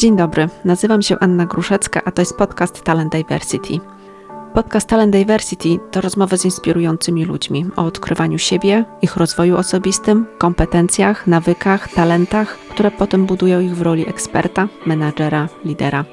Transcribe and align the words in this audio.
Dzień 0.00 0.16
dobry, 0.16 0.48
nazywam 0.64 1.02
się 1.02 1.16
Anna 1.20 1.46
Gruszecka, 1.46 2.02
a 2.04 2.10
to 2.10 2.22
jest 2.22 2.36
podcast 2.36 2.82
Talent 2.82 3.12
Diversity. 3.12 3.74
Podcast 4.54 4.88
Talent 4.88 5.12
Diversity 5.12 5.68
to 5.90 6.00
rozmowy 6.00 6.38
z 6.38 6.44
inspirującymi 6.44 7.24
ludźmi 7.24 7.66
o 7.76 7.84
odkrywaniu 7.84 8.38
siebie, 8.38 8.84
ich 9.02 9.16
rozwoju 9.16 9.56
osobistym, 9.56 10.26
kompetencjach, 10.38 11.26
nawykach, 11.26 11.88
talentach, 11.88 12.58
które 12.58 12.90
potem 12.90 13.26
budują 13.26 13.60
ich 13.60 13.76
w 13.76 13.82
roli 13.82 14.08
eksperta, 14.08 14.68
menadżera, 14.86 15.48
lidera. 15.64 16.04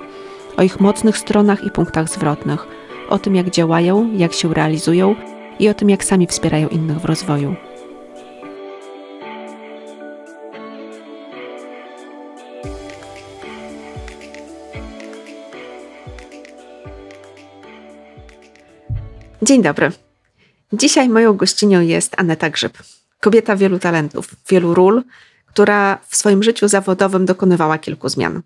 O 0.58 0.64
ich 0.64 0.80
mocnych 0.80 1.18
stronach 1.18 1.64
i 1.64 1.72
punktach 1.72 2.10
zwrotnych, 2.10 2.68
o 3.10 3.20
tym 3.20 3.36
jak 3.36 3.50
działają, 3.50 4.12
jak 4.14 4.34
się 4.34 4.54
realizują 4.54 5.16
i 5.60 5.70
o 5.70 5.74
tym 5.74 5.90
jak 5.90 6.04
sami 6.04 6.28
wspierają 6.28 6.68
innych 6.68 7.00
w 7.00 7.06
rozwoju. 7.06 7.56
Dzień 19.48 19.62
dobry. 19.62 19.90
Dzisiaj 20.73 21.09
moją 21.09 21.34
gościnią 21.34 21.81
jest 21.81 22.20
Aneta 22.20 22.49
Grzyb. 22.49 22.77
Kobieta 23.22 23.55
wielu 23.55 23.80
talentów, 23.80 24.36
wielu 24.49 24.73
ról, 24.73 25.03
która 25.45 25.98
w 26.08 26.16
swoim 26.16 26.44
życiu 26.44 26.67
zawodowym 26.67 27.26
dokonywała 27.26 27.77
kilku 27.77 28.09
zmian. 28.09 28.41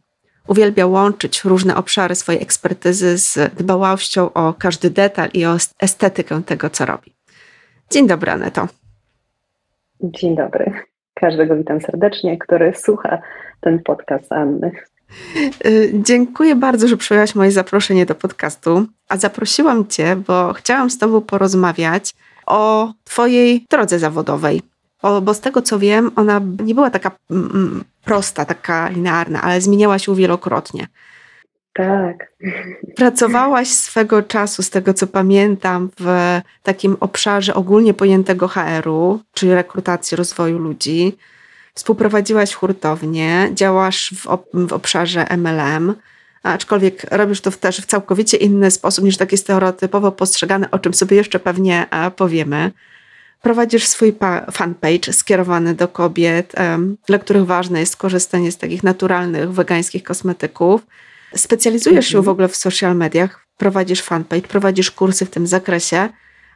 Uwielbia 0.47 0.85
łączyć 0.85 1.43
różne 1.43 1.75
obszary 1.75 2.15
swojej 2.15 2.41
ekspertyzy 2.41 3.17
z 3.17 3.53
dbałością 3.53 4.33
o 4.33 4.53
każdy 4.53 4.89
detal 4.89 5.29
i 5.33 5.45
o 5.45 5.57
estetykę 5.81 6.43
tego, 6.43 6.69
co 6.69 6.85
robi. 6.85 7.15
Dzień 7.91 8.07
dobry, 8.07 8.31
Aneto. 8.31 8.67
Dzień 10.01 10.35
dobry. 10.35 10.71
Każdego 11.13 11.55
witam 11.55 11.81
serdecznie, 11.81 12.37
który 12.37 12.73
słucha 12.75 13.21
ten 13.61 13.83
podcast 13.83 14.31
Anny. 14.31 14.71
Y, 15.65 15.91
dziękuję 15.93 16.55
bardzo, 16.55 16.87
że 16.87 16.97
przyjęłaś 16.97 17.35
moje 17.35 17.51
zaproszenie 17.51 18.05
do 18.05 18.15
podcastu. 18.15 18.85
A 19.09 19.17
zaprosiłam 19.17 19.87
Cię, 19.87 20.15
bo 20.15 20.53
chciałam 20.53 20.89
z 20.89 20.97
Tobą 20.97 21.21
porozmawiać 21.21 22.15
o 22.45 22.93
Twojej 23.03 23.65
drodze 23.69 23.99
zawodowej. 23.99 24.61
O, 25.01 25.21
bo 25.21 25.33
z 25.33 25.39
tego 25.39 25.61
co 25.61 25.79
wiem, 25.79 26.11
ona 26.15 26.41
nie 26.63 26.75
była 26.75 26.89
taka 26.89 27.11
mm, 27.31 27.51
mm 27.51 27.83
prosta, 28.03 28.45
taka 28.45 28.89
linearna, 28.89 29.41
ale 29.41 29.61
zmieniała 29.61 29.99
się 29.99 30.15
wielokrotnie. 30.15 30.87
Tak. 31.73 32.33
Pracowałaś 32.95 33.67
swego 33.67 34.23
czasu, 34.23 34.63
z 34.63 34.69
tego 34.69 34.93
co 34.93 35.07
pamiętam, 35.07 35.89
w 35.99 36.39
takim 36.63 36.97
obszarze 36.99 37.53
ogólnie 37.53 37.93
pojętego 37.93 38.47
HR-u, 38.47 39.19
czyli 39.33 39.53
rekrutacji 39.53 40.17
rozwoju 40.17 40.57
ludzi. 40.57 41.17
Współprowadziłaś 41.79 42.53
hurtownię, 42.53 43.49
działasz 43.53 44.13
w, 44.17 44.27
obszarze 44.73 45.25
MLM, 45.37 45.95
aczkolwiek 46.43 47.05
robisz 47.11 47.41
to 47.41 47.51
też 47.51 47.81
w 47.81 47.85
całkowicie 47.85 48.37
inny 48.37 48.71
sposób 48.71 49.05
niż 49.05 49.17
takie 49.17 49.37
stereotypowo 49.37 50.11
postrzegane, 50.11 50.71
o 50.71 50.79
czym 50.79 50.93
sobie 50.93 51.17
jeszcze 51.17 51.39
pewnie 51.39 51.87
e, 51.91 52.11
powiemy. 52.11 52.71
Prowadzisz 53.41 53.87
swój 53.87 54.15
fanpage 54.51 55.13
skierowany 55.13 55.75
do 55.75 55.87
kobiet, 55.87 56.53
dla 57.07 57.19
których 57.19 57.45
ważne 57.45 57.79
jest 57.79 57.97
korzystanie 57.97 58.51
z 58.51 58.57
takich 58.57 58.83
naturalnych, 58.83 59.51
wegańskich 59.51 60.03
kosmetyków. 60.03 60.81
Specjalizujesz 61.35 62.05
się 62.05 62.17
mhm. 62.17 62.25
w 62.25 62.29
ogóle 62.29 62.47
w 62.47 62.55
social 62.55 62.95
mediach, 62.95 63.45
prowadzisz 63.57 64.01
fanpage, 64.01 64.47
prowadzisz 64.47 64.91
kursy 64.91 65.25
w 65.25 65.29
tym 65.29 65.47
zakresie, 65.47 66.09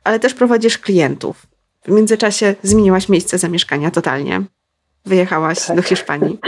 ale 0.04 0.20
też 0.20 0.34
prowadzisz 0.34 0.78
klientów. 0.78 1.48
W 1.86 1.92
międzyczasie 1.92 2.56
zmieniłaś 2.64 3.10
miejsce 3.10 3.38
zamieszkania 3.38 3.92
totalnie 3.92 4.42
wyjechałaś 5.06 5.66
tak. 5.66 5.76
do 5.76 5.82
Hiszpanii. 5.82 6.40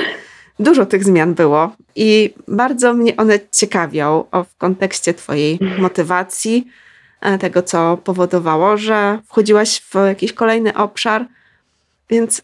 Dużo 0.59 0.85
tych 0.85 1.03
zmian 1.03 1.33
było 1.33 1.75
i 1.95 2.33
bardzo 2.47 2.93
mnie 2.93 3.17
one 3.17 3.39
ciekawią 3.51 4.23
w 4.49 4.57
kontekście 4.57 5.13
Twojej 5.13 5.59
motywacji, 5.77 6.67
e, 7.21 7.37
tego, 7.37 7.61
co 7.61 7.97
powodowało, 7.97 8.77
że 8.77 9.19
wchodziłaś 9.27 9.81
w 9.81 9.95
jakiś 10.07 10.33
kolejny 10.33 10.73
obszar. 10.73 11.25
Więc 12.09 12.41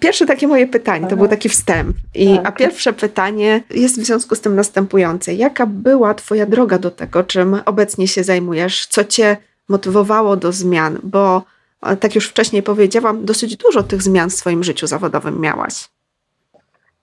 pierwsze 0.00 0.26
takie 0.26 0.48
moje 0.48 0.66
pytanie, 0.66 1.06
to 1.06 1.16
był 1.16 1.28
taki 1.28 1.48
wstęp. 1.48 1.96
I, 2.14 2.36
tak. 2.36 2.46
A 2.46 2.52
pierwsze 2.52 2.92
pytanie 2.92 3.62
jest 3.70 4.00
w 4.00 4.04
związku 4.04 4.34
z 4.34 4.40
tym 4.40 4.56
następujące. 4.56 5.34
Jaka 5.34 5.66
była 5.66 6.14
Twoja 6.14 6.46
droga 6.46 6.78
do 6.78 6.90
tego, 6.90 7.24
czym 7.24 7.60
obecnie 7.64 8.08
się 8.08 8.24
zajmujesz? 8.24 8.86
Co 8.86 9.04
Cię 9.04 9.36
motywowało 9.68 10.36
do 10.36 10.52
zmian? 10.52 10.98
Bo 11.02 11.42
tak 12.00 12.14
już 12.14 12.28
wcześniej 12.28 12.62
powiedziałam, 12.62 13.24
dosyć 13.24 13.56
dużo 13.56 13.82
tych 13.82 14.02
zmian 14.02 14.30
w 14.30 14.34
swoim 14.34 14.64
życiu 14.64 14.86
zawodowym 14.86 15.40
miałaś. 15.40 15.88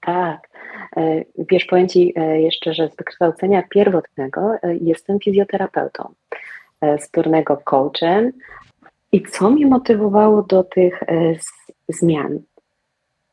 Tak. 0.01 0.53
E, 0.97 1.23
wiesz, 1.49 1.65
powiem 1.65 1.87
Ci 1.87 2.13
e, 2.15 2.41
jeszcze, 2.41 2.73
że 2.73 2.89
z 2.89 2.95
wykształcenia 2.95 3.63
pierwotnego 3.69 4.41
e, 4.63 4.75
jestem 4.75 5.19
fizjoterapeutą, 5.19 6.13
z 6.99 7.09
coachem. 7.63 8.31
I 9.11 9.21
co 9.21 9.49
mnie 9.49 9.67
motywowało 9.67 10.41
do 10.41 10.63
tych 10.63 11.03
zmian? 11.89 12.39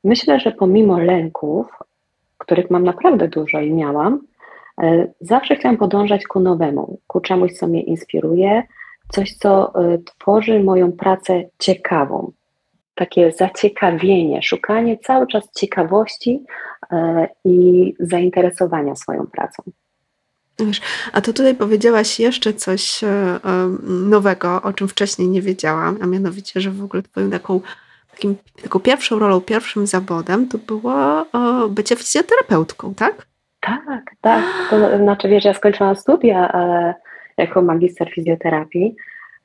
Myślę, 0.04 0.40
że 0.40 0.52
pomimo 0.52 0.98
lęków, 0.98 1.66
których 2.38 2.70
mam 2.70 2.84
naprawdę 2.84 3.28
dużo 3.28 3.60
i 3.60 3.72
miałam, 3.72 4.20
zawsze 5.20 5.56
chciałam 5.56 5.76
podążać 5.76 6.26
ku 6.26 6.40
nowemu, 6.40 6.98
ku 7.06 7.20
czemuś, 7.20 7.52
co 7.52 7.66
mnie 7.66 7.82
inspiruje, 7.82 8.62
coś, 9.10 9.34
co 9.34 9.72
e, 9.74 9.98
tworzy 9.98 10.60
moją 10.60 10.92
pracę 10.92 11.42
ciekawą. 11.58 12.32
Takie 12.94 13.32
zaciekawienie, 13.32 14.42
szukanie 14.42 14.98
cały 14.98 15.26
czas 15.26 15.52
ciekawości 15.56 16.44
e, 16.92 17.28
i 17.44 17.94
zainteresowania 18.00 18.94
swoją 18.94 19.26
pracą. 19.26 19.62
Wiesz, 20.58 20.80
a 21.12 21.20
to 21.20 21.32
tutaj 21.32 21.54
powiedziałaś 21.54 22.20
jeszcze 22.20 22.52
coś 22.52 23.04
e, 23.04 23.38
nowego, 23.82 24.62
o 24.62 24.72
czym 24.72 24.88
wcześniej 24.88 25.28
nie 25.28 25.42
wiedziałam, 25.42 25.98
a 26.02 26.06
mianowicie, 26.06 26.60
że 26.60 26.70
w 26.70 26.84
ogóle 26.84 27.02
twoją 27.02 27.30
taką, 27.30 27.60
takim, 28.10 28.36
taką 28.62 28.80
pierwszą 28.80 29.18
rolą, 29.18 29.40
pierwszym 29.40 29.86
zawodem 29.86 30.48
to 30.48 30.58
było 30.58 31.26
bycie 31.68 31.96
fizjoterapeutką, 31.96 32.94
tak? 32.94 33.26
Tak, 33.60 34.04
tak. 34.20 34.44
To 34.70 34.98
znaczy, 34.98 35.28
wiesz, 35.28 35.44
ja 35.44 35.54
skończyłam 35.54 35.96
studia 35.96 36.52
jako 37.40 37.62
magister 37.62 38.10
fizjoterapii, 38.10 38.96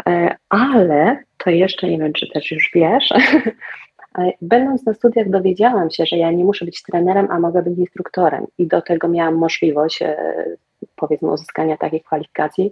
e, 0.08 0.36
ale 0.50 1.24
to 1.38 1.50
jeszcze 1.50 1.88
nie 1.88 1.98
wiem, 1.98 2.14
czy 2.14 2.28
też 2.34 2.52
już 2.52 2.72
wiesz. 2.76 3.10
E, 4.20 4.32
będąc 4.42 4.86
na 4.86 4.94
studiach, 4.94 5.30
dowiedziałam 5.30 5.92
się, 5.92 6.06
że 6.06 6.18
ja 6.18 6.32
nie 6.32 6.44
muszę 6.44 6.66
być 6.66 6.84
trenerem, 6.84 7.28
a 7.32 7.40
mogę 7.40 7.62
być 7.62 7.78
instruktorem, 7.78 8.46
i 8.58 8.68
do 8.68 8.82
tego 8.82 9.08
miałam 9.08 9.36
możliwość, 9.36 10.02
e, 10.02 10.18
powiedzmy, 10.96 11.32
uzyskania 11.32 11.78
takiej 11.78 12.02
kwalifikacji 12.02 12.72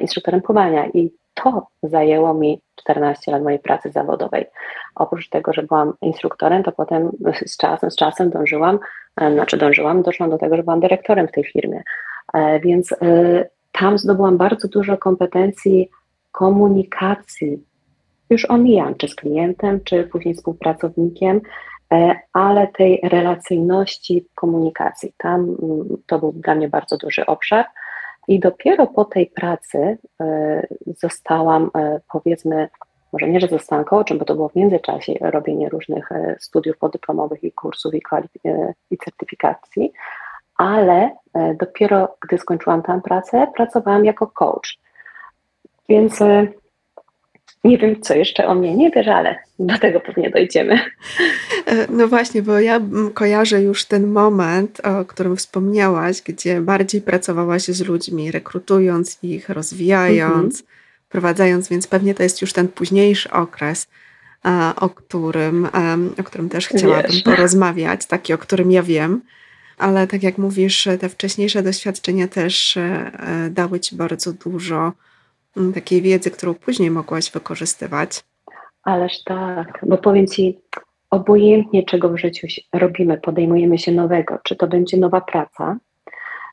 instruktorem 0.00 0.42
pływania. 0.42 0.86
I 0.86 1.10
to 1.34 1.66
zajęło 1.82 2.34
mi 2.34 2.60
14 2.76 3.32
lat 3.32 3.42
mojej 3.42 3.58
pracy 3.58 3.90
zawodowej. 3.90 4.46
Oprócz 4.94 5.28
tego, 5.28 5.52
że 5.52 5.62
byłam 5.62 5.92
instruktorem, 6.02 6.62
to 6.62 6.72
potem 6.72 7.10
z 7.46 7.56
czasem, 7.56 7.90
z 7.90 7.96
czasem 7.96 8.30
dążyłam, 8.30 8.78
znaczy 9.32 9.56
dążyłam, 9.56 10.02
doszłam 10.02 10.30
do 10.30 10.38
tego, 10.38 10.56
że 10.56 10.62
byłam 10.62 10.80
dyrektorem 10.80 11.28
w 11.28 11.32
tej 11.32 11.44
firmie. 11.44 11.82
Więc 12.62 12.94
tam 13.78 13.98
zdobyłam 13.98 14.36
bardzo 14.36 14.68
dużo 14.68 14.98
kompetencji 14.98 15.90
komunikacji. 16.32 17.64
Już 18.30 18.50
omijam, 18.50 18.94
czy 18.94 19.08
z 19.08 19.14
klientem, 19.14 19.80
czy 19.84 20.04
później 20.04 20.34
z 20.34 20.38
współpracownikiem, 20.38 21.40
e, 21.92 22.20
ale 22.32 22.66
tej 22.66 23.00
relacyjności 23.02 24.26
komunikacji. 24.34 25.12
Tam 25.16 25.40
mm, 25.40 25.88
to 26.06 26.18
był 26.18 26.32
dla 26.32 26.54
mnie 26.54 26.68
bardzo 26.68 26.96
duży 26.96 27.26
obszar. 27.26 27.66
I 28.28 28.40
dopiero 28.40 28.86
po 28.86 29.04
tej 29.04 29.26
pracy 29.26 29.98
e, 30.20 30.66
zostałam, 30.98 31.70
e, 31.76 32.00
powiedzmy, 32.12 32.68
może 33.12 33.28
nie, 33.28 33.40
że 33.40 33.48
zostałam 33.48 33.84
coachem, 33.84 34.18
bo 34.18 34.24
to 34.24 34.34
było 34.34 34.48
w 34.48 34.56
międzyczasie 34.56 35.14
robienie 35.20 35.68
różnych 35.68 36.08
studiów 36.38 36.78
podyplomowych 36.78 37.44
i 37.44 37.52
kursów 37.52 37.94
i, 37.94 38.02
i 38.90 38.98
certyfikacji, 38.98 39.92
ale 40.56 41.16
e, 41.34 41.54
dopiero 41.60 42.16
gdy 42.20 42.38
skończyłam 42.38 42.82
tam 42.82 43.02
pracę, 43.02 43.46
pracowałam 43.56 44.04
jako 44.04 44.26
coach. 44.26 44.78
Więc 45.88 46.22
e, 46.22 46.46
nie 47.64 47.78
wiem, 47.78 48.00
co 48.02 48.14
jeszcze 48.14 48.46
o 48.46 48.54
mnie 48.54 48.74
nie 48.74 48.90
wiesz, 48.90 49.08
ale 49.08 49.38
do 49.58 49.78
tego 49.78 50.00
pewnie 50.00 50.30
dojdziemy. 50.30 50.80
E, 51.66 51.86
no 51.88 52.08
właśnie, 52.08 52.42
bo 52.42 52.58
ja 52.58 52.80
kojarzę 53.14 53.62
już 53.62 53.84
ten 53.84 54.06
moment, 54.06 54.80
o 54.86 55.04
którym 55.04 55.36
wspomniałaś, 55.36 56.22
gdzie 56.22 56.60
bardziej 56.60 57.00
pracowałaś 57.00 57.62
z 57.62 57.88
ludźmi, 57.88 58.30
rekrutując 58.30 59.18
ich, 59.22 59.48
rozwijając, 59.48 60.60
mhm. 60.60 60.78
prowadzając, 61.08 61.68
więc 61.68 61.86
pewnie 61.86 62.14
to 62.14 62.22
jest 62.22 62.42
już 62.42 62.52
ten 62.52 62.68
późniejszy 62.68 63.30
okres, 63.30 63.88
o 64.76 64.88
którym, 64.88 65.68
o 66.20 66.24
którym 66.24 66.48
też 66.48 66.68
chciałabym 66.68 67.10
Wiesz. 67.10 67.22
porozmawiać, 67.22 68.06
taki, 68.06 68.32
o 68.32 68.38
którym 68.38 68.72
ja 68.72 68.82
wiem 68.82 69.20
ale 69.78 70.06
tak 70.06 70.22
jak 70.22 70.38
mówisz, 70.38 70.88
te 71.00 71.08
wcześniejsze 71.08 71.62
doświadczenia 71.62 72.28
też 72.28 72.76
e, 72.76 73.10
dały 73.50 73.80
ci 73.80 73.96
bardzo 73.96 74.32
dużo 74.32 74.92
mm, 75.56 75.72
takiej 75.72 76.02
wiedzy, 76.02 76.30
którą 76.30 76.54
później 76.54 76.90
mogłaś 76.90 77.30
wykorzystywać. 77.30 78.24
Ależ 78.82 79.12
tak, 79.24 79.80
bo 79.82 79.98
powiem 79.98 80.26
ci, 80.26 80.58
obojętnie 81.10 81.84
czego 81.84 82.08
w 82.08 82.18
życiu 82.18 82.46
robimy, 82.72 83.18
podejmujemy 83.18 83.78
się 83.78 83.92
nowego, 83.92 84.38
czy 84.42 84.56
to 84.56 84.66
będzie 84.66 84.96
nowa 84.96 85.20
praca, 85.20 85.76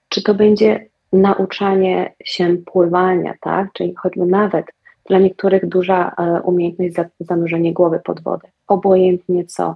czy 0.09 0.23
to 0.23 0.33
będzie 0.33 0.87
nauczanie 1.13 2.13
się 2.23 2.57
pływania, 2.65 3.33
tak? 3.41 3.73
Czyli 3.73 3.93
choćby 3.95 4.25
nawet 4.25 4.65
dla 5.05 5.19
niektórych 5.19 5.65
duża 5.65 6.11
e, 6.17 6.41
umiejętność 6.41 6.95
zanurzenie 7.19 7.73
głowy 7.73 8.01
pod 8.03 8.23
wodę. 8.23 8.47
Obojętnie 8.67 9.45
co. 9.45 9.75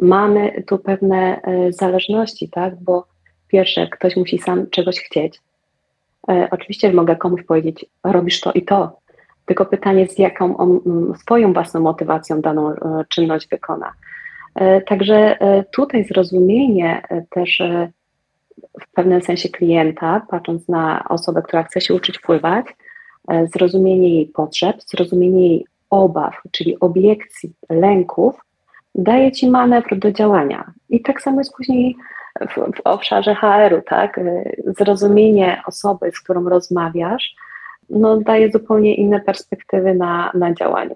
Mamy 0.00 0.62
tu 0.66 0.78
pewne 0.78 1.42
e, 1.42 1.72
zależności, 1.72 2.48
tak? 2.48 2.82
Bo 2.82 3.06
pierwsze, 3.48 3.88
ktoś 3.88 4.16
musi 4.16 4.38
sam 4.38 4.70
czegoś 4.70 5.00
chcieć. 5.00 5.40
E, 6.28 6.48
oczywiście 6.50 6.92
mogę 6.92 7.16
komuś 7.16 7.42
powiedzieć, 7.42 7.86
robisz 8.04 8.40
to 8.40 8.52
i 8.52 8.64
to, 8.64 8.98
tylko 9.46 9.66
pytanie, 9.66 10.08
z 10.08 10.18
jaką 10.18 10.56
on 10.56 10.80
swoją 11.20 11.52
własną 11.52 11.80
motywacją 11.80 12.40
daną 12.40 12.74
czynność 13.08 13.48
wykona. 13.48 13.92
Także 14.86 15.38
tutaj 15.72 16.04
zrozumienie 16.04 17.02
też 17.30 17.62
w 18.80 18.92
pewnym 18.94 19.22
sensie 19.22 19.48
klienta, 19.48 20.26
patrząc 20.30 20.68
na 20.68 21.04
osobę, 21.08 21.42
która 21.42 21.62
chce 21.62 21.80
się 21.80 21.94
uczyć 21.94 22.18
pływać, 22.18 22.66
e, 23.28 23.46
zrozumienie 23.46 24.14
jej 24.14 24.26
potrzeb, 24.26 24.76
zrozumienie 24.86 25.48
jej 25.48 25.66
obaw, 25.90 26.34
czyli 26.50 26.80
obiekcji, 26.80 27.52
lęków, 27.70 28.40
daje 28.94 29.32
ci 29.32 29.50
manewr 29.50 29.98
do 29.98 30.12
działania. 30.12 30.72
I 30.88 31.02
tak 31.02 31.22
samo 31.22 31.40
jest 31.40 31.56
później 31.56 31.96
w, 32.40 32.76
w 32.76 32.80
obszarze 32.84 33.34
HR-u, 33.34 33.82
tak? 33.82 34.18
E, 34.18 34.44
zrozumienie 34.78 35.62
osoby, 35.66 36.10
z 36.14 36.20
którą 36.20 36.48
rozmawiasz, 36.48 37.34
no, 37.90 38.16
daje 38.16 38.50
zupełnie 38.50 38.94
inne 38.94 39.20
perspektywy 39.20 39.94
na, 39.94 40.30
na 40.34 40.54
działanie. 40.54 40.94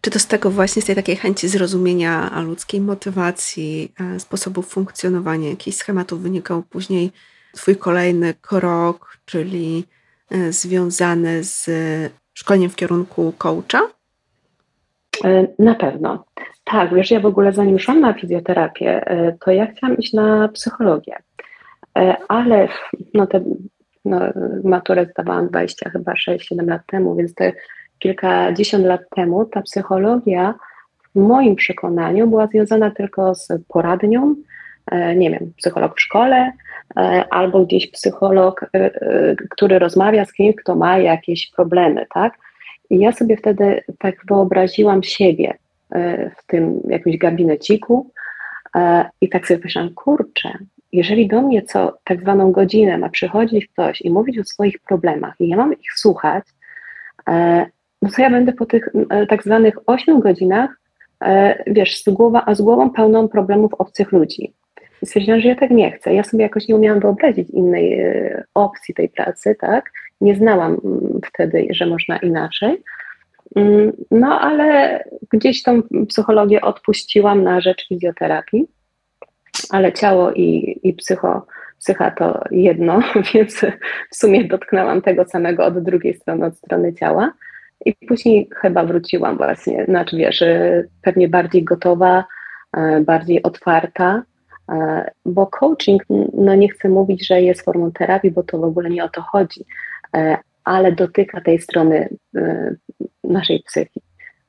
Czy 0.00 0.10
to 0.10 0.18
z 0.18 0.26
tego 0.26 0.50
właśnie, 0.50 0.82
z 0.82 0.84
tej 0.84 0.94
takiej 0.94 1.16
chęci 1.16 1.48
zrozumienia 1.48 2.40
ludzkiej 2.40 2.80
motywacji, 2.80 3.92
e, 4.00 4.20
sposobów 4.20 4.68
funkcjonowania, 4.68 5.50
jakichś 5.50 5.76
schematów 5.76 6.22
wynikał 6.22 6.62
później 6.62 7.10
Twój 7.52 7.76
kolejny 7.76 8.34
krok, 8.34 9.16
czyli 9.24 9.84
e, 10.30 10.52
związany 10.52 11.44
z 11.44 11.70
szkoleniem 12.34 12.70
w 12.70 12.76
kierunku 12.76 13.32
coacha? 13.38 13.80
E, 15.24 15.46
na 15.58 15.74
pewno. 15.74 16.24
Tak, 16.70 16.94
wiesz, 16.94 17.10
ja 17.10 17.20
w 17.20 17.26
ogóle 17.26 17.52
zanim 17.52 17.78
szłam 17.78 18.00
na 18.00 18.12
fizjoterapię, 18.12 19.04
to 19.44 19.50
ja 19.50 19.66
chciałam 19.66 19.96
iść 19.96 20.12
na 20.12 20.48
psychologię, 20.48 21.16
ale 22.28 22.68
no 23.14 23.26
te, 23.26 23.40
no, 24.04 24.20
maturę 24.64 25.06
zdawałam 25.06 25.48
20 25.48 25.90
chyba 25.90 26.12
6-7 26.12 26.68
lat 26.68 26.82
temu, 26.86 27.16
więc 27.16 27.34
te 27.34 27.52
kilkadziesiąt 27.98 28.84
lat 28.84 29.00
temu 29.16 29.44
ta 29.44 29.62
psychologia 29.62 30.54
w 31.14 31.18
moim 31.18 31.56
przekonaniu 31.56 32.26
była 32.26 32.46
związana 32.46 32.90
tylko 32.90 33.34
z 33.34 33.48
poradnią, 33.68 34.34
e, 34.90 35.16
nie 35.16 35.30
wiem, 35.30 35.52
psycholog 35.56 35.96
w 35.96 36.00
szkole 36.00 36.52
e, 36.96 37.24
albo 37.30 37.66
gdzieś 37.66 37.90
psycholog, 37.90 38.66
e, 38.72 38.90
który 39.50 39.78
rozmawia 39.78 40.24
z 40.24 40.32
kimś, 40.32 40.56
kto 40.56 40.76
ma 40.76 40.98
jakieś 40.98 41.50
problemy, 41.50 42.06
tak? 42.14 42.38
I 42.90 42.98
ja 42.98 43.12
sobie 43.12 43.36
wtedy 43.36 43.82
tak 43.98 44.14
wyobraziłam 44.28 45.02
siebie 45.02 45.54
w 46.38 46.46
tym 46.46 46.80
jakimś 46.88 47.16
gabineciku 47.18 48.10
i 49.20 49.28
tak 49.28 49.46
sobie 49.46 49.60
myślałam, 49.64 49.94
kurczę, 49.94 50.58
jeżeli 50.92 51.28
do 51.28 51.42
mnie 51.42 51.62
co 51.62 51.98
tak 52.04 52.20
zwaną 52.20 52.52
godzinę 52.52 52.98
ma 52.98 53.08
przychodzić 53.08 53.66
ktoś 53.66 54.00
i 54.00 54.10
mówić 54.10 54.38
o 54.38 54.44
swoich 54.44 54.78
problemach 54.78 55.34
i 55.40 55.48
ja 55.48 55.56
mam 55.56 55.72
ich 55.72 55.92
słuchać, 55.94 56.44
no 58.02 58.10
to 58.16 58.22
ja 58.22 58.30
będę 58.30 58.52
po 58.52 58.66
tych 58.66 58.88
e, 59.10 59.26
tak 59.26 59.42
zwanych 59.42 59.74
8 59.86 60.20
godzinach, 60.20 60.70
e, 61.24 61.62
wiesz, 61.66 62.02
z, 62.02 62.08
głowa, 62.08 62.42
a 62.46 62.54
z 62.54 62.62
głową 62.62 62.90
pełną 62.90 63.28
problemów 63.28 63.74
obcych 63.74 64.12
ludzi. 64.12 64.54
I 65.02 65.06
stwierdziłam, 65.06 65.40
że 65.40 65.48
ja 65.48 65.54
tak 65.54 65.70
nie 65.70 65.92
chcę. 65.92 66.14
Ja 66.14 66.22
sobie 66.22 66.42
jakoś 66.42 66.68
nie 66.68 66.76
umiałam 66.76 67.00
wyobrazić 67.00 67.50
innej 67.50 68.00
e, 68.00 68.44
opcji 68.54 68.94
tej 68.94 69.08
pracy, 69.08 69.56
tak? 69.60 69.90
Nie 70.20 70.34
znałam 70.34 70.80
wtedy, 71.26 71.66
że 71.70 71.86
można 71.86 72.18
inaczej. 72.18 72.82
Mm, 73.56 73.92
no 74.10 74.40
ale 74.40 75.04
gdzieś 75.32 75.62
tą 75.62 75.82
psychologię 76.08 76.60
odpuściłam 76.60 77.42
na 77.42 77.60
rzecz 77.60 77.88
fizjoterapii, 77.88 78.66
ale 79.70 79.92
ciało 79.92 80.32
i, 80.32 80.80
i 80.82 80.94
psycho, 80.94 81.46
psycha 81.78 82.10
to 82.10 82.44
jedno, 82.50 83.00
więc 83.34 83.60
w 84.10 84.16
sumie 84.16 84.44
dotknęłam 84.44 85.02
tego 85.02 85.24
samego 85.24 85.64
od 85.64 85.78
drugiej 85.78 86.14
strony, 86.14 86.46
od 86.46 86.56
strony 86.56 86.94
ciała. 86.94 87.32
I 87.86 87.94
później 88.08 88.48
chyba 88.56 88.84
wróciłam 88.84 89.36
właśnie, 89.36 89.84
znaczy 89.84 90.16
wiesz, 90.16 90.44
pewnie 91.02 91.28
bardziej 91.28 91.64
gotowa, 91.64 92.24
e, 92.76 93.00
bardziej 93.00 93.42
otwarta, 93.42 94.22
e, 94.72 95.10
bo 95.26 95.46
coaching, 95.46 96.02
no 96.34 96.54
nie 96.54 96.68
chcę 96.68 96.88
mówić, 96.88 97.26
że 97.26 97.42
jest 97.42 97.64
formą 97.64 97.92
terapii, 97.92 98.30
bo 98.30 98.42
to 98.42 98.58
w 98.58 98.64
ogóle 98.64 98.90
nie 98.90 99.04
o 99.04 99.08
to 99.08 99.22
chodzi, 99.22 99.64
ale 100.64 100.92
dotyka 100.92 101.40
tej 101.40 101.58
strony 101.58 102.08
naszej 103.24 103.62
psychiki. 103.62 104.00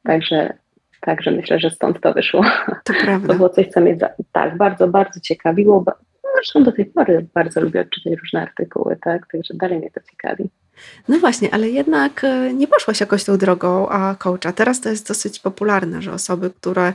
Także, 0.03 0.53
także 1.01 1.31
myślę, 1.31 1.59
że 1.59 1.69
stąd 1.69 2.01
to 2.01 2.13
wyszło. 2.13 2.45
To 2.83 2.93
prawda. 3.03 3.27
To 3.27 3.33
było 3.33 3.49
coś, 3.49 3.67
co 3.67 3.81
mnie 3.81 3.97
tak 4.31 4.57
bardzo, 4.57 4.87
bardzo 4.87 5.19
ciekawiło. 5.19 5.85
Zresztą 6.35 6.63
do 6.63 6.71
tej 6.71 6.85
pory 6.85 7.27
bardzo 7.33 7.61
lubię 7.61 7.85
czytać 7.85 8.19
różne 8.19 8.41
artykuły, 8.41 8.97
tak? 9.01 9.27
Także 9.31 9.53
dalej 9.53 9.79
mnie 9.79 9.91
to 9.91 9.99
ciekawi. 10.11 10.49
No 11.07 11.19
właśnie, 11.19 11.53
ale 11.53 11.69
jednak 11.69 12.23
e, 12.23 12.53
nie 12.53 12.67
poszłaś 12.67 12.99
jakoś 12.99 13.23
tą 13.23 13.37
drogą 13.37 13.89
a 13.89 14.15
coacha. 14.15 14.51
Teraz 14.51 14.81
to 14.81 14.89
jest 14.89 15.07
dosyć 15.07 15.39
popularne, 15.39 16.01
że 16.01 16.13
osoby, 16.13 16.49
które 16.49 16.93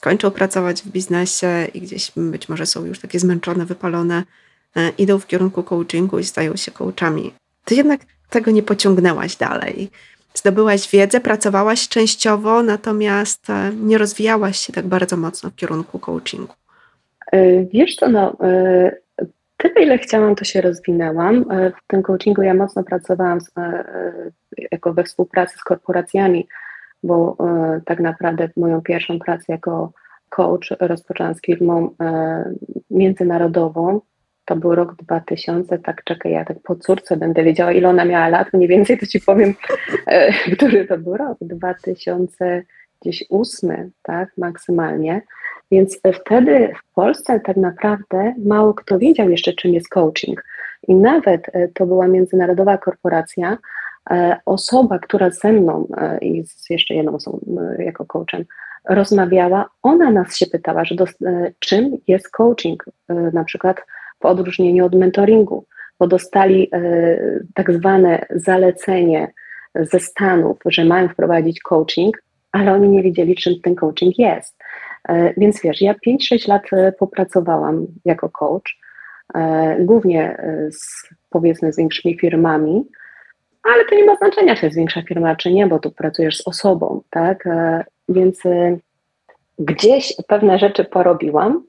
kończą 0.00 0.30
pracować 0.30 0.82
w 0.82 0.88
biznesie 0.88 1.66
i 1.74 1.80
gdzieś 1.80 2.12
być 2.16 2.48
może 2.48 2.66
są 2.66 2.84
już 2.84 2.98
takie 2.98 3.18
zmęczone, 3.18 3.64
wypalone, 3.64 4.22
e, 4.76 4.88
idą 4.98 5.18
w 5.18 5.26
kierunku 5.26 5.62
coachingu 5.62 6.18
i 6.18 6.24
stają 6.24 6.56
się 6.56 6.70
coachami. 6.72 7.34
Ty 7.64 7.74
jednak 7.74 8.00
tego 8.34 8.50
nie 8.50 8.62
pociągnęłaś 8.62 9.36
dalej. 9.36 9.90
Zdobyłaś 10.34 10.90
wiedzę, 10.90 11.20
pracowałaś 11.20 11.88
częściowo, 11.88 12.62
natomiast 12.62 13.50
e, 13.50 13.72
nie 13.82 13.98
rozwijałaś 13.98 14.58
się 14.58 14.72
tak 14.72 14.86
bardzo 14.86 15.16
mocno 15.16 15.50
w 15.50 15.54
kierunku 15.54 15.98
coachingu. 15.98 16.54
Wiesz 17.72 17.96
co, 17.96 18.08
no, 18.08 18.36
Tyle, 19.56 19.82
ile 19.82 19.98
chciałam, 19.98 20.34
to 20.34 20.44
się 20.44 20.60
rozwinęłam. 20.60 21.44
E, 21.50 21.70
w 21.70 21.86
tym 21.86 22.02
coachingu 22.02 22.42
ja 22.42 22.54
mocno 22.54 22.84
pracowałam 22.84 23.40
z, 23.40 23.58
e, 23.58 23.60
e, 23.60 24.30
jako 24.72 24.94
we 24.94 25.04
współpracy 25.04 25.58
z 25.58 25.64
korporacjami, 25.64 26.48
bo 27.02 27.36
tak 27.86 28.00
naprawdę 28.00 28.48
moją 28.56 28.82
pierwszą 28.82 29.18
pracę 29.18 29.44
jako 29.48 29.92
coach 30.28 30.70
rozpoczęłam 30.80 31.34
z 31.34 31.40
firmą 31.40 31.94
międzynarodową. 32.90 34.00
To 34.44 34.56
był 34.56 34.74
rok 34.74 34.94
2000, 34.94 35.78
tak 35.78 36.04
czekaj, 36.04 36.32
ja 36.32 36.44
tak 36.44 36.56
po 36.62 36.76
córce 36.76 37.16
będę 37.16 37.44
wiedziała, 37.44 37.72
ile 37.72 37.88
ona 37.88 38.04
miała 38.04 38.28
lat, 38.28 38.52
mniej 38.52 38.68
więcej 38.68 38.98
to 38.98 39.06
ci 39.06 39.20
powiem, 39.20 39.54
który 40.56 40.86
to 40.86 40.98
był 40.98 41.16
rok, 41.16 41.38
2008, 41.40 43.90
tak, 44.02 44.28
maksymalnie. 44.38 45.22
Więc 45.70 46.00
wtedy 46.14 46.72
w 46.82 46.94
Polsce 46.94 47.40
tak 47.40 47.56
naprawdę 47.56 48.34
mało 48.44 48.74
kto 48.74 48.98
wiedział 48.98 49.30
jeszcze, 49.30 49.52
czym 49.52 49.74
jest 49.74 49.88
coaching. 49.88 50.44
I 50.88 50.94
nawet 50.94 51.46
e, 51.52 51.68
to 51.68 51.86
była 51.86 52.08
międzynarodowa 52.08 52.78
korporacja, 52.78 53.58
e, 54.10 54.40
osoba, 54.46 54.98
która 54.98 55.30
ze 55.30 55.52
mną 55.52 55.88
e, 55.96 56.18
i 56.18 56.46
z 56.46 56.70
jeszcze 56.70 56.94
jedną 56.94 57.14
osobą 57.14 57.40
jako 57.78 58.04
coachem 58.04 58.44
rozmawiała, 58.88 59.70
ona 59.82 60.10
nas 60.10 60.36
się 60.36 60.46
pytała, 60.46 60.84
że 60.84 60.94
do, 60.94 61.04
czym 61.58 61.98
jest 62.06 62.30
coaching, 62.30 62.84
na 63.08 63.44
przykład 63.44 63.76
w 64.24 64.26
odróżnieniu 64.26 64.86
od 64.86 64.94
mentoringu, 64.94 65.64
bo 65.98 66.06
dostali 66.06 66.70
tak 67.54 67.72
zwane 67.72 68.26
zalecenie 68.30 69.32
ze 69.74 70.00
Stanów, 70.00 70.58
że 70.66 70.84
mają 70.84 71.08
wprowadzić 71.08 71.60
coaching, 71.60 72.22
ale 72.52 72.72
oni 72.72 72.88
nie 72.88 73.02
wiedzieli, 73.02 73.34
czym 73.34 73.60
ten 73.60 73.74
coaching 73.74 74.18
jest. 74.18 74.56
E, 75.08 75.34
więc 75.36 75.62
wiesz, 75.62 75.80
ja 75.80 75.94
5-6 76.06 76.48
lat 76.48 76.62
e, 76.72 76.92
popracowałam 76.92 77.86
jako 78.04 78.28
coach, 78.28 78.78
e, 79.34 79.76
głównie 79.80 80.36
z, 80.70 81.08
powiedzmy 81.30 81.72
z 81.72 81.76
większymi 81.76 82.18
firmami, 82.18 82.84
ale 83.62 83.84
to 83.84 83.94
nie 83.94 84.04
ma 84.04 84.16
znaczenia, 84.16 84.56
czy 84.56 84.66
jest 84.66 84.76
większa 84.76 85.02
firma, 85.02 85.36
czy 85.36 85.52
nie, 85.52 85.66
bo 85.66 85.78
tu 85.78 85.90
pracujesz 85.90 86.36
z 86.36 86.48
osobą, 86.48 87.02
tak? 87.10 87.44
Więc 88.08 88.40
gdzieś 89.58 90.14
pewne 90.28 90.58
rzeczy 90.58 90.84
porobiłam, 90.84 91.62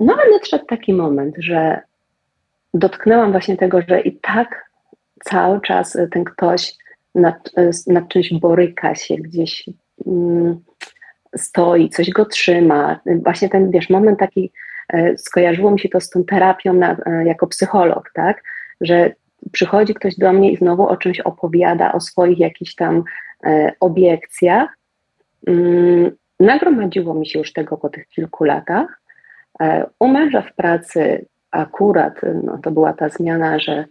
no 0.00 0.12
ale 0.14 0.30
nadszedł 0.30 0.64
taki 0.66 0.94
moment, 0.94 1.34
że 1.38 1.80
dotknęłam 2.74 3.30
właśnie 3.30 3.56
tego, 3.56 3.82
że 3.88 4.00
i 4.00 4.16
tak 4.16 4.70
cały 5.24 5.60
czas 5.60 5.98
ten 6.10 6.24
ktoś 6.24 6.74
nad, 7.14 7.50
nad 7.86 8.08
czymś 8.08 8.32
boryka 8.32 8.94
się, 8.94 9.14
gdzieś 9.14 9.68
mm, 10.06 10.60
stoi, 11.36 11.88
coś 11.88 12.10
go 12.10 12.24
trzyma. 12.24 13.00
Właśnie 13.24 13.48
ten, 13.48 13.70
wiesz, 13.70 13.90
moment 13.90 14.18
taki, 14.18 14.52
skojarzyło 15.16 15.70
mi 15.70 15.80
się 15.80 15.88
to 15.88 16.00
z 16.00 16.10
tą 16.10 16.24
terapią 16.24 16.72
na, 16.72 16.96
jako 17.24 17.46
psycholog, 17.46 18.10
tak, 18.14 18.42
że 18.80 19.12
przychodzi 19.52 19.94
ktoś 19.94 20.16
do 20.16 20.32
mnie 20.32 20.52
i 20.52 20.56
znowu 20.56 20.88
o 20.88 20.96
czymś 20.96 21.20
opowiada, 21.20 21.92
o 21.92 22.00
swoich 22.00 22.38
jakichś 22.38 22.74
tam 22.74 23.04
e, 23.44 23.72
obiekcjach. 23.80 24.76
Mm, 25.46 26.10
nagromadziło 26.40 27.14
mi 27.14 27.26
się 27.26 27.38
już 27.38 27.52
tego 27.52 27.76
po 27.76 27.88
tych 27.88 28.08
kilku 28.08 28.44
latach. 28.44 28.99
U 29.98 30.08
męża 30.08 30.42
w 30.42 30.54
pracy 30.54 31.26
akurat 31.50 32.20
no, 32.44 32.58
to 32.58 32.70
była 32.70 32.92
ta 32.92 33.08
zmiana, 33.08 33.58
że 33.58 33.84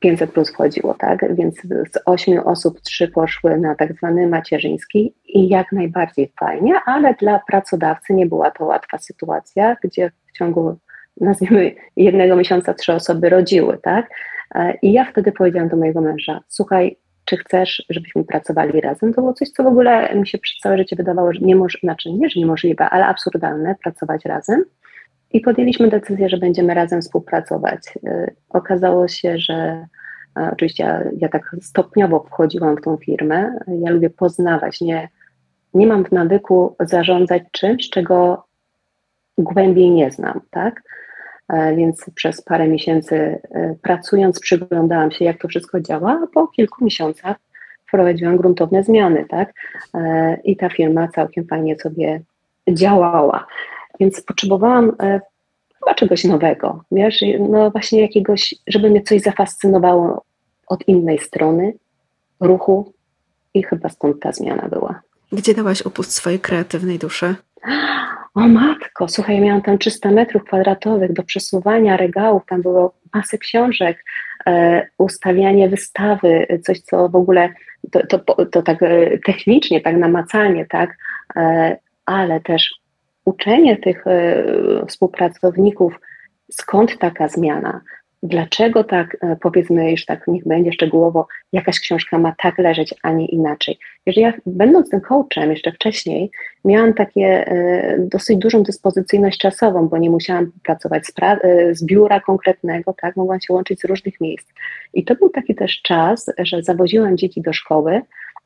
500 0.00 0.32
plus 0.32 0.52
wchodziło, 0.52 0.94
tak? 0.94 1.34
Więc 1.34 1.60
z 1.62 1.98
ośmiu 2.06 2.48
osób 2.48 2.80
trzy 2.80 3.08
poszły 3.08 3.58
na 3.58 3.74
tak 3.74 3.92
zwany 3.92 4.26
macierzyński 4.26 5.14
i 5.24 5.48
jak 5.48 5.72
najbardziej 5.72 6.32
fajnie, 6.40 6.74
ale 6.86 7.14
dla 7.14 7.40
pracodawcy 7.46 8.14
nie 8.14 8.26
była 8.26 8.50
to 8.50 8.64
łatwa 8.64 8.98
sytuacja, 8.98 9.76
gdzie 9.82 10.10
w 10.26 10.32
ciągu 10.32 10.76
nazwijmy 11.20 11.74
jednego 11.96 12.36
miesiąca 12.36 12.74
trzy 12.74 12.92
osoby 12.92 13.28
rodziły, 13.28 13.78
tak? 13.82 14.10
I 14.82 14.92
ja 14.92 15.04
wtedy 15.04 15.32
powiedziałam 15.32 15.68
do 15.68 15.76
mojego 15.76 16.00
męża, 16.00 16.40
słuchaj, 16.48 16.96
czy 17.30 17.36
chcesz, 17.36 17.84
żebyśmy 17.90 18.24
pracowali 18.24 18.80
razem? 18.80 19.14
To 19.14 19.20
było 19.20 19.34
coś, 19.34 19.48
co 19.48 19.64
w 19.64 19.66
ogóle 19.66 20.14
mi 20.14 20.26
się 20.26 20.38
przez 20.38 20.58
całe 20.58 20.78
życie 20.78 20.96
wydawało, 20.96 21.32
że 21.32 21.40
nie 21.40 21.56
może, 21.56 21.78
znaczy 21.82 22.12
nie, 22.12 22.30
że 22.30 22.40
niemożliwe, 22.40 22.88
ale 22.88 23.06
absurdalne, 23.06 23.74
pracować 23.82 24.24
razem. 24.24 24.64
I 25.32 25.40
podjęliśmy 25.40 25.88
decyzję, 25.88 26.28
że 26.28 26.36
będziemy 26.36 26.74
razem 26.74 27.00
współpracować. 27.00 27.80
Y, 27.96 28.34
okazało 28.48 29.08
się, 29.08 29.38
że 29.38 29.86
oczywiście 30.52 31.10
ja 31.18 31.28
tak 31.28 31.56
stopniowo 31.62 32.20
wchodziłam 32.20 32.76
w 32.76 32.80
tą 32.80 32.96
firmę. 32.96 33.58
Ja 33.80 33.90
lubię 33.90 34.10
poznawać, 34.10 34.80
nie, 34.80 35.08
nie 35.74 35.86
mam 35.86 36.04
w 36.04 36.12
nawyku 36.12 36.76
zarządzać 36.80 37.42
czymś, 37.52 37.90
czego 37.90 38.44
głębiej 39.38 39.90
nie 39.90 40.10
znam, 40.10 40.40
tak? 40.50 40.82
E, 41.52 41.76
więc 41.76 42.10
przez 42.14 42.42
parę 42.42 42.68
miesięcy 42.68 43.16
e, 43.50 43.74
pracując, 43.82 44.40
przyglądałam 44.40 45.10
się, 45.10 45.24
jak 45.24 45.38
to 45.38 45.48
wszystko 45.48 45.80
działa, 45.80 46.20
a 46.24 46.26
po 46.26 46.48
kilku 46.48 46.84
miesiącach 46.84 47.36
wprowadziłam 47.88 48.36
gruntowne 48.36 48.82
zmiany, 48.82 49.24
tak? 49.28 49.52
E, 49.94 50.36
I 50.44 50.56
ta 50.56 50.68
firma 50.68 51.08
całkiem 51.08 51.46
fajnie 51.46 51.76
sobie 51.76 52.20
działała. 52.68 53.46
Więc 54.00 54.22
potrzebowałam 54.22 54.92
chyba 55.78 55.94
czegoś 55.94 56.24
nowego, 56.24 56.84
wiesz, 56.92 57.24
no 57.50 57.70
właśnie 57.70 58.00
jakiegoś, 58.00 58.54
żeby 58.66 58.90
mnie 58.90 59.02
coś 59.02 59.20
zafascynowało 59.20 60.24
od 60.66 60.88
innej 60.88 61.18
strony, 61.18 61.72
ruchu 62.40 62.92
i 63.54 63.62
chyba 63.62 63.88
stąd 63.88 64.20
ta 64.20 64.32
zmiana 64.32 64.68
była. 64.68 65.00
Gdzie 65.32 65.54
dałaś 65.54 65.86
upust 65.86 66.12
swojej 66.12 66.40
kreatywnej 66.40 66.98
duszy? 66.98 67.34
O 68.34 68.40
matko, 68.40 69.08
słuchaj, 69.08 69.36
ja 69.36 69.42
miałam 69.42 69.62
tam 69.62 69.78
300 69.78 70.10
metrów 70.10 70.44
kwadratowych 70.44 71.12
do 71.12 71.22
przesuwania 71.22 71.96
regałów, 71.96 72.46
tam 72.46 72.62
było 72.62 72.94
masę 73.14 73.38
książek, 73.38 74.04
e, 74.46 74.86
ustawianie 74.98 75.68
wystawy, 75.68 76.46
coś 76.62 76.80
co 76.80 77.08
w 77.08 77.16
ogóle, 77.16 77.54
to, 77.90 78.06
to, 78.06 78.46
to 78.46 78.62
tak 78.62 78.82
e, 78.82 79.18
technicznie, 79.18 79.80
tak 79.80 79.96
namacalnie, 79.96 80.66
tak, 80.66 80.96
e, 81.36 81.76
ale 82.06 82.40
też 82.40 82.74
uczenie 83.24 83.76
tych 83.76 84.06
e, 84.06 84.44
współpracowników, 84.86 86.00
skąd 86.50 86.98
taka 86.98 87.28
zmiana, 87.28 87.80
dlaczego 88.22 88.84
tak, 88.84 89.16
e, 89.20 89.36
powiedzmy, 89.40 89.90
już 89.90 90.04
tak 90.04 90.26
niech 90.26 90.44
będzie 90.46 90.72
szczegółowo, 90.72 91.26
jakaś 91.52 91.80
książka 91.80 92.18
ma 92.18 92.34
tak 92.42 92.58
leżeć, 92.58 92.94
a 93.02 93.12
nie 93.12 93.26
inaczej. 93.26 93.78
Jeżeli 94.06 94.22
ja, 94.22 94.32
będąc 94.46 94.90
tym 94.90 95.00
coachem 95.00 95.50
jeszcze 95.50 95.72
wcześniej, 95.72 96.30
miałam 96.64 96.94
takie 96.94 97.46
e, 97.46 97.96
dosyć 97.98 98.38
dużą 98.38 98.62
dyspozycyjność 98.62 99.38
czasową, 99.38 99.88
bo 99.88 99.98
nie 99.98 100.10
musiałam 100.10 100.52
pracować 100.62 101.06
z, 101.06 101.12
z 101.72 101.84
biura 101.84 102.20
konkretnego, 102.20 102.94
tak, 103.00 103.16
mogłam 103.16 103.40
się 103.40 103.54
łączyć 103.54 103.80
z 103.80 103.84
różnych 103.84 104.20
miejsc. 104.20 104.48
I 104.94 105.04
to 105.04 105.14
był 105.14 105.28
taki 105.28 105.54
też 105.54 105.82
czas, 105.82 106.30
że 106.38 106.62
zawoziłam 106.62 107.16
dzieci 107.16 107.40
do 107.40 107.52
szkoły, 107.52 108.00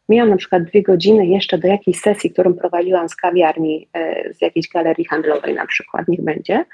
Miałam 0.09 0.31
na 0.31 0.37
przykład 0.37 0.63
dwie 0.63 0.83
godziny 0.83 1.27
jeszcze 1.27 1.59
do 1.59 1.69
jakiejś 1.69 2.01
sesji, 2.01 2.31
którą 2.31 2.55
prowadziłam 2.55 3.09
z 3.09 3.17
kawiarni, 3.17 3.89
z 4.33 4.43
jakiejś 4.43 4.69
galerii 4.69 5.05
handlowej 5.05 5.55
na 5.55 5.67
przykład, 5.67 6.09
niech 6.09 6.21
będzie. 6.21 6.65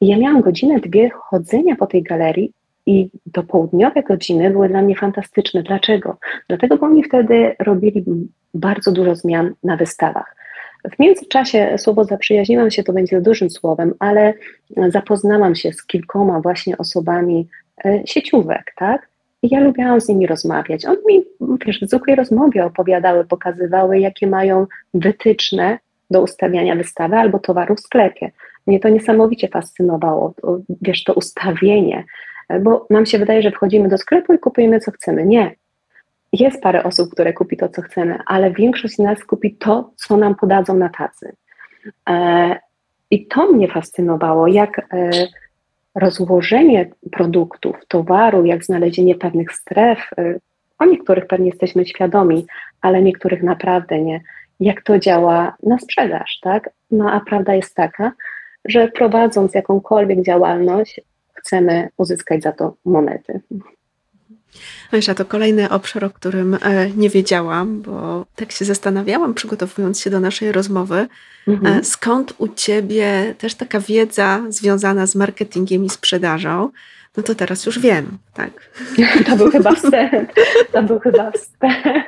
I 0.00 0.06
ja 0.06 0.18
miałam 0.18 0.40
godzinę, 0.40 0.80
dwie 0.80 1.10
chodzenia 1.10 1.76
po 1.76 1.86
tej 1.86 2.02
galerii 2.02 2.52
i 2.86 3.10
do 3.26 3.42
południowe 3.42 4.02
godziny 4.02 4.50
były 4.50 4.68
dla 4.68 4.82
mnie 4.82 4.96
fantastyczne. 4.96 5.62
Dlaczego? 5.62 6.16
Dlatego, 6.48 6.76
bo 6.76 6.86
oni 6.86 7.04
wtedy 7.04 7.56
robili 7.58 8.04
bardzo 8.54 8.92
dużo 8.92 9.14
zmian 9.14 9.54
na 9.64 9.76
wystawach. 9.76 10.36
W 10.96 10.98
międzyczasie 10.98 11.74
słowo 11.78 12.04
zaprzyjaźniłam 12.04 12.70
się, 12.70 12.82
to 12.82 12.92
będzie 12.92 13.20
dużym 13.20 13.50
słowem, 13.50 13.94
ale 13.98 14.34
zapoznałam 14.88 15.54
się 15.54 15.72
z 15.72 15.86
kilkoma 15.86 16.40
właśnie 16.40 16.78
osobami 16.78 17.48
e, 17.84 18.02
sieciówek, 18.06 18.72
tak? 18.76 19.08
I 19.42 19.48
ja 19.50 19.60
lubiłam 19.60 20.00
z 20.00 20.08
nimi 20.08 20.26
rozmawiać. 20.26 20.84
Oni 20.86 20.98
mi, 21.08 21.24
wiesz, 21.66 21.80
w 21.80 21.88
zwykłej 21.88 22.16
rozmowie 22.16 22.64
opowiadały, 22.64 23.24
pokazywały, 23.24 23.98
jakie 23.98 24.26
mają 24.26 24.66
wytyczne 24.94 25.78
do 26.10 26.22
ustawiania 26.22 26.76
wystawy 26.76 27.16
albo 27.16 27.38
towaru 27.38 27.74
w 27.74 27.80
sklepie. 27.80 28.30
Mnie 28.68 28.80
to 28.80 28.88
niesamowicie 28.88 29.48
fascynowało, 29.48 30.34
wiesz, 30.82 31.04
to 31.04 31.14
ustawienie, 31.14 32.04
bo 32.60 32.86
nam 32.90 33.06
się 33.06 33.18
wydaje, 33.18 33.42
że 33.42 33.50
wchodzimy 33.50 33.88
do 33.88 33.98
sklepu 33.98 34.32
i 34.32 34.38
kupujemy 34.38 34.80
co 34.80 34.90
chcemy. 34.90 35.26
Nie. 35.26 35.54
Jest 36.32 36.62
parę 36.62 36.84
osób, 36.84 37.10
które 37.12 37.32
kupi 37.32 37.56
to, 37.56 37.68
co 37.68 37.82
chcemy, 37.82 38.18
ale 38.26 38.50
większość 38.50 38.94
z 38.94 38.98
nas 38.98 39.24
kupi 39.24 39.56
to, 39.56 39.90
co 39.96 40.16
nam 40.16 40.34
podadzą 40.34 40.76
na 40.76 40.88
tacy. 40.88 41.32
E, 42.08 42.58
I 43.10 43.26
to 43.26 43.52
mnie 43.52 43.68
fascynowało, 43.68 44.46
jak 44.46 44.78
e, 44.78 45.10
rozłożenie 45.94 46.90
produktów, 47.12 47.76
towaru, 47.88 48.44
jak 48.44 48.64
znalezienie 48.64 49.14
pewnych 49.14 49.52
stref, 49.52 49.98
e, 50.18 50.38
o 50.78 50.84
niektórych 50.84 51.26
pewnie 51.26 51.46
jesteśmy 51.46 51.86
świadomi, 51.86 52.46
ale 52.80 53.02
niektórych 53.02 53.42
naprawdę 53.42 54.00
nie, 54.00 54.20
jak 54.60 54.82
to 54.82 54.98
działa 54.98 55.56
na 55.62 55.78
sprzedaż, 55.78 56.38
tak? 56.42 56.70
No 56.90 57.12
a 57.12 57.20
prawda 57.20 57.54
jest 57.54 57.74
taka, 57.74 58.12
że 58.64 58.88
prowadząc 58.88 59.54
jakąkolwiek 59.54 60.22
działalność, 60.22 61.00
chcemy 61.34 61.88
uzyskać 61.96 62.42
za 62.42 62.52
to 62.52 62.74
monety. 62.84 63.40
Myślę, 64.92 65.14
to 65.14 65.24
kolejny 65.24 65.70
obszar, 65.70 66.04
o 66.04 66.10
którym 66.10 66.54
e, 66.54 66.90
nie 66.96 67.10
wiedziałam, 67.10 67.82
bo 67.82 68.26
tak 68.36 68.52
się 68.52 68.64
zastanawiałam, 68.64 69.34
przygotowując 69.34 70.00
się 70.00 70.10
do 70.10 70.20
naszej 70.20 70.52
rozmowy, 70.52 71.06
mhm. 71.48 71.78
E, 71.78 71.84
skąd 71.84 72.34
u 72.38 72.48
Ciebie 72.48 73.34
też 73.38 73.54
taka 73.54 73.80
wiedza 73.80 74.42
związana 74.48 75.06
z 75.06 75.14
marketingiem 75.14 75.84
i 75.84 75.90
sprzedażą, 75.90 76.70
no 77.16 77.22
to 77.22 77.34
teraz 77.34 77.66
już 77.66 77.78
wiem, 77.78 78.18
tak. 78.34 78.50
To 79.26 79.36
był 79.36 79.50
chyba 79.50 79.72
wstęp. 79.74 80.32
To 80.72 80.82
był 80.82 80.98
chyba 80.98 81.30
wstęp. 81.30 82.06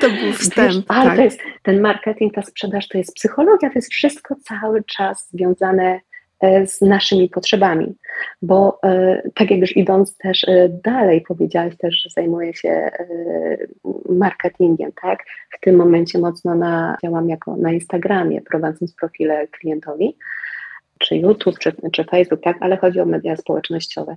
To 0.00 0.10
był 0.10 0.32
wstęp. 0.32 0.72
Wiesz, 0.72 0.84
ale 0.88 1.06
tak. 1.06 1.16
to 1.16 1.22
jest 1.22 1.40
ten 1.62 1.80
marketing, 1.80 2.34
ta 2.34 2.42
sprzedaż, 2.42 2.88
to 2.88 2.98
jest 2.98 3.14
psychologia, 3.14 3.70
to 3.70 3.78
jest 3.78 3.92
wszystko 3.92 4.34
cały 4.44 4.84
czas 4.84 5.28
związane 5.32 6.00
e, 6.40 6.66
z 6.66 6.80
naszymi 6.80 7.28
potrzebami, 7.28 7.94
bo 8.42 8.78
e, 8.84 9.22
tak 9.34 9.50
jak 9.50 9.60
już 9.60 9.76
idąc 9.76 10.16
też 10.16 10.44
e, 10.48 10.68
dalej, 10.84 11.20
powiedziałaś 11.28 11.76
też, 11.76 11.94
że 12.02 12.10
zajmuję 12.10 12.54
się 12.54 12.90
marketingiem, 14.08 14.92
tak? 15.02 15.18
W 15.58 15.60
tym 15.60 15.76
momencie 15.76 16.18
mocno 16.18 16.54
na, 16.54 16.96
działam 17.02 17.28
jako 17.28 17.56
na 17.56 17.72
Instagramie, 17.72 18.40
prowadząc 18.40 18.94
profile 18.94 19.48
klientowi, 19.48 20.16
czy 20.98 21.16
YouTube, 21.16 21.58
czy, 21.58 21.72
czy 21.92 22.04
Facebook, 22.04 22.40
tak? 22.42 22.56
Ale 22.60 22.76
chodzi 22.76 23.00
o 23.00 23.06
media 23.06 23.36
społecznościowe. 23.36 24.16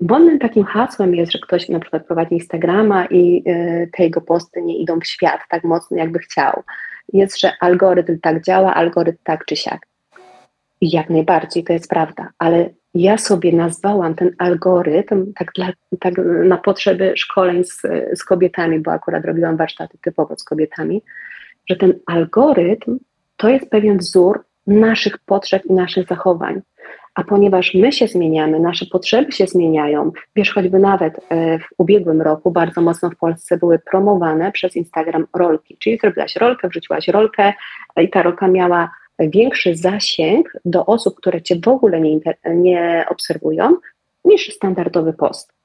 Wolnym 0.00 0.38
takim 0.38 0.64
hasłem 0.64 1.14
jest, 1.14 1.32
że 1.32 1.38
ktoś 1.38 1.68
na 1.68 1.80
przykład 1.80 2.06
prowadzi 2.06 2.34
Instagrama 2.34 3.06
i 3.06 3.42
y, 3.48 3.90
te 3.92 4.02
jego 4.02 4.20
posty 4.20 4.62
nie 4.62 4.78
idą 4.78 5.00
w 5.00 5.06
świat 5.06 5.40
tak 5.50 5.64
mocno, 5.64 5.96
jakby 5.96 6.18
chciał. 6.18 6.62
Jest, 7.12 7.40
że 7.40 7.52
algorytm 7.60 8.18
tak 8.20 8.44
działa, 8.44 8.74
algorytm 8.74 9.18
tak 9.24 9.44
czy 9.44 9.56
siak. 9.56 9.86
I 10.80 10.90
jak 10.90 11.10
najbardziej 11.10 11.64
to 11.64 11.72
jest 11.72 11.88
prawda, 11.88 12.28
ale 12.38 12.70
ja 12.94 13.18
sobie 13.18 13.52
nazwałam 13.52 14.14
ten 14.14 14.30
algorytm 14.38 15.32
tak, 15.32 15.52
dla, 15.54 15.72
tak 16.00 16.14
na 16.44 16.56
potrzeby 16.56 17.12
szkoleń 17.16 17.64
z, 17.64 17.82
z 18.14 18.24
kobietami, 18.24 18.80
bo 18.80 18.92
akurat 18.92 19.24
robiłam 19.24 19.56
warsztaty 19.56 19.98
typowo 20.02 20.36
z 20.36 20.44
kobietami, 20.44 21.02
że 21.70 21.76
ten 21.76 21.94
algorytm 22.06 22.98
to 23.36 23.48
jest 23.48 23.70
pewien 23.70 23.98
wzór 23.98 24.44
naszych 24.66 25.18
potrzeb 25.18 25.66
i 25.66 25.72
naszych 25.72 26.06
zachowań. 26.08 26.62
A 27.14 27.24
ponieważ 27.24 27.74
my 27.74 27.92
się 27.92 28.06
zmieniamy, 28.06 28.60
nasze 28.60 28.86
potrzeby 28.86 29.32
się 29.32 29.46
zmieniają, 29.46 30.12
wiesz, 30.36 30.54
choćby 30.54 30.78
nawet 30.78 31.20
e, 31.28 31.58
w 31.58 31.62
ubiegłym 31.78 32.22
roku 32.22 32.50
bardzo 32.50 32.80
mocno 32.80 33.10
w 33.10 33.16
Polsce 33.16 33.56
były 33.56 33.78
promowane 33.78 34.52
przez 34.52 34.76
Instagram 34.76 35.26
rolki, 35.34 35.76
czyli 35.78 35.98
zrobiłaś 35.98 36.36
rolkę, 36.36 36.68
wrzuciłaś 36.68 37.08
rolkę 37.08 37.52
i 37.96 38.10
ta 38.10 38.22
rolka 38.22 38.48
miała 38.48 38.90
większy 39.18 39.76
zasięg 39.76 40.52
do 40.64 40.86
osób, 40.86 41.16
które 41.16 41.42
cię 41.42 41.56
w 41.64 41.68
ogóle 41.68 42.00
nie, 42.00 42.20
nie 42.46 43.04
obserwują, 43.08 43.76
niż 44.24 44.54
standardowy 44.54 45.12
post. 45.12 45.55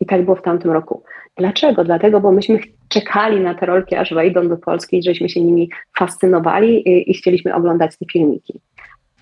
I 0.00 0.06
tak 0.06 0.24
było 0.24 0.36
w 0.36 0.42
tamtym 0.42 0.70
roku. 0.70 1.02
Dlaczego? 1.36 1.84
Dlatego, 1.84 2.20
bo 2.20 2.32
myśmy 2.32 2.58
czekali 2.88 3.40
na 3.40 3.54
te 3.54 3.66
rolki, 3.66 3.94
aż 3.96 4.14
wejdą 4.14 4.48
do 4.48 4.56
Polski, 4.56 5.02
żeśmy 5.02 5.28
się 5.28 5.40
nimi 5.40 5.70
fascynowali 5.98 6.88
i, 6.88 7.10
i 7.10 7.14
chcieliśmy 7.14 7.54
oglądać 7.54 7.98
te 7.98 8.06
filmiki. 8.12 8.60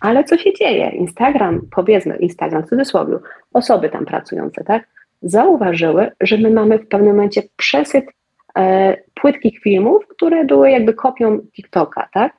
Ale 0.01 0.25
co 0.25 0.39
się 0.39 0.53
dzieje? 0.53 0.91
Instagram, 0.91 1.61
powiedzmy, 1.71 2.17
Instagram 2.17 2.63
w 2.63 2.69
cudzysłowie, 2.69 3.17
osoby 3.53 3.89
tam 3.89 4.05
pracujące, 4.05 4.65
tak, 4.65 4.89
zauważyły, 5.23 6.11
że 6.21 6.39
my 6.39 6.51
mamy 6.51 6.79
w 6.79 6.89
pewnym 6.89 7.17
momencie 7.17 7.43
przesyt 7.57 8.05
e, 8.59 8.97
płytkich 9.15 9.61
filmów, 9.61 10.07
które 10.07 10.45
były 10.45 10.71
jakby 10.71 10.95
kopią 10.95 11.39
TikToka, 11.39 12.09
tak? 12.13 12.33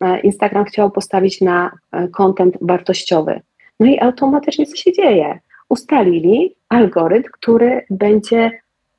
E, 0.00 0.20
Instagram 0.20 0.64
chciał 0.64 0.90
postawić 0.90 1.40
na 1.40 1.70
e, 1.92 2.08
content 2.08 2.58
wartościowy. 2.60 3.40
No 3.80 3.86
i 3.86 4.00
automatycznie 4.00 4.66
co 4.66 4.76
się 4.76 4.92
dzieje? 4.92 5.38
Ustalili 5.68 6.54
algorytm, 6.68 7.28
który 7.32 7.84
będzie, 7.90 8.50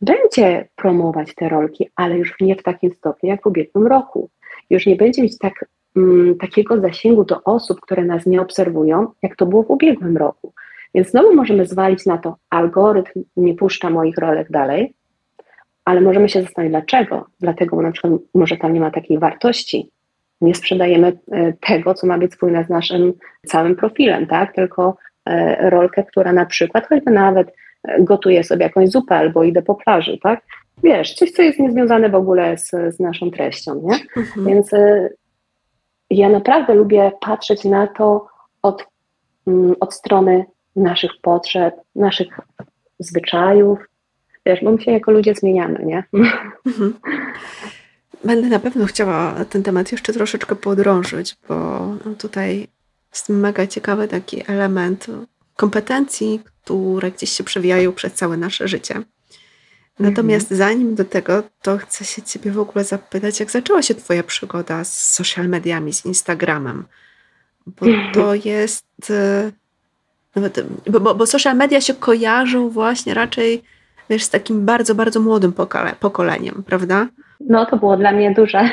będzie 0.02 0.68
promować 0.76 1.36
te 1.36 1.50
rolki, 1.50 1.90
ale 1.96 2.18
już 2.18 2.36
nie 2.42 2.56
w 2.56 2.64
takim 2.64 2.94
stopniu 2.94 3.30
jak 3.30 3.44
w 3.44 3.46
ubiegłym 3.46 3.88
roku. 3.88 4.30
Już 4.70 4.86
nie 4.86 4.96
będzie 4.96 5.22
mieć 5.22 5.38
tak, 5.38 5.66
mm, 5.96 6.38
takiego 6.38 6.82
zasięgu 6.82 7.24
do 7.24 7.44
osób, 7.44 7.82
które 7.82 8.06
nas 8.06 8.26
nie 8.26 8.42
obserwują, 8.42 9.08
jak 9.22 9.36
to 9.36 9.46
było 9.46 9.64
w 9.64 9.70
ubiegłym 9.70 10.18
roku. 10.18 10.54
Więc 10.94 11.10
znowu 11.10 11.36
możemy 11.36 11.66
zwalić 11.66 12.06
na 12.06 12.18
to, 12.18 12.36
algorytm 12.50 13.24
nie 13.38 13.54
puszcza 13.54 13.90
moich 13.90 14.18
rolek 14.18 14.52
dalej, 14.52 14.94
ale 15.86 16.02
możemy 16.02 16.30
się 16.30 16.42
zastanowić 16.42 16.72
dlaczego. 16.72 17.26
Dlatego, 17.40 17.76
bo 17.76 17.82
na 17.82 17.92
przykład 17.92 18.14
może 18.34 18.58
tam 18.58 18.74
nie 18.74 18.80
ma 18.80 18.92
takiej 18.92 19.20
wartości. 19.20 19.92
Nie 20.42 20.56
sprzedajemy 20.56 21.20
e, 21.32 21.54
tego, 21.54 21.94
co 21.94 22.08
ma 22.08 22.18
być 22.18 22.34
spójne 22.34 22.64
z 22.64 22.70
naszym 22.70 23.14
całym 23.46 23.76
profilem, 23.76 24.28
tak? 24.28 24.54
Tylko 24.54 24.98
rolkę, 25.70 26.04
która 26.04 26.34
na 26.34 26.46
przykład, 26.46 26.88
choćby 26.88 27.12
nawet 27.12 27.54
e, 27.84 28.04
gotuję 28.04 28.44
sobie 28.44 28.64
jakąś 28.64 28.90
zupę 28.90 29.16
albo 29.16 29.44
idę 29.44 29.62
po 29.62 29.76
plaży, 29.76 30.18
tak? 30.24 30.42
Wiesz, 30.84 31.14
coś, 31.14 31.32
co 31.32 31.42
jest 31.42 31.60
niezwiązane 31.60 32.10
w 32.10 32.16
ogóle 32.16 32.58
z, 32.58 32.70
z 32.70 33.00
naszą 33.00 33.32
treścią, 33.32 33.82
nie? 33.84 34.22
Mhm. 34.22 34.46
Więc 34.46 34.72
ja 36.10 36.30
naprawdę 36.30 36.76
lubię 36.76 37.12
patrzeć 37.22 37.66
na 37.66 37.88
to 37.88 38.28
od, 38.62 38.88
mm, 39.48 39.76
od 39.80 39.94
strony 39.94 40.46
naszych 40.76 41.12
potrzeb, 41.22 41.76
naszych 41.96 42.28
zwyczajów, 43.00 43.80
wiesz, 44.46 44.64
bo 44.64 44.72
my 44.72 44.82
się 44.82 44.92
jako 44.92 45.12
ludzie 45.12 45.36
zmieniamy, 45.36 45.86
nie? 45.86 46.04
Mhm. 46.68 46.94
Będę 48.24 48.48
na 48.48 48.60
pewno 48.60 48.86
chciała 48.86 49.46
ten 49.50 49.64
temat 49.64 49.92
jeszcze 49.92 50.14
troszeczkę 50.14 50.56
podrążyć, 50.56 51.38
bo 51.50 51.80
tutaj 52.18 52.68
jest 53.12 53.30
mega 53.30 53.68
ciekawy 53.68 54.08
taki 54.08 54.44
element 54.52 55.08
kompetencji, 55.56 56.42
które 56.46 57.12
gdzieś 57.12 57.30
się 57.30 57.44
przewijają 57.44 57.94
przez 57.94 58.14
całe 58.14 58.38
nasze 58.38 58.68
życie. 58.68 59.02
Natomiast 60.00 60.52
mhm. 60.52 60.58
zanim 60.58 60.96
do 60.96 61.06
tego, 61.06 61.44
to 61.62 61.78
chcę 61.78 62.06
się 62.06 62.22
Ciebie 62.22 62.52
w 62.52 62.60
ogóle 62.60 62.86
zapytać, 62.86 63.40
jak 63.40 63.52
zaczęła 63.52 63.82
się 63.82 63.96
Twoja 63.96 64.24
przygoda 64.24 64.84
z 64.84 65.14
social 65.14 65.50
mediami, 65.50 65.94
z 65.94 66.06
Instagramem? 66.06 66.86
Bo 67.68 67.86
to 68.14 68.36
jest. 68.36 68.86
E, 69.10 69.52
nawet, 70.36 70.66
bo, 70.90 71.00
bo, 71.00 71.16
bo 71.16 71.26
social 71.26 71.56
media 71.56 71.82
się 71.82 71.94
kojarzą 71.94 72.70
właśnie 72.70 73.14
raczej 73.14 73.64
wiesz, 74.10 74.24
z 74.24 74.30
takim 74.30 74.66
bardzo, 74.66 74.96
bardzo 74.96 75.20
młodym 75.20 75.54
pokole, 75.54 75.96
pokoleniem, 76.00 76.64
prawda? 76.66 77.08
No, 77.40 77.66
to 77.66 77.78
było 77.78 77.98
dla 77.98 78.12
mnie 78.12 78.34
duże. 78.34 78.70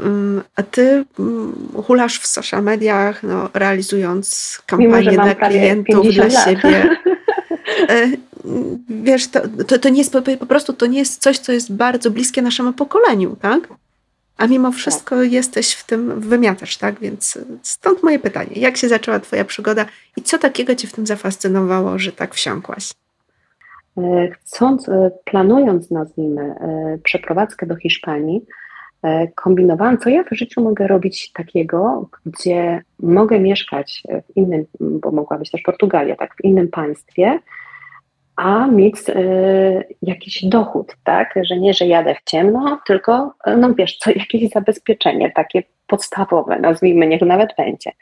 Mm, 0.00 0.42
a 0.56 0.62
ty 0.62 1.04
mm, 1.18 1.54
hulasz 1.84 2.18
w 2.20 2.26
social 2.26 2.62
mediach, 2.62 3.22
no, 3.22 3.50
realizując 3.54 4.58
kampanię 4.66 5.10
dla 5.10 5.34
klientów, 5.34 6.06
dla 6.14 6.24
lat. 6.24 6.44
siebie. 6.44 6.88
E, 7.88 8.08
wiesz, 8.88 9.28
to, 9.28 9.40
to, 9.66 9.78
to 9.78 9.88
nie 9.88 9.98
jest 9.98 10.12
po 10.38 10.46
prostu 10.46 10.72
to 10.72 10.86
nie 10.86 10.98
jest 10.98 11.22
coś, 11.22 11.38
co 11.38 11.52
jest 11.52 11.72
bardzo 11.72 12.10
bliskie 12.10 12.42
naszemu 12.42 12.72
pokoleniu, 12.72 13.36
tak? 13.42 13.68
A 14.36 14.46
mimo 14.46 14.72
wszystko 14.72 15.16
tak. 15.16 15.32
jesteś 15.32 15.72
w 15.72 15.86
tym, 15.86 16.20
wymiatasz, 16.20 16.76
tak? 16.76 17.00
Więc 17.00 17.38
stąd 17.62 18.02
moje 18.02 18.18
pytanie. 18.18 18.50
Jak 18.54 18.76
się 18.76 18.88
zaczęła 18.88 19.20
Twoja 19.20 19.44
przygoda 19.44 19.86
i 20.16 20.22
co 20.22 20.38
takiego 20.38 20.74
Cię 20.74 20.88
w 20.88 20.92
tym 20.92 21.06
zafascynowało, 21.06 21.98
że 21.98 22.12
tak 22.12 22.34
wsiąkłaś? 22.34 22.92
E, 23.98 24.28
chcąc, 24.32 24.88
e, 24.88 25.10
planując, 25.24 25.90
nazwijmy, 25.90 26.54
przeprowadzkę 27.02 27.66
do 27.66 27.76
Hiszpanii, 27.76 28.46
kombinowałam, 29.34 29.98
co 29.98 30.10
ja 30.10 30.24
w 30.24 30.36
życiu 30.36 30.60
mogę 30.60 30.86
robić 30.86 31.32
takiego, 31.32 32.08
gdzie 32.26 32.82
mogę 33.00 33.40
mieszkać 33.40 34.02
w 34.28 34.36
innym, 34.36 34.64
bo 34.80 35.10
mogła 35.10 35.38
być 35.38 35.50
też 35.50 35.62
Portugalia, 35.62 36.16
tak, 36.16 36.34
w 36.34 36.44
innym 36.44 36.68
państwie, 36.68 37.38
a 38.36 38.66
mieć 38.66 38.96
jakiś 40.02 40.44
dochód, 40.44 40.96
tak, 41.04 41.34
że 41.42 41.56
nie, 41.56 41.74
że 41.74 41.86
jadę 41.86 42.14
w 42.14 42.24
ciemno, 42.24 42.80
tylko, 42.86 43.34
no 43.58 43.74
wiesz, 43.74 43.98
co, 43.98 44.10
jakieś 44.10 44.50
zabezpieczenie 44.50 45.30
takie 45.30 45.62
podstawowe, 45.86 46.58
nazwijmy, 46.58 47.06
niech 47.06 47.20
nawet 47.22 47.50
będzie 47.56 47.92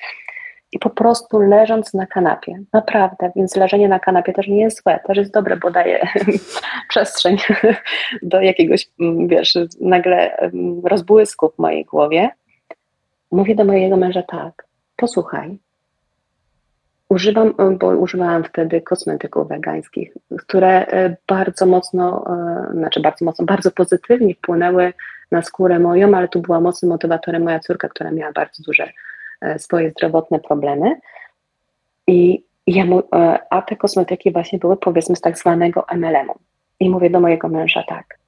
i 0.75 0.79
po 0.79 0.91
prostu 0.91 1.41
leżąc 1.41 1.95
na 1.95 2.07
kanapie. 2.07 2.59
Naprawdę, 2.73 3.31
więc 3.37 3.57
leżenie 3.57 3.89
na 3.89 4.01
kanapie 4.01 4.33
też 4.33 4.49
nie 4.49 4.61
jest 4.61 4.83
złe, 4.83 5.01
też 5.07 5.19
jest 5.19 5.33
dobre, 5.33 5.57
bo 5.57 5.71
daje 5.71 6.07
przestrzeń 6.89 7.37
do 8.23 8.41
jakiegoś, 8.41 8.89
mm, 9.01 9.29
wiesz, 9.29 9.59
nagle 9.81 10.37
mm, 10.37 10.87
rozbłysku 10.87 11.49
w 11.49 11.59
mojej 11.59 11.85
głowie. 11.85 12.31
Mówię 13.31 13.55
do 13.55 13.65
mojego 13.65 13.97
męża 13.97 14.23
tak, 14.23 14.67
posłuchaj, 14.97 15.59
używam, 17.09 17.55
bo 17.79 17.87
używałam 17.87 18.45
wtedy 18.45 18.81
kosmetyków 18.81 19.49
wegańskich, 19.49 20.15
które 20.39 20.87
e, 20.87 21.17
bardzo 21.29 21.67
mocno, 21.67 22.25
e, 22.71 22.73
znaczy 22.73 23.01
bardzo 23.01 23.25
mocno, 23.25 23.45
bardzo 23.45 23.71
pozytywnie 23.71 24.35
wpłynęły 24.35 24.93
na 25.31 25.43
skórę 25.43 25.79
moją, 25.79 26.17
ale 26.17 26.29
tu 26.29 26.41
była 26.41 26.61
mocnym 26.61 26.91
motywatorem 26.91 27.43
moja 27.43 27.61
córka, 27.61 27.89
która 27.89 28.11
miała 28.11 28.33
bardzo 28.33 28.63
duże 28.63 28.85
E, 28.85 29.14
swoje 29.59 29.91
zdrowotne 29.91 30.41
problemy. 30.41 31.01
I 32.07 32.45
ja 32.67 32.85
mu, 32.85 32.99
e, 32.99 33.39
a 33.51 33.63
te 33.63 33.77
kosmetyki 33.77 34.33
właśnie 34.33 34.59
były 34.59 34.77
powiedzmy 34.77 35.17
z 35.17 35.21
tak 35.21 35.39
zwanego 35.39 35.87
MLM-u. 35.95 36.35
I 36.81 36.91
mówię 36.91 37.11
do 37.11 37.21
mojego 37.21 37.49
męża 37.49 37.85
tak. 37.89 38.19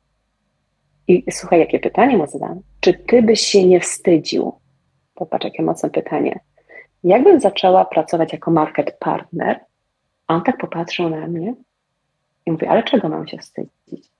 I 1.08 1.24
słuchaj, 1.30 1.58
jakie 1.60 1.78
pytanie 1.78 2.16
mu 2.16 2.26
zadam. 2.26 2.60
Czy 2.80 2.94
ty 2.94 3.22
byś 3.22 3.40
się 3.40 3.66
nie 3.66 3.80
wstydził? 3.80 4.52
Popatrz, 5.14 5.44
jakie 5.44 5.62
mocne 5.62 5.90
pytanie. 5.90 6.40
Jakbym 7.04 7.40
zaczęła 7.40 7.84
pracować 7.84 8.32
jako 8.32 8.50
market 8.50 8.98
partner, 8.98 9.60
a 10.26 10.34
on 10.34 10.42
tak 10.42 10.58
popatrzył 10.58 11.10
na 11.10 11.26
mnie 11.26 11.54
i 12.46 12.52
mówi, 12.52 12.66
ale 12.66 12.82
czego 12.82 13.08
mam 13.08 13.28
się 13.28 13.38
wstydzić? 13.38 14.10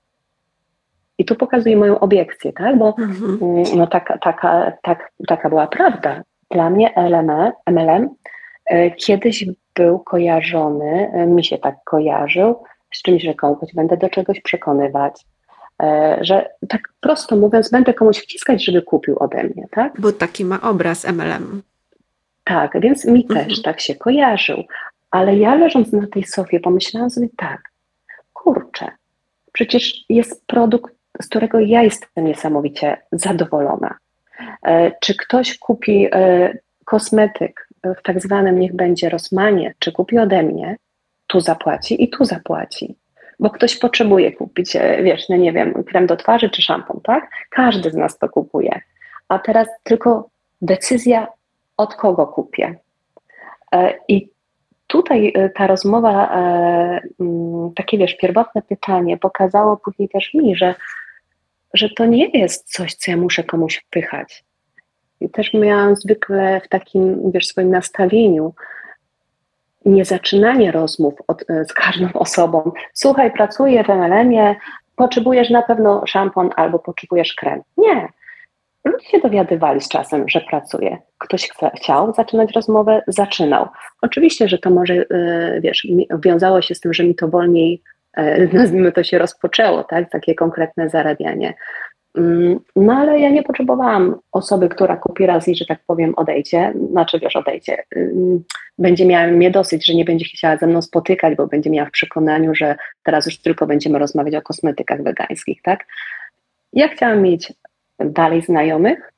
I 1.17 1.25
tu 1.25 1.35
pokazuje 1.35 1.77
moją 1.77 1.99
obiekcję, 1.99 2.53
tak? 2.53 2.77
Bo 2.77 2.95
mhm. 2.97 3.39
Mm, 3.41 3.63
no, 3.75 3.87
taka, 3.87 4.17
taka, 4.17 4.71
tak, 4.81 5.11
taka 5.27 5.49
była 5.49 5.67
prawda. 5.67 6.23
Dla 6.51 6.69
mnie 6.69 6.93
LM, 6.95 7.51
MLM 7.65 8.09
e, 8.65 8.91
kiedyś 8.91 9.45
był 9.75 9.99
kojarzony, 9.99 11.11
e, 11.13 11.25
mi 11.25 11.43
się 11.43 11.57
tak 11.57 11.75
kojarzył, 11.83 12.63
z 12.93 13.01
czymś, 13.01 13.23
że 13.23 13.33
komuś 13.33 13.73
będę 13.73 13.97
do 13.97 14.09
czegoś 14.09 14.41
przekonywać, 14.41 15.25
e, 15.83 16.17
że 16.21 16.49
tak 16.69 16.81
prosto 16.99 17.35
mówiąc, 17.35 17.69
będę 17.69 17.93
komuś 17.93 18.17
wciskać, 18.17 18.65
żeby 18.65 18.81
kupił 18.81 19.15
ode 19.19 19.43
mnie, 19.43 19.67
tak? 19.71 20.01
Bo 20.01 20.11
taki 20.11 20.45
ma 20.45 20.61
obraz 20.61 21.05
MLM. 21.05 21.61
Tak, 22.43 22.81
więc 22.81 23.05
mi 23.05 23.25
mhm. 23.29 23.45
też 23.45 23.61
tak 23.61 23.81
się 23.81 23.95
kojarzył. 23.95 24.63
Ale 25.11 25.37
ja 25.37 25.55
leżąc 25.55 25.91
na 25.91 26.07
tej 26.07 26.23
sofie 26.23 26.59
pomyślałam 26.59 27.09
sobie 27.09 27.27
tak, 27.37 27.61
kurczę, 28.33 28.91
przecież 29.53 30.05
jest 30.09 30.47
produkt, 30.47 30.95
z 31.21 31.27
którego 31.27 31.59
ja 31.59 31.83
jestem 31.83 32.25
niesamowicie 32.25 32.97
zadowolona. 33.11 33.95
E, 34.63 34.91
czy 34.99 35.15
ktoś 35.15 35.57
kupi 35.57 36.07
e, 36.11 36.53
kosmetyk 36.85 37.67
w 37.83 38.01
tak 38.03 38.21
zwanym 38.21 38.59
niech 38.59 38.75
będzie 38.75 39.09
Rosmanie, 39.09 39.73
czy 39.79 39.91
kupi 39.91 40.19
ode 40.19 40.43
mnie, 40.43 40.77
tu 41.27 41.39
zapłaci 41.39 42.03
i 42.03 42.09
tu 42.09 42.25
zapłaci. 42.25 42.95
Bo 43.39 43.49
ktoś 43.49 43.77
potrzebuje 43.77 44.31
kupić, 44.31 44.75
e, 44.75 45.03
wiesz, 45.03 45.29
no 45.29 45.35
nie 45.35 45.53
wiem, 45.53 45.83
krem 45.83 46.07
do 46.07 46.15
twarzy 46.15 46.49
czy 46.49 46.61
szampon, 46.61 46.99
tak? 47.03 47.29
Każdy 47.49 47.91
z 47.91 47.95
nas 47.95 48.17
to 48.17 48.29
kupuje. 48.29 48.81
A 49.29 49.39
teraz 49.39 49.67
tylko 49.83 50.29
decyzja, 50.61 51.27
od 51.77 51.95
kogo 51.95 52.27
kupię. 52.27 52.75
I 54.07 54.29
tutaj 54.87 55.33
ta 55.55 55.67
rozmowa, 55.67 56.31
takie 57.75 57.97
wiesz, 57.97 58.17
pierwotne 58.17 58.61
pytanie 58.61 59.17
pokazało 59.17 59.77
później 59.77 60.09
też 60.09 60.33
mi, 60.33 60.55
że 60.55 60.75
że 61.73 61.89
to 61.89 62.05
nie 62.05 62.29
jest 62.29 62.73
coś, 62.73 62.95
co 62.95 63.11
ja 63.11 63.17
muszę 63.17 63.43
komuś 63.43 63.77
wpychać. 63.77 64.43
I 65.21 65.29
też 65.29 65.53
miałam 65.53 65.95
zwykle 65.95 66.61
w 66.65 66.67
takim, 66.69 67.31
wiesz, 67.31 67.47
swoim 67.47 67.71
nastawieniu 67.71 68.53
nie 69.85 70.05
zaczynanie 70.05 70.71
rozmów 70.71 71.13
od, 71.27 71.45
z 71.69 71.73
każdą 71.73 72.13
osobą. 72.23 72.71
Słuchaj, 72.93 73.31
pracuję 73.31 73.83
w 73.83 73.87
MLM-ie, 73.87 74.55
potrzebujesz 74.95 75.49
na 75.49 75.61
pewno 75.61 76.07
szampon 76.07 76.49
albo 76.55 76.79
potrzebujesz 76.79 77.33
krem. 77.33 77.61
Nie. 77.77 78.07
Ludzie 78.85 79.05
się 79.05 79.19
dowiadywali 79.19 79.81
z 79.81 79.89
czasem, 79.89 80.29
że 80.29 80.41
pracuję. 80.41 80.97
Ktoś 81.17 81.49
chciał 81.75 82.13
zaczynać 82.13 82.51
rozmowę, 82.51 83.01
zaczynał. 83.07 83.67
Oczywiście, 84.01 84.49
że 84.49 84.57
to 84.57 84.69
może, 84.69 84.93
y, 84.93 85.59
wiesz, 85.63 85.87
wiązało 86.19 86.61
się 86.61 86.75
z 86.75 86.79
tym, 86.79 86.93
że 86.93 87.03
mi 87.03 87.15
to 87.15 87.27
wolniej 87.27 87.81
E, 87.81 87.96
nazwijmy 88.53 88.91
to 88.91 89.03
się 89.03 89.17
rozpoczęło, 89.17 89.83
tak, 89.83 90.09
takie 90.09 90.35
konkretne 90.35 90.89
zarabianie. 90.89 91.53
Mm, 92.17 92.59
no 92.75 92.93
ale 92.93 93.19
ja 93.19 93.29
nie 93.29 93.43
potrzebowałam 93.43 94.15
osoby, 94.31 94.69
która 94.69 94.97
kupi 94.97 95.25
raz 95.25 95.47
i, 95.47 95.55
że 95.55 95.65
tak 95.65 95.79
powiem, 95.87 96.13
odejdzie, 96.15 96.73
znaczy 96.91 97.19
wiesz, 97.19 97.35
odejdzie, 97.35 97.83
mm, 97.95 98.43
będzie 98.79 99.05
miała 99.05 99.27
mnie 99.27 99.51
dosyć, 99.51 99.85
że 99.85 99.93
nie 99.93 100.05
będzie 100.05 100.25
chciała 100.25 100.57
ze 100.57 100.67
mną 100.67 100.81
spotykać, 100.81 101.35
bo 101.35 101.47
będzie 101.47 101.69
miała 101.69 101.89
w 101.89 101.91
przekonaniu, 101.91 102.55
że 102.55 102.75
teraz 103.03 103.25
już 103.25 103.37
tylko 103.37 103.67
będziemy 103.67 103.99
rozmawiać 103.99 104.35
o 104.35 104.41
kosmetykach 104.41 105.03
wegańskich, 105.03 105.61
tak? 105.61 105.85
Ja 106.73 106.87
chciałam 106.87 107.21
mieć 107.21 107.53
dalej 107.99 108.41
znajomych, 108.41 109.13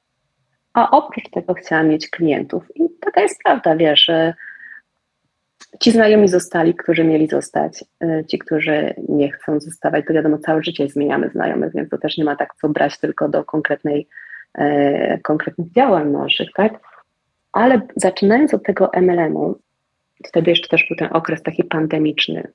a 0.73 0.91
oprócz 0.91 1.29
tego 1.29 1.53
chciałam 1.53 1.87
mieć 1.87 2.09
klientów. 2.09 2.63
I 2.75 2.83
taka 3.01 3.21
jest 3.21 3.43
prawda, 3.43 3.75
wiesz, 3.75 4.11
ci 5.79 5.91
znajomi 5.91 6.27
zostali, 6.27 6.75
którzy 6.75 7.03
mieli 7.03 7.27
zostać, 7.27 7.83
e, 8.03 8.25
ci, 8.25 8.39
którzy 8.39 8.93
nie 9.09 9.31
chcą 9.31 9.59
zostawać, 9.59 10.05
to 10.05 10.13
wiadomo, 10.13 10.37
całe 10.37 10.63
życie 10.63 10.87
zmieniamy 10.87 11.29
znajomych, 11.29 11.73
więc 11.73 11.89
to 11.89 11.97
też 11.97 12.17
nie 12.17 12.23
ma 12.23 12.35
tak 12.35 12.55
co 12.61 12.69
brać 12.69 12.99
tylko 12.99 13.29
do 13.29 13.43
konkretnej, 13.43 14.07
e, 14.53 15.17
konkretnych 15.17 15.71
działań 15.71 16.11
naszych, 16.11 16.49
tak? 16.53 16.73
Ale 17.51 17.81
zaczynając 17.95 18.53
od 18.53 18.63
tego 18.63 18.89
MLM-u, 18.93 19.55
wtedy 20.27 20.49
jeszcze 20.51 20.67
też 20.67 20.85
był 20.87 20.97
ten 20.97 21.09
okres 21.11 21.43
taki 21.43 21.63
pandemiczny, 21.63 22.47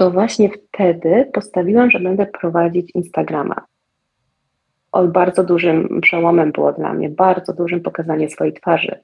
to 0.00 0.10
właśnie 0.10 0.50
wtedy 0.50 1.30
postawiłam, 1.32 1.90
że 1.90 2.00
będę 2.00 2.26
prowadzić 2.26 2.90
Instagrama. 2.94 3.64
O, 4.92 5.06
bardzo 5.06 5.44
dużym 5.44 6.00
przełomem 6.00 6.52
było 6.52 6.72
dla 6.72 6.92
mnie, 6.92 7.08
bardzo 7.08 7.52
dużym 7.52 7.80
pokazanie 7.80 8.30
swojej 8.30 8.52
twarzy. 8.52 8.98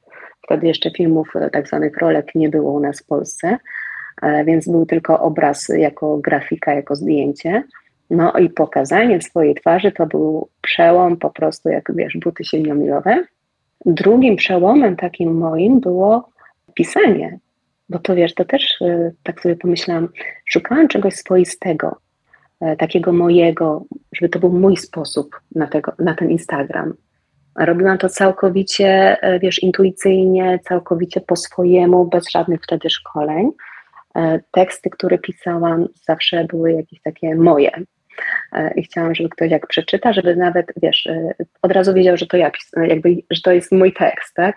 Wtedy 0.46 0.66
jeszcze 0.66 0.90
filmów, 0.90 1.36
e, 1.36 1.50
tak 1.50 1.68
zwanych 1.68 1.96
rolek, 1.96 2.34
nie 2.34 2.48
było 2.48 2.72
u 2.72 2.80
nas 2.80 3.00
w 3.00 3.06
Polsce, 3.06 3.58
e, 4.22 4.44
więc 4.44 4.68
był 4.68 4.86
tylko 4.86 5.20
obraz 5.20 5.68
jako 5.68 6.18
grafika, 6.18 6.74
jako 6.74 6.96
zdjęcie. 6.96 7.62
No 8.10 8.32
i 8.32 8.50
pokazanie 8.50 9.22
swojej 9.22 9.54
twarzy 9.54 9.92
to 9.92 10.06
był 10.06 10.48
przełom 10.60 11.16
po 11.16 11.30
prostu, 11.30 11.68
jak 11.68 11.92
wiesz, 11.94 12.16
buty 12.16 12.44
siedmiomilowe. 12.44 13.24
Drugim 13.86 14.36
przełomem 14.36 14.96
takim 14.96 15.38
moim 15.38 15.80
było 15.80 16.28
pisanie, 16.74 17.38
bo 17.88 17.98
to 17.98 18.14
wiesz, 18.14 18.34
to 18.34 18.44
też 18.44 18.82
e, 18.82 19.12
tak 19.22 19.40
sobie 19.40 19.56
pomyślałam, 19.56 20.08
szukałam 20.44 20.88
czegoś 20.88 21.14
swoistego, 21.14 21.96
takiego 22.78 23.12
mojego, 23.12 23.84
żeby 24.12 24.28
to 24.28 24.38
był 24.38 24.52
mój 24.52 24.76
sposób 24.76 25.40
na, 25.54 25.66
tego, 25.66 25.92
na 25.98 26.14
ten 26.14 26.30
Instagram. 26.30 26.94
Robiłam 27.58 27.98
to 27.98 28.08
całkowicie, 28.08 29.16
e, 29.22 29.38
wiesz, 29.38 29.62
intuicyjnie, 29.62 30.58
całkowicie 30.68 31.20
po 31.20 31.36
swojemu, 31.36 32.04
bez 32.04 32.30
żadnych 32.30 32.62
wtedy 32.62 32.90
szkoleń. 32.90 33.50
E, 34.16 34.40
teksty, 34.50 34.90
które 34.90 35.18
pisałam, 35.18 35.86
zawsze 36.08 36.44
były 36.44 36.72
jakieś 36.72 37.02
takie 37.02 37.34
moje. 37.34 37.70
E, 38.52 38.74
I 38.74 38.82
chciałam, 38.82 39.14
żeby 39.14 39.28
ktoś 39.28 39.50
jak 39.50 39.66
przeczyta, 39.66 40.12
żeby 40.12 40.36
nawet, 40.36 40.66
wiesz, 40.82 41.08
od 41.62 41.72
razu 41.72 41.94
wiedział, 41.94 42.16
że 42.16 42.26
to 42.26 42.36
ja, 42.36 42.50
jakby, 42.86 43.16
że 43.30 43.40
to 43.42 43.52
jest 43.52 43.72
mój 43.72 43.92
tekst, 43.92 44.34
tak? 44.34 44.56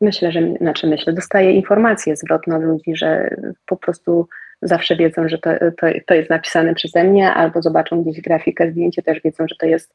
Myślę, 0.00 0.32
że, 0.32 0.40
znaczy 0.60 0.86
myślę, 0.86 1.12
dostaję 1.12 1.52
informacje 1.52 2.16
zwrotne 2.16 2.56
od 2.56 2.62
ludzi, 2.62 2.96
że 2.96 3.36
po 3.66 3.76
prostu 3.76 4.28
zawsze 4.62 4.96
wiedzą, 4.96 5.28
że 5.28 5.38
to, 5.38 5.50
to, 5.80 5.86
to 6.06 6.14
jest 6.14 6.30
napisane 6.30 6.74
przeze 6.74 7.04
mnie, 7.04 7.30
albo 7.30 7.62
zobaczą 7.62 8.02
gdzieś 8.02 8.20
grafikę, 8.20 8.70
zdjęcie, 8.70 9.02
też 9.02 9.20
wiedzą, 9.24 9.44
że 9.48 9.56
to 9.58 9.66
jest 9.66 9.94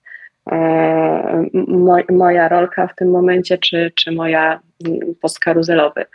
moja 2.09 2.47
rolka 2.47 2.87
w 2.87 2.95
tym 2.95 3.09
momencie, 3.09 3.57
czy, 3.57 3.91
czy 3.95 4.11
moja 4.11 4.59
mm, 4.85 5.15
post 5.21 5.39
karuzelowy. 5.39 6.05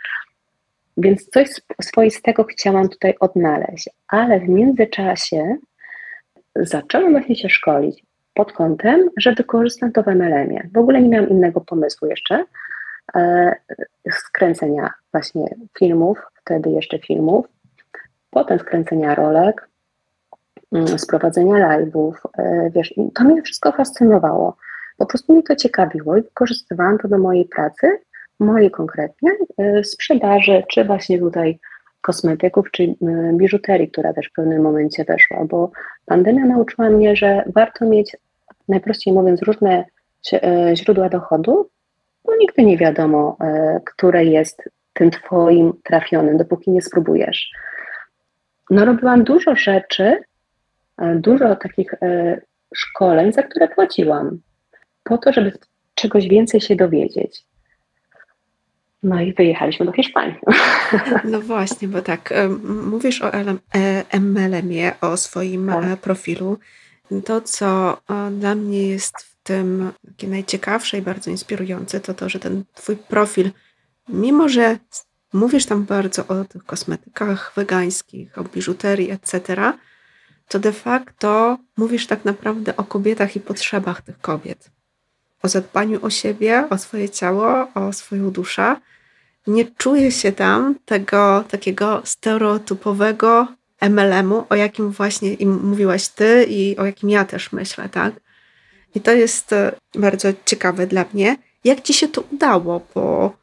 Więc 0.97 1.29
coś 1.29 1.49
swoistego 1.81 2.43
chciałam 2.43 2.89
tutaj 2.89 3.15
odnaleźć, 3.19 3.89
ale 4.07 4.39
w 4.39 4.49
międzyczasie 4.49 5.55
zaczęłam 6.55 7.11
właśnie 7.11 7.35
się 7.35 7.49
szkolić 7.49 8.03
pod 8.33 8.53
kątem, 8.53 9.09
że 9.17 9.33
wykorzystam 9.33 9.91
to 9.91 10.03
w 10.03 10.07
MLM-ie. 10.07 10.69
W 10.73 10.77
ogóle 10.77 11.01
nie 11.01 11.09
miałam 11.09 11.29
innego 11.29 11.61
pomysłu 11.61 12.07
jeszcze. 12.07 12.45
E, 13.15 13.55
skręcenia 14.11 14.93
właśnie 15.11 15.55
filmów, 15.79 16.17
wtedy 16.41 16.69
jeszcze 16.69 16.99
filmów, 16.99 17.45
potem 18.29 18.59
skręcenia 18.59 19.15
rolek, 19.15 19.69
Mm, 20.71 20.99
sprowadzenia 20.99 21.55
live'ów, 21.55 22.13
e, 22.37 22.69
wiesz, 22.75 22.93
to 23.15 23.23
mnie 23.23 23.41
wszystko 23.41 23.71
fascynowało. 23.71 24.57
Po 24.97 25.05
prostu 25.05 25.33
mnie 25.33 25.43
to 25.43 25.55
ciekawiło 25.55 26.17
i 26.17 26.21
wykorzystywałam 26.21 26.97
to 26.97 27.07
do 27.07 27.17
mojej 27.17 27.45
pracy, 27.45 27.99
mojej 28.39 28.71
konkretnie, 28.71 29.31
e, 29.57 29.83
sprzedaży, 29.83 30.63
czy 30.71 30.85
właśnie 30.85 31.19
tutaj 31.19 31.59
kosmetyków, 32.01 32.71
czy 32.71 32.83
e, 32.83 32.95
biżuterii, 33.33 33.91
która 33.91 34.13
też 34.13 34.29
w 34.29 34.33
pewnym 34.33 34.61
momencie 34.61 35.03
weszła, 35.03 35.45
bo 35.45 35.71
pandemia 36.05 36.45
nauczyła 36.45 36.89
mnie, 36.89 37.15
że 37.15 37.43
warto 37.55 37.85
mieć, 37.85 38.17
najprościej 38.67 39.13
mówiąc, 39.13 39.41
różne 39.41 39.85
źródła 40.73 41.09
dochodu, 41.09 41.69
bo 42.25 42.35
nigdy 42.35 42.63
nie 42.63 42.77
wiadomo, 42.77 43.37
które 43.85 44.25
jest 44.25 44.69
tym 44.93 45.11
twoim 45.11 45.73
trafionym, 45.83 46.37
dopóki 46.37 46.71
nie 46.71 46.81
spróbujesz. 46.81 47.51
No 48.69 48.85
robiłam 48.85 49.23
dużo 49.23 49.55
rzeczy, 49.55 50.23
dużo 51.15 51.55
takich 51.55 51.93
e, 51.93 52.41
szkoleń, 52.75 53.33
za 53.33 53.43
które 53.43 53.67
płaciłam, 53.67 54.39
po 55.03 55.17
to, 55.17 55.33
żeby 55.33 55.51
czegoś 55.95 56.27
więcej 56.27 56.61
się 56.61 56.75
dowiedzieć. 56.75 57.45
No 59.03 59.21
i 59.21 59.33
wyjechaliśmy 59.33 59.85
do 59.85 59.91
Hiszpanii. 59.91 60.35
No 61.23 61.41
właśnie, 61.41 61.87
bo 61.87 62.01
tak, 62.01 62.31
e, 62.31 62.49
mówisz 62.91 63.21
o 63.21 63.31
MLM-ie, 64.19 64.91
o 65.01 65.17
swoim 65.17 65.67
tak. 65.67 65.99
profilu. 65.99 66.57
To, 67.25 67.41
co 67.41 67.97
dla 68.31 68.55
mnie 68.55 68.87
jest 68.87 69.17
w 69.17 69.43
tym 69.43 69.91
takie 70.07 70.27
najciekawsze 70.27 70.97
i 70.97 71.01
bardzo 71.01 71.31
inspirujące, 71.31 71.99
to 71.99 72.13
to, 72.13 72.29
że 72.29 72.39
ten 72.39 72.63
twój 72.73 72.95
profil, 72.95 73.51
mimo 74.09 74.49
że 74.49 74.77
mówisz 75.33 75.65
tam 75.65 75.83
bardzo 75.85 76.27
o 76.27 76.45
tych 76.45 76.63
kosmetykach 76.63 77.53
wegańskich, 77.55 78.37
o 78.37 78.43
biżuterii, 78.43 79.11
etc., 79.11 79.73
to 80.47 80.59
de 80.59 80.71
facto 80.71 81.57
mówisz 81.77 82.07
tak 82.07 82.25
naprawdę 82.25 82.77
o 82.77 82.83
kobietach 82.83 83.35
i 83.35 83.39
potrzebach 83.39 84.01
tych 84.01 84.21
kobiet. 84.21 84.69
O 85.41 85.47
zadbaniu 85.47 86.05
o 86.05 86.09
siebie, 86.09 86.67
o 86.69 86.77
swoje 86.77 87.09
ciało, 87.09 87.67
o 87.73 87.93
swoją 87.93 88.31
duszę. 88.31 88.75
Nie 89.47 89.65
czuję 89.65 90.11
się 90.11 90.31
tam 90.31 90.75
tego 90.85 91.43
takiego 91.49 92.01
stereotypowego 92.05 93.47
MLM-u, 93.81 94.45
o 94.49 94.55
jakim 94.55 94.91
właśnie 94.91 95.33
im 95.33 95.63
mówiłaś 95.63 96.07
ty 96.07 96.45
i 96.49 96.77
o 96.77 96.85
jakim 96.85 97.09
ja 97.09 97.25
też 97.25 97.51
myślę, 97.51 97.89
tak? 97.89 98.13
I 98.95 99.01
to 99.01 99.11
jest 99.11 99.53
e, 99.53 99.71
bardzo 99.95 100.27
ciekawe 100.45 100.87
dla 100.87 101.05
mnie. 101.13 101.37
Jak 101.63 101.81
ci 101.81 101.93
się 101.93 102.07
to 102.07 102.23
udało? 102.31 102.81
Bo 102.95 103.33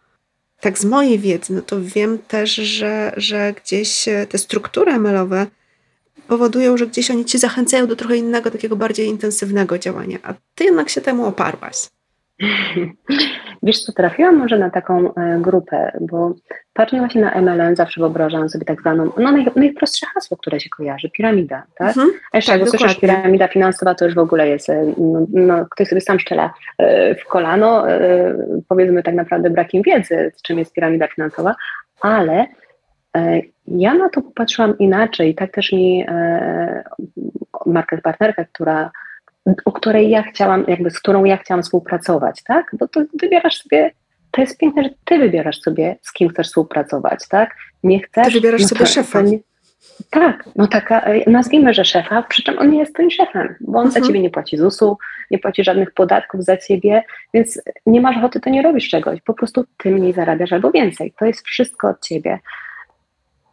tak 0.61 0.79
z 0.79 0.85
mojej 0.85 1.19
wiedzy, 1.19 1.53
no 1.53 1.63
to 1.63 1.77
wiem 1.81 2.19
też, 2.19 2.55
że, 2.55 3.13
że 3.17 3.53
gdzieś 3.53 4.09
e, 4.09 4.27
te 4.27 4.39
struktury 4.39 4.93
ML-owe 4.93 5.47
powodują, 6.29 6.77
że 6.77 6.87
gdzieś 6.87 7.11
oni 7.11 7.25
cię 7.25 7.39
zachęcają 7.39 7.87
do 7.87 7.97
trochę 7.97 8.17
innego, 8.17 8.51
takiego 8.51 8.77
bardziej 8.77 9.07
intensywnego 9.07 9.79
działania, 9.79 10.19
a 10.23 10.35
ty 10.55 10.65
jednak 10.65 10.89
się 10.89 11.01
temu 11.01 11.27
oparłaś. 11.27 11.77
Wiesz 13.63 13.85
co, 13.85 13.93
trafiłam 13.93 14.37
może 14.37 14.59
na 14.59 14.71
taką 14.71 15.15
e, 15.15 15.39
grupę, 15.41 15.93
bo 16.01 16.35
patrząc 16.73 17.01
właśnie 17.01 17.21
na 17.21 17.41
MLM, 17.41 17.77
zawsze 17.77 18.01
wyobrażam 18.01 18.49
sobie 18.49 18.65
tak 18.65 18.81
zwaną, 18.81 19.11
no 19.17 19.33
naj, 19.33 19.47
najprostsze 19.57 20.07
hasło, 20.15 20.37
które 20.37 20.61
się 20.61 20.71
kojarzy, 20.71 21.11
piramida, 21.11 21.63
tak? 21.75 21.89
Mhm, 21.89 22.11
a 22.33 22.39
jeszcze 22.39 22.53
tak, 22.53 22.61
jak 22.61 22.71
słyszysz 22.71 23.01
piramida 23.01 23.49
finansowa, 23.49 23.95
to 23.95 24.05
już 24.05 24.15
w 24.15 24.19
ogóle 24.19 24.49
jest, 24.49 24.71
e, 24.71 24.93
no, 24.99 25.27
no, 25.33 25.67
ktoś 25.71 25.89
sobie 25.89 26.01
sam 26.01 26.19
szczela 26.19 26.55
e, 26.79 27.15
w 27.15 27.25
kolano, 27.25 27.85
powiedzmy 28.69 29.03
tak 29.03 29.15
naprawdę 29.15 29.51
brakiem 29.51 29.83
wiedzy, 29.83 30.33
czym 30.43 30.59
jest 30.59 30.73
piramida 30.73 31.09
finansowa, 31.09 31.55
ale 32.01 32.47
ja 33.69 33.95
na 33.95 34.09
to 34.09 34.23
popatrzyłam 34.23 34.79
inaczej. 34.79 35.35
Tak 35.35 35.53
też 35.53 35.73
mi 35.73 36.05
e, 36.09 36.85
market 37.67 38.03
partnerka, 38.03 38.45
która, 38.45 38.91
o 39.65 39.73
której 39.73 40.11
ja 40.11 40.23
chciałam, 40.23 40.65
jakby 40.69 40.91
z 40.91 40.99
którą 41.01 41.25
ja 41.25 41.37
chciałam 41.37 41.63
współpracować, 41.63 42.43
tak? 42.43 42.67
Bo 42.73 42.89
to 42.89 43.01
wybierasz 43.21 43.63
sobie, 43.63 43.91
to 44.31 44.41
jest 44.41 44.59
piękne, 44.59 44.83
że 44.83 44.91
ty 45.05 45.19
wybierasz 45.19 45.61
sobie, 45.61 45.97
z 46.03 46.13
kim 46.13 46.29
chcesz 46.29 46.47
współpracować, 46.47 47.29
tak? 47.29 47.57
Nie 47.83 48.01
chcesz. 48.01 48.27
Ty 48.27 48.33
wybierasz 48.33 48.63
no 48.63 48.69
sobie 48.69 48.79
to, 48.79 48.87
szefa. 48.87 49.21
Nie, 49.21 49.39
tak, 50.11 50.45
no 50.57 50.67
taka, 50.67 51.01
e, 51.01 51.31
nazwijmy, 51.31 51.75
że 51.75 51.85
szefa, 51.85 52.23
przy 52.23 52.43
czym 52.43 52.59
on 52.59 52.71
nie 52.71 52.79
jest 52.79 52.95
twoim 52.95 53.11
szefem, 53.11 53.55
bo 53.61 53.79
on 53.79 53.87
mhm. 53.87 54.03
za 54.03 54.09
ciebie 54.09 54.21
nie 54.21 54.31
płaci 54.31 54.57
ZUS-u, 54.57 54.99
nie 55.31 55.39
płaci 55.39 55.65
żadnych 55.65 55.95
podatków 55.95 56.45
za 56.45 56.57
ciebie, 56.57 57.03
więc 57.35 57.63
nie 57.87 58.01
masz 58.01 58.17
ochoty, 58.17 58.41
to 58.41 58.51
nie 58.51 58.63
robisz 58.63 58.89
czegoś, 58.89 59.21
po 59.21 59.35
prostu 59.35 59.65
ty 59.77 59.91
mniej 59.91 60.13
zarabiasz 60.13 60.53
albo 60.53 60.71
więcej, 60.71 61.15
to 61.19 61.25
jest 61.25 61.47
wszystko 61.47 61.89
od 61.89 62.01
ciebie. 62.01 62.39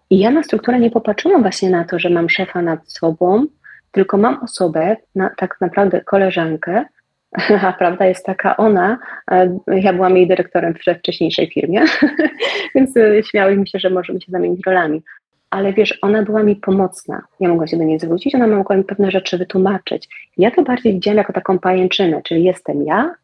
I 0.09 0.19
ja 0.19 0.31
na 0.31 0.43
strukturę 0.43 0.79
nie 0.79 0.91
popatrzyłam 0.91 1.41
właśnie 1.41 1.69
na 1.69 1.83
to, 1.83 1.99
że 1.99 2.09
mam 2.09 2.29
szefa 2.29 2.61
nad 2.61 2.91
sobą, 2.91 3.45
tylko 3.91 4.17
mam 4.17 4.43
osobę, 4.43 4.97
na, 5.15 5.29
tak 5.37 5.57
naprawdę 5.61 6.01
koleżankę, 6.01 6.85
a 7.67 7.73
prawda 7.73 8.05
jest 8.05 8.25
taka, 8.25 8.57
ona, 8.57 8.97
e, 9.31 9.59
ja 9.67 9.93
byłam 9.93 10.17
jej 10.17 10.27
dyrektorem 10.27 10.73
w 10.73 10.99
wcześniejszej 10.99 11.51
firmie, 11.51 11.85
więc 12.75 12.97
e, 12.97 13.23
śmiały 13.23 13.57
mi 13.57 13.67
się, 13.67 13.79
że 13.79 13.89
możemy 13.89 14.21
się 14.21 14.31
zamienić 14.31 14.65
rolami. 14.65 15.03
Ale 15.49 15.73
wiesz, 15.73 15.99
ona 16.01 16.23
była 16.23 16.43
mi 16.43 16.55
pomocna. 16.55 17.21
Ja 17.39 17.49
mogłam 17.49 17.67
się 17.67 17.77
do 17.77 17.83
niej 17.83 17.99
zwrócić, 17.99 18.35
ona 18.35 18.47
mogła 18.47 18.75
mi 18.75 18.83
pewne 18.83 19.11
rzeczy 19.11 19.37
wytłumaczyć. 19.37 20.09
Ja 20.37 20.51
to 20.51 20.63
bardziej 20.63 20.93
widziałam 20.93 21.17
jako 21.17 21.33
taką 21.33 21.59
pajęczynę, 21.59 22.21
czyli 22.23 22.43
jestem 22.43 22.83
ja, 22.83 23.15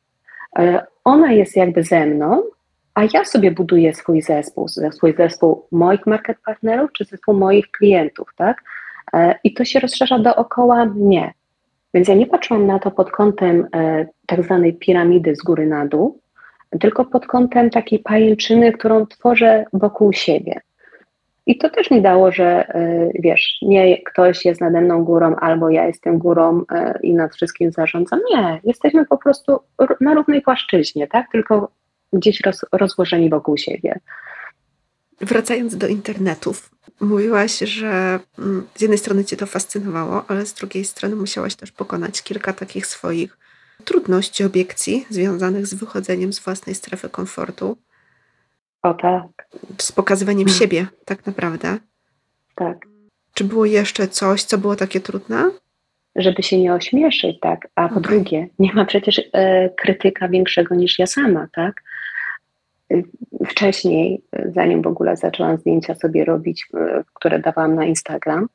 e, 0.60 0.86
ona 1.04 1.32
jest 1.32 1.56
jakby 1.56 1.84
ze 1.84 2.06
mną, 2.06 2.44
a 2.96 3.04
ja 3.14 3.26
sobie 3.26 3.52
buduję 3.52 3.94
swój 3.94 4.22
zespół, 4.22 4.68
swój 4.68 5.14
zespół 5.14 5.68
moich 5.72 6.06
market 6.08 6.38
partnerów, 6.46 6.92
czy 6.94 7.06
zespół 7.06 7.34
moich 7.34 7.72
klientów, 7.72 8.28
tak? 8.36 8.64
E, 9.14 9.36
I 9.44 9.54
to 9.54 9.66
się 9.66 9.80
rozszerza 9.80 10.20
dookoła 10.20 10.86
mnie. 10.86 11.34
Więc 11.94 12.08
ja 12.08 12.16
nie 12.16 12.28
patrzyłam 12.28 12.68
na 12.68 12.80
to 12.80 12.92
pod 12.92 13.12
kątem 13.12 13.68
e, 13.76 14.08
tak 14.26 14.44
zwanej 14.44 14.74
piramidy 14.74 15.36
z 15.36 15.44
góry 15.44 15.68
na 15.68 15.86
dół, 15.86 16.20
tylko 16.80 17.06
pod 17.06 17.28
kątem 17.28 17.70
takiej 17.70 18.00
pajęczyny, 18.00 18.72
którą 18.72 19.06
tworzę 19.06 19.66
wokół 19.74 20.14
siebie. 20.14 20.62
I 21.48 21.58
to 21.58 21.70
też 21.70 21.92
mi 21.92 22.02
dało, 22.02 22.32
że 22.32 22.76
y, 22.76 23.12
wiesz, 23.20 23.58
nie 23.62 24.04
ktoś 24.04 24.46
jest 24.46 24.62
nade 24.62 24.82
mną 24.82 25.04
górą, 25.04 25.36
albo 25.36 25.70
ja 25.70 25.88
jestem 25.88 26.18
górą 26.18 26.64
i 27.04 27.14
nad 27.14 27.36
wszystkim 27.36 27.72
zarządzam. 27.72 28.20
Nie, 28.34 28.60
jesteśmy 28.64 29.06
po 29.06 29.18
prostu 29.18 29.60
na 30.02 30.14
równej 30.14 30.42
płaszczyźnie, 30.42 31.08
tak? 31.08 31.32
Tylko 31.32 31.72
gdzieś 32.14 32.42
roz, 32.42 32.66
rozłożeni 32.72 33.30
wokół 33.30 33.58
siebie. 33.58 34.00
Wracając 35.22 35.78
do 35.78 35.88
internetów, 35.88 36.72
mówiłaś, 37.02 37.60
że 37.60 38.20
mm, 38.40 38.68
z 38.76 38.82
jednej 38.82 38.98
strony 38.98 39.26
Cię 39.26 39.38
to 39.38 39.46
fascynowało, 39.46 40.26
ale 40.28 40.46
z 40.46 40.54
drugiej 40.54 40.86
strony 40.86 41.16
musiałaś 41.16 41.56
też 41.56 41.72
pokonać 41.72 42.22
kilka 42.22 42.54
takich 42.54 42.86
swoich 42.86 43.38
trudności, 43.84 44.44
obiekcji 44.44 45.06
związanych 45.10 45.68
z 45.68 45.74
wychodzeniem 45.74 46.34
z 46.34 46.40
własnej 46.40 46.76
strefy 46.76 47.10
komfortu. 47.10 47.78
O 48.84 48.94
tak. 48.94 49.48
Z 49.78 49.92
pokazywaniem 49.92 50.48
hmm. 50.48 50.60
siebie, 50.60 50.88
tak 51.06 51.26
naprawdę. 51.26 51.78
Tak. 52.56 52.78
Czy 53.34 53.44
było 53.44 53.66
jeszcze 53.66 54.08
coś, 54.08 54.44
co 54.44 54.58
było 54.58 54.76
takie 54.76 55.00
trudne? 55.00 55.52
Żeby 56.16 56.44
się 56.44 56.60
nie 56.60 56.74
ośmieszyć, 56.74 57.40
tak. 57.42 57.68
A 57.76 57.90
po 57.90 57.96
okay. 57.96 58.04
drugie, 58.04 58.48
nie 58.60 58.74
ma 58.74 58.86
przecież 58.86 59.22
e, 59.34 59.70
krytyka 59.70 60.30
większego 60.30 60.76
niż 60.76 61.00
ja 61.00 61.08
sama, 61.08 61.48
tak. 61.54 61.84
Y, 62.94 63.04
wcześniej, 63.46 64.22
zanim 64.46 64.82
w 64.82 64.88
ogóle 64.88 65.16
zaczęłam 65.18 65.58
zdjęcia 65.58 65.96
sobie 65.96 66.26
robić, 66.26 66.68
e, 66.74 67.04
które 67.14 67.40
dawałam 67.40 67.76
na 67.76 67.86
Instagram, 67.86 68.48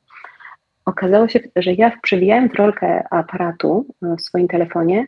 okazało 0.85 1.27
się, 1.27 1.39
że 1.55 1.73
ja 1.73 1.91
przewijając 2.01 2.53
rolkę 2.53 3.03
aparatu 3.11 3.85
e, 4.03 4.15
w 4.15 4.21
swoim 4.21 4.47
telefonie 4.47 5.07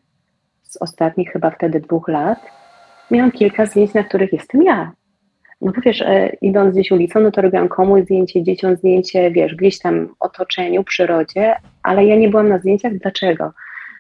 z 0.64 0.78
ostatnich 0.78 1.32
chyba 1.32 1.50
wtedy 1.50 1.80
dwóch 1.80 2.08
lat, 2.08 2.40
miałam 3.12 3.32
kilka 3.32 3.66
zdjęć, 3.66 3.94
na 3.94 4.04
których 4.04 4.34
jestem 4.34 4.64
ja. 4.64 4.92
No 5.62 5.72
bo 5.72 5.82
wiesz, 5.82 6.04
idąc 6.42 6.74
gdzieś 6.74 6.92
ulicą, 6.92 7.20
no 7.20 7.32
to 7.32 7.42
robiłam 7.42 7.68
komuś 7.68 8.02
zdjęcie, 8.02 8.44
dzieciom 8.44 8.76
zdjęcie, 8.76 9.32
wiesz, 9.32 9.56
gdzieś 9.56 9.80
tam 9.80 10.16
otoczeniu, 10.20 10.84
przyrodzie, 10.84 11.56
ale 11.84 12.06
ja 12.06 12.16
nie 12.16 12.30
byłam 12.30 12.50
na 12.50 12.60
zdjęciach. 12.60 12.94
Dlaczego? 12.98 13.52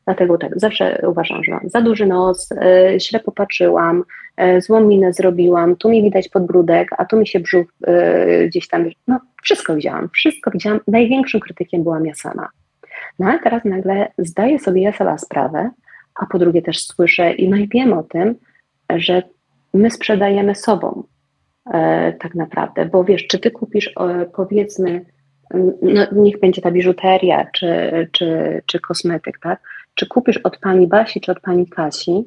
Dlatego 0.05 0.37
tak, 0.37 0.59
zawsze 0.59 1.01
uważam, 1.07 1.43
że 1.43 1.51
mam 1.51 1.69
za 1.69 1.81
duży 1.81 2.05
nos, 2.05 2.49
źle 2.97 3.19
popatrzyłam, 3.19 4.03
złą 4.59 4.81
minę 4.81 5.13
zrobiłam, 5.13 5.75
tu 5.75 5.89
mi 5.89 6.03
widać 6.03 6.29
podbródek, 6.29 6.89
a 6.97 7.05
tu 7.05 7.17
mi 7.17 7.27
się 7.27 7.39
brzuch 7.39 7.65
e, 7.87 8.47
gdzieś 8.47 8.67
tam, 8.67 8.85
no 9.07 9.19
wszystko 9.43 9.75
widziałam, 9.75 10.09
wszystko 10.13 10.51
widziałam. 10.51 10.79
Największym 10.87 11.39
krytykiem 11.39 11.83
byłam 11.83 12.05
ja 12.05 12.13
sama. 12.13 12.49
No 13.19 13.27
ale 13.27 13.39
teraz 13.39 13.65
nagle 13.65 14.11
zdaję 14.17 14.59
sobie 14.59 14.81
ja 14.81 14.93
sama 14.93 15.17
sprawę, 15.17 15.69
a 16.15 16.25
po 16.25 16.39
drugie 16.39 16.61
też 16.61 16.85
słyszę 16.85 17.33
i 17.33 17.49
no 17.49 17.57
i 17.57 17.67
wiem 17.67 17.93
o 17.93 18.03
tym, 18.03 18.35
że 18.95 19.23
my 19.73 19.91
sprzedajemy 19.91 20.55
sobą 20.55 21.03
e, 21.73 22.13
tak 22.13 22.35
naprawdę, 22.35 22.85
bo 22.85 23.03
wiesz, 23.03 23.27
czy 23.27 23.39
ty 23.39 23.51
kupisz 23.51 23.87
e, 23.99 24.25
powiedzmy, 24.35 25.05
no, 25.81 26.05
niech 26.11 26.39
będzie 26.39 26.61
ta 26.61 26.71
biżuteria 26.71 27.45
czy, 27.53 27.91
czy, 28.11 28.61
czy 28.65 28.79
kosmetyk, 28.79 29.39
tak? 29.39 29.59
Czy 29.95 30.07
kupisz 30.07 30.37
od 30.37 30.57
pani 30.57 30.87
Basi 30.87 31.21
czy 31.21 31.31
od 31.31 31.39
pani 31.39 31.67
Kasi, 31.67 32.25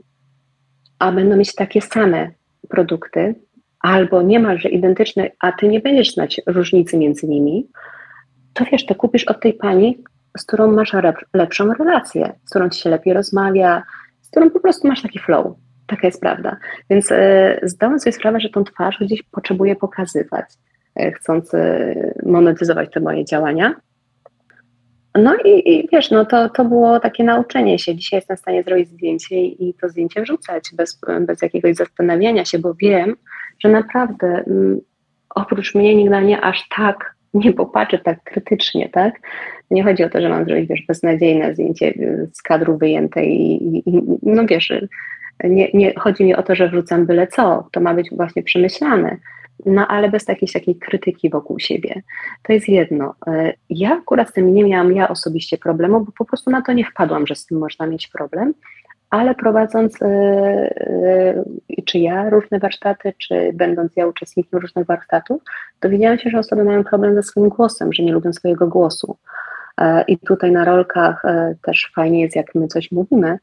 a 0.98 1.12
będą 1.12 1.37
mieć 1.37 1.54
takie 1.54 1.80
same 1.80 2.30
produkty, 2.68 3.35
albo 3.80 4.22
niemalże 4.22 4.68
identyczne, 4.68 5.30
a 5.40 5.52
ty 5.52 5.68
nie 5.68 5.80
będziesz 5.80 6.14
znać 6.14 6.40
różnicy 6.46 6.98
między 6.98 7.28
nimi, 7.28 7.68
to 8.52 8.64
wiesz, 8.72 8.87
to 8.87 8.94
kupisz 8.94 9.24
od 9.24 9.40
tej 9.40 9.54
pani, 9.54 10.02
z 10.38 10.44
którą 10.44 10.72
masz 10.72 10.92
lepszą 11.35 11.72
relację, 11.72 12.32
z 12.44 12.50
którą 12.50 12.68
ci 12.68 12.80
się 12.80 12.90
lepiej 12.90 13.14
rozmawia, 13.14 13.82
z 14.22 14.30
którą 14.30 14.50
po 14.50 14.61
prostu 14.61 14.88
masz 14.88 15.02
taki 15.02 15.18
flow. 15.18 15.56
Taka 15.87 16.06
jest 16.06 16.20
prawda. 16.20 16.56
Więc 16.90 17.12
e, 17.12 17.59
zdałam 17.62 18.00
sobie 18.00 18.12
sprawę, 18.12 18.40
że 18.40 18.48
tą 18.48 18.64
twarz 18.64 18.98
gdzieś 19.00 19.22
potrzebuję 19.22 19.76
pokazywać, 19.76 20.44
e, 20.96 21.12
chcąc 21.12 21.54
e, 21.54 21.94
monetyzować 22.26 22.90
te 22.92 23.00
moje 23.00 23.24
działania. 23.24 23.74
No 25.18 25.37
i, 25.44 25.74
i, 25.74 25.88
wiesz, 25.92 26.11
no 26.11 26.24
to, 26.24 26.48
to 26.48 26.64
było 26.64 27.00
takie 27.00 27.24
nauczenie 27.24 27.79
się. 27.79 27.94
Dzisiaj 27.94 28.18
jestem 28.18 28.37
w 28.37 28.40
stanie 28.40 28.62
zrobić 28.62 28.88
zdjęcie 28.88 29.40
i, 29.40 29.68
i 29.68 29.74
to 29.74 29.88
zdjęcie 29.88 30.22
wrzucać 30.22 30.70
bez, 30.74 31.00
bez 31.20 31.42
jakiegoś 31.42 31.76
zastanawiania 31.76 32.44
się, 32.44 32.59
bo 32.59 32.74
wiem, 32.74 33.16
że 33.64 33.68
naprawdę 33.68 34.26
m, 34.26 34.44
mm, 34.46 34.81
oprócz 35.35 35.74
mnie 35.74 35.94
nikt 35.94 36.11
na 36.11 36.20
mnie 36.20 36.40
aż 36.40 36.68
tak 36.76 37.16
nie 37.35 37.52
popatrzy 37.52 37.98
tak 37.98 38.22
krytycznie, 38.24 38.88
tak? 38.88 39.14
Nie 39.70 39.85
chodzi 39.85 40.05
o 40.05 40.11
to, 40.11 40.20
że 40.20 40.29
mam 40.29 40.44
zrobić, 40.44 40.68
wiesz, 40.68 40.83
beznadziejne 40.88 41.55
zdjęcie 41.55 41.87
y, 41.87 42.29
z 42.33 42.42
kadru 42.42 42.79
wyjęte 42.79 43.24
i, 43.24 43.76
i, 43.76 43.83
i 43.88 44.02
no 44.22 44.46
wiesz, 44.46 44.72
nie, 45.44 45.70
nie 45.74 45.94
chodzi 45.94 46.24
mi 46.24 46.35
o 46.35 46.42
to, 46.42 46.55
że 46.55 46.68
wrzucam 46.68 47.07
byle 47.07 47.26
co, 47.26 47.68
to 47.72 47.81
ma 47.81 47.94
być 47.94 48.11
właśnie 48.12 48.42
przemyślane, 48.42 49.16
no 49.66 49.87
ale 49.87 50.11
bez 50.11 50.25
takiej, 50.25 50.49
takiej 50.49 50.77
krytyki 50.77 51.31
wokół 51.31 51.59
siebie. 51.59 52.03
To 52.42 52.53
jest 52.53 52.69
jedno. 52.69 53.14
Y, 53.29 53.53
ja 53.71 53.92
akurat 53.92 54.29
z 54.29 54.33
tym 54.33 54.55
nie 54.55 54.64
miałam 54.64 54.92
ja 54.92 55.09
osobiście 55.09 55.59
problemu, 55.59 56.01
bo 56.01 56.12
po 56.19 56.25
prostu 56.25 56.51
na 56.51 56.62
to 56.62 56.73
nie 56.73 56.85
wpadłam, 56.85 57.27
że 57.27 57.35
z 57.35 57.47
tym 57.47 57.59
można 57.59 57.87
mieć 57.87 58.09
problem, 58.09 58.55
ale 59.11 59.35
prowadząc 59.35 60.03
y, 60.03 60.07
y, 61.79 61.83
czy 61.85 61.99
ja 61.99 62.31
różne 62.31 62.59
warsztaty, 62.59 63.12
czy 63.19 63.53
będąc 63.55 63.97
ja 63.97 64.07
uczestnikiem 64.07 64.61
różnych 64.61 64.87
warsztatów, 64.87 65.42
dowiedziałam 65.81 66.19
się, 66.19 66.31
że 66.31 66.38
osoby 66.38 66.64
mają 66.64 66.85
problem 66.85 67.14
ze 67.14 67.23
swoim 67.23 67.49
głosem, 67.49 67.92
że 67.92 68.03
nie 68.03 68.12
lubią 68.12 68.33
swojego 68.33 68.66
głosu. 68.66 69.16
E, 69.81 70.05
I 70.09 70.19
tutaj 70.19 70.53
na 70.53 70.64
rolkach 70.64 71.25
e, 71.25 71.55
też 71.62 71.92
fajnie 71.95 72.21
jest, 72.21 72.37
jak 72.37 72.55
my 72.55 72.69
coś 72.69 72.92
mówimy, 72.92 73.38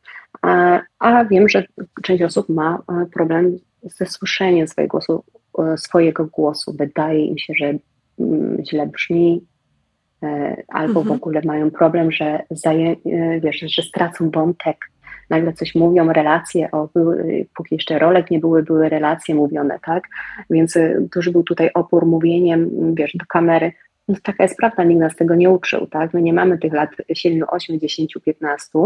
e, 0.45 0.81
a 0.99 1.25
wiem, 1.25 1.49
że 1.49 1.63
część 2.03 2.23
osób 2.23 2.49
ma 2.49 2.79
problem 3.13 3.57
ze 3.83 4.05
słyszeniem 4.05 4.67
swojego 4.67 4.91
głosu, 4.91 5.23
swojego 5.77 6.25
głosu. 6.25 6.73
Wydaje 6.77 7.25
im 7.25 7.37
się, 7.37 7.53
że 7.57 7.73
mm, 8.19 8.63
źle 8.65 8.87
brzmi, 8.87 9.41
albo 10.67 10.99
mhm. 10.99 11.07
w 11.07 11.11
ogóle 11.11 11.41
mają 11.45 11.71
problem, 11.71 12.11
że, 12.11 12.43
zaje, 12.51 12.95
wiesz, 13.41 13.59
że 13.59 13.81
stracą 13.81 14.29
wątek 14.31 14.77
nagle 15.29 15.53
coś 15.53 15.75
mówią, 15.75 16.13
relacje, 16.13 16.71
o, 16.71 16.89
były, 16.93 17.45
póki 17.55 17.75
jeszcze 17.75 17.99
rolek 17.99 18.31
nie 18.31 18.39
były, 18.39 18.63
były 18.63 18.89
relacje 18.89 19.35
mówione, 19.35 19.79
tak? 19.85 20.03
Więc 20.49 20.77
duży 21.15 21.31
był 21.31 21.43
tutaj 21.43 21.69
opór 21.73 22.05
mówieniem, 22.05 22.69
wiesz, 22.95 23.11
do 23.15 23.25
kamery. 23.25 23.71
No, 24.07 24.15
taka 24.23 24.43
jest 24.43 24.57
prawda, 24.57 24.83
nikt 24.83 25.01
nas 25.01 25.15
tego 25.15 25.35
nie 25.35 25.49
uczył, 25.49 25.87
tak? 25.87 26.13
My 26.13 26.21
nie 26.21 26.33
mamy 26.33 26.57
tych 26.57 26.73
lat 26.73 26.89
7, 27.13 27.43
8, 27.49 27.79
10, 27.79 28.13
15, 28.25 28.79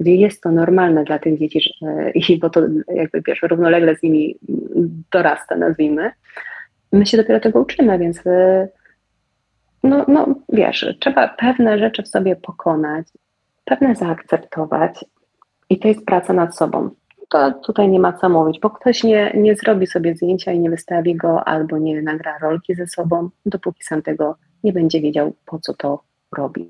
gdzie 0.00 0.14
jest 0.14 0.42
to 0.42 0.50
normalne 0.50 1.04
dla 1.04 1.18
tych 1.18 1.38
dzieci, 1.38 1.60
że, 1.60 2.10
i 2.10 2.38
bo 2.38 2.50
to 2.50 2.60
jakby 2.94 3.22
wiesz, 3.26 3.42
równolegle 3.42 3.96
z 3.96 4.02
nimi 4.02 4.38
dorasta, 5.12 5.56
nazwijmy. 5.56 6.10
My 6.92 7.06
się 7.06 7.16
dopiero 7.16 7.40
tego 7.40 7.60
uczymy, 7.60 7.98
więc 7.98 8.26
y, 8.26 8.68
no, 9.82 10.04
no 10.08 10.34
wiesz, 10.52 10.86
trzeba 11.00 11.28
pewne 11.28 11.78
rzeczy 11.78 12.02
w 12.02 12.08
sobie 12.08 12.36
pokonać, 12.36 13.06
pewne 13.64 13.94
zaakceptować, 13.94 15.04
i 15.70 15.78
to 15.78 15.88
jest 15.88 16.04
praca 16.04 16.32
nad 16.32 16.56
sobą. 16.56 16.90
To 17.28 17.52
tutaj 17.52 17.88
nie 17.88 18.00
ma 18.00 18.12
co 18.12 18.28
mówić, 18.28 18.60
bo 18.60 18.70
ktoś 18.70 19.04
nie, 19.04 19.32
nie 19.34 19.54
zrobi 19.54 19.86
sobie 19.86 20.14
zdjęcia 20.14 20.52
i 20.52 20.58
nie 20.58 20.70
wystawi 20.70 21.16
go, 21.16 21.48
albo 21.48 21.78
nie 21.78 22.02
nagra 22.02 22.38
rolki 22.38 22.74
ze 22.74 22.86
sobą, 22.86 23.30
dopóki 23.46 23.84
sam 23.84 24.02
tego 24.02 24.36
nie 24.64 24.72
będzie 24.72 25.00
wiedział, 25.00 25.34
po 25.46 25.58
co 25.58 25.74
to 25.74 26.02
robi, 26.36 26.68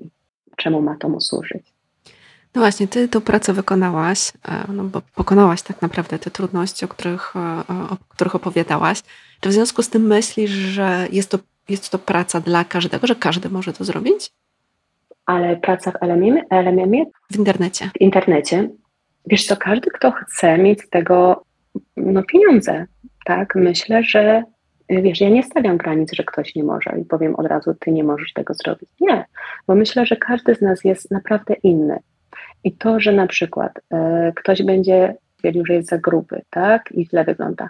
czemu 0.57 0.81
ma 0.81 0.95
to 0.95 1.09
mu 1.09 1.21
służyć. 1.21 1.73
No 2.55 2.61
właśnie, 2.61 2.87
ty 2.87 3.07
tę 3.07 3.21
pracę 3.21 3.53
wykonałaś, 3.53 4.31
e, 4.47 4.71
no 4.73 4.83
bo 4.83 5.01
pokonałaś 5.15 5.61
tak 5.61 5.81
naprawdę 5.81 6.19
te 6.19 6.31
trudności, 6.31 6.85
o 6.85 6.87
których, 6.87 7.35
e, 7.35 7.63
o 7.89 7.97
których 8.09 8.35
opowiadałaś. 8.35 9.01
Czy 9.39 9.49
w 9.49 9.53
związku 9.53 9.83
z 9.83 9.89
tym 9.89 10.07
myślisz, 10.07 10.51
że 10.51 11.07
jest 11.11 11.31
to, 11.31 11.39
jest 11.69 11.89
to 11.89 11.99
praca 11.99 12.39
dla 12.39 12.63
każdego, 12.63 13.07
że 13.07 13.15
każdy 13.15 13.49
może 13.49 13.73
to 13.73 13.83
zrobić? 13.83 14.31
Ale 15.25 15.57
praca 15.57 15.91
w 15.91 15.95
LMM? 16.51 17.05
W 17.31 17.37
internecie. 17.37 17.89
W 17.97 18.01
internecie 18.01 18.69
Wiesz 19.27 19.45
co, 19.45 19.57
każdy, 19.57 19.89
kto 19.91 20.11
chce 20.11 20.57
mieć 20.57 20.81
z 20.81 20.89
tego 20.89 21.43
no, 21.97 22.23
pieniądze, 22.23 22.85
tak, 23.25 23.55
myślę, 23.55 24.03
że 24.03 24.43
wiesz, 24.89 25.21
ja 25.21 25.29
nie 25.29 25.43
stawiam 25.43 25.77
granic, 25.77 26.13
że 26.13 26.23
ktoś 26.23 26.55
nie 26.55 26.63
może 26.63 26.91
i 27.01 27.05
powiem 27.05 27.35
od 27.35 27.45
razu, 27.45 27.73
ty 27.79 27.91
nie 27.91 28.03
możesz 28.03 28.33
tego 28.33 28.53
zrobić. 28.53 28.89
Nie, 29.01 29.25
bo 29.67 29.75
myślę, 29.75 30.05
że 30.05 30.15
każdy 30.15 30.55
z 30.55 30.61
nas 30.61 30.83
jest 30.83 31.11
naprawdę 31.11 31.53
inny. 31.53 31.99
I 32.63 32.71
to, 32.71 32.99
że 32.99 33.11
na 33.11 33.27
przykład 33.27 33.71
e, 33.93 34.31
ktoś 34.35 34.63
będzie 34.63 35.15
twierdził, 35.37 35.65
że 35.65 35.73
jest 35.73 35.89
za 35.89 35.97
gruby, 35.97 36.41
tak, 36.49 36.91
i 36.91 37.05
źle 37.05 37.23
wygląda, 37.23 37.69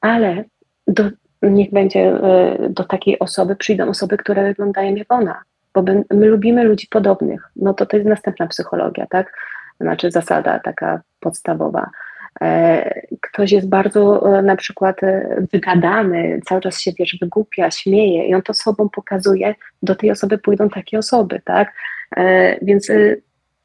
ale 0.00 0.44
do, 0.86 1.04
niech 1.42 1.70
będzie 1.70 2.00
e, 2.00 2.56
do 2.70 2.84
takiej 2.84 3.18
osoby 3.18 3.56
przyjdą 3.56 3.88
osoby, 3.88 4.16
które 4.16 4.44
wyglądają 4.44 4.94
jak 4.94 5.12
ona, 5.12 5.42
bo 5.74 5.82
my, 5.82 6.04
my 6.10 6.26
lubimy 6.26 6.64
ludzi 6.64 6.86
podobnych. 6.90 7.50
No 7.56 7.74
to 7.74 7.86
to 7.86 7.96
jest 7.96 8.08
następna 8.08 8.46
psychologia, 8.46 9.06
tak? 9.06 9.32
znaczy 9.80 10.10
zasada 10.10 10.58
taka 10.58 11.00
podstawowa. 11.20 11.90
E, 12.40 13.02
ktoś 13.20 13.52
jest 13.52 13.68
bardzo 13.68 14.32
e, 14.38 14.42
na 14.42 14.56
przykład 14.56 15.02
e, 15.02 15.46
wygadany, 15.52 16.40
cały 16.46 16.60
czas 16.60 16.80
się 16.80 16.92
wiesz, 16.98 17.16
wygłupia, 17.20 17.70
śmieje 17.70 18.28
i 18.28 18.34
on 18.34 18.42
to 18.42 18.54
sobą 18.54 18.88
pokazuje, 18.88 19.54
do 19.82 19.94
tej 19.94 20.10
osoby 20.10 20.38
pójdą 20.38 20.68
takie 20.68 20.98
osoby, 20.98 21.40
tak? 21.44 21.72
Więc 22.62 22.88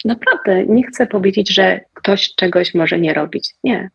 naprawdę 0.06 0.66
nie 0.66 0.84
chcę 0.88 1.08
powiedzieć, 1.08 1.54
że 1.54 1.82
ktoś 1.94 2.36
czegoś 2.36 2.74
może 2.74 3.00
nie 3.00 3.14
robić. 3.14 3.54
Nie. 3.64 3.90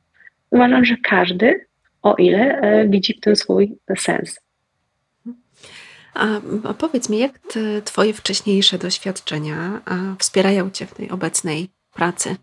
uważam, 0.50 0.84
że 0.84 0.96
każdy, 1.02 1.66
o 2.02 2.14
ile 2.14 2.62
widzi 2.88 3.14
w 3.14 3.20
tym 3.20 3.36
swój 3.36 3.78
sens. 3.98 4.40
A, 6.14 6.26
powiedz 6.78 7.08
mi, 7.08 7.18
jak 7.18 7.38
Twoje 7.84 8.12
wcześniejsze 8.12 8.78
doświadczenia 8.78 9.80
wspierają 10.18 10.70
Cię 10.70 10.86
w 10.86 10.94
tej 10.94 11.10
obecnej 11.10 11.68
pracy? 11.94 12.36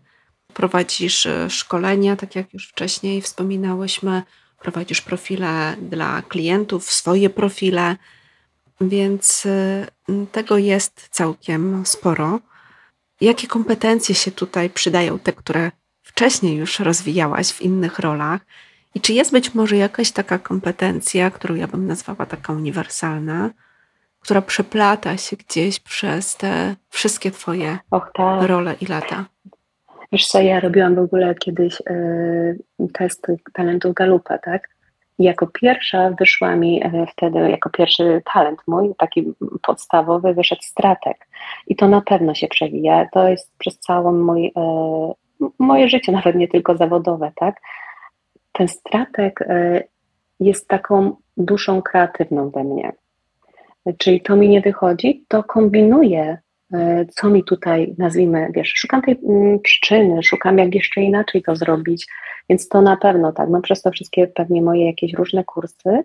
Prowadzisz 0.56 1.26
e, 1.26 1.50
szkolenia, 1.50 2.16
tak 2.16 2.36
jak 2.36 2.54
już 2.54 2.68
wcześniej 2.68 3.22
wspominałyśmy, 3.22 4.22
prowadzisz 4.58 5.00
profile 5.00 5.76
dla 5.82 6.22
klientów, 6.22 6.90
swoje 6.90 7.30
profile, 7.30 7.96
więc 8.80 9.46
e, 9.46 9.86
tego 10.32 10.58
jest 10.58 11.08
całkiem 11.10 11.86
sporo. 11.86 12.40
Jakie 13.20 13.46
kompetencje 13.46 14.14
się 14.14 14.30
tutaj 14.30 14.70
przydają, 14.70 15.18
te, 15.18 15.32
które 15.32 15.70
wcześniej 16.02 16.56
już 16.56 16.80
rozwijałaś 16.80 17.52
w 17.52 17.62
innych 17.62 17.98
rolach? 17.98 18.40
I 18.94 19.00
czy 19.00 19.12
jest 19.12 19.32
być 19.32 19.54
może 19.54 19.76
jakaś 19.76 20.12
taka 20.12 20.38
kompetencja, 20.38 21.30
którą 21.30 21.54
ja 21.54 21.66
bym 21.66 21.86
nazwała 21.86 22.26
taka 22.26 22.52
uniwersalna, 22.52 23.50
która 24.20 24.42
przeplata 24.42 25.16
się 25.16 25.36
gdzieś 25.36 25.80
przez 25.80 26.36
te 26.36 26.76
wszystkie 26.88 27.30
Twoje 27.30 27.78
Och, 27.90 28.10
tak. 28.14 28.42
role 28.42 28.74
i 28.80 28.86
lata? 28.86 29.24
Wiesz 30.12 30.26
co, 30.26 30.40
ja 30.40 30.60
robiłam 30.60 30.94
w 30.94 30.98
ogóle 30.98 31.34
kiedyś 31.34 31.80
y, 31.80 32.58
test 32.92 33.26
talentu 33.52 33.92
Galupa, 33.92 34.38
tak? 34.38 34.68
I 35.18 35.24
jako 35.24 35.46
pierwsza 35.46 36.10
wyszła 36.10 36.56
mi 36.56 36.86
y, 36.86 37.06
wtedy, 37.12 37.38
jako 37.38 37.70
pierwszy 37.70 38.22
talent 38.34 38.60
mój, 38.66 38.94
taki 38.98 39.32
podstawowy, 39.62 40.34
wyszedł 40.34 40.62
stratek. 40.62 41.28
I 41.66 41.76
to 41.76 41.88
na 41.88 42.00
pewno 42.00 42.34
się 42.34 42.48
przewija. 42.48 43.08
To 43.12 43.28
jest 43.28 43.52
przez 43.58 43.78
całe 43.78 44.12
moje 45.58 45.88
życie, 45.88 46.12
nawet 46.18 46.36
nie 46.36 46.48
tylko 46.48 46.76
zawodowe, 46.76 47.32
tak? 47.36 47.60
Ten 48.52 48.68
stratek 48.68 49.40
jest 50.40 50.68
taką 50.68 51.16
duszą 51.36 51.82
kreatywną 51.82 52.50
we 52.50 52.64
mnie. 52.64 52.92
Czyli 53.98 54.20
to 54.20 54.36
mi 54.36 54.48
nie 54.48 54.60
wychodzi, 54.60 55.24
to 55.28 55.44
kombinuję 55.44 56.38
E, 56.38 56.45
co 57.14 57.30
mi 57.30 57.44
tutaj, 57.44 57.94
nazwijmy, 57.98 58.48
wiesz, 58.54 58.72
szukam 58.76 59.02
tej 59.02 59.18
mm, 59.28 59.60
przyczyny, 59.60 60.22
szukam 60.22 60.58
jak 60.58 60.74
jeszcze 60.74 61.00
inaczej 61.00 61.42
to 61.42 61.56
zrobić, 61.56 62.06
więc 62.48 62.68
to 62.68 62.82
na 62.82 62.96
pewno 62.96 63.32
tak, 63.32 63.48
mam 63.48 63.62
przez 63.62 63.82
to 63.82 63.90
wszystkie 63.90 64.26
pewnie 64.26 64.62
moje 64.62 64.86
jakieś 64.86 65.12
różne 65.12 65.44
kursy, 65.44 66.04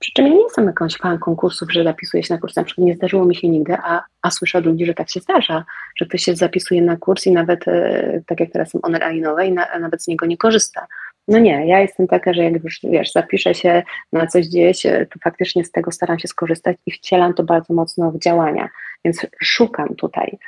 przy 0.00 0.12
czym 0.12 0.26
ja 0.26 0.32
nie 0.32 0.42
jestem 0.42 0.66
jakąś 0.66 0.96
fan 0.96 1.18
konkursów, 1.18 1.72
że 1.72 1.84
zapisuję 1.84 2.22
się 2.22 2.34
na 2.34 2.40
kurs, 2.40 2.56
na 2.56 2.64
przykład 2.64 2.86
nie 2.86 2.94
zdarzyło 2.94 3.24
mi 3.24 3.36
się 3.36 3.48
nigdy, 3.48 3.76
a, 3.82 4.04
a 4.22 4.30
słyszę 4.30 4.58
od 4.58 4.64
ludzi, 4.64 4.86
że 4.86 4.94
tak 4.94 5.10
się 5.10 5.20
zdarza, 5.20 5.64
że 5.96 6.06
ktoś 6.06 6.22
się 6.22 6.36
zapisuje 6.36 6.82
na 6.82 6.96
kurs 6.96 7.26
i 7.26 7.32
nawet, 7.32 7.68
e, 7.68 8.22
tak 8.26 8.40
jak 8.40 8.50
teraz 8.52 8.70
są 8.70 8.80
online, 8.82 9.26
i 9.46 9.52
na, 9.52 9.78
nawet 9.80 10.02
z 10.02 10.08
niego 10.08 10.26
nie 10.26 10.36
korzysta. 10.36 10.86
No 11.30 11.38
nie, 11.38 11.66
ja 11.66 11.80
jestem 11.80 12.06
taka, 12.06 12.32
że 12.32 12.44
jak 12.44 12.64
już 12.64 12.80
wiesz, 12.82 13.12
zapiszę 13.12 13.54
się 13.54 13.82
na 14.12 14.26
coś 14.26 14.48
gdzieś, 14.48 14.82
to 14.82 15.18
faktycznie 15.24 15.64
z 15.64 15.72
tego 15.72 15.92
staram 15.92 16.18
się 16.18 16.28
skorzystać 16.28 16.76
i 16.86 16.92
wcielam 16.92 17.34
to 17.34 17.42
bardzo 17.42 17.74
mocno 17.74 18.10
w 18.10 18.18
działania, 18.18 18.68
więc 19.04 19.26
szukam 19.42 19.94
tutaj. 19.94 20.38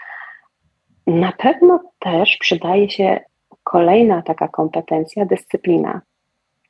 Na 1.07 1.33
pewno 1.33 1.81
też 1.99 2.37
przydaje 2.41 2.91
się 2.91 3.21
kolejna 3.65 4.23
taka 4.23 4.49
kompetencja, 4.49 5.27
dyscyplina. 5.27 6.01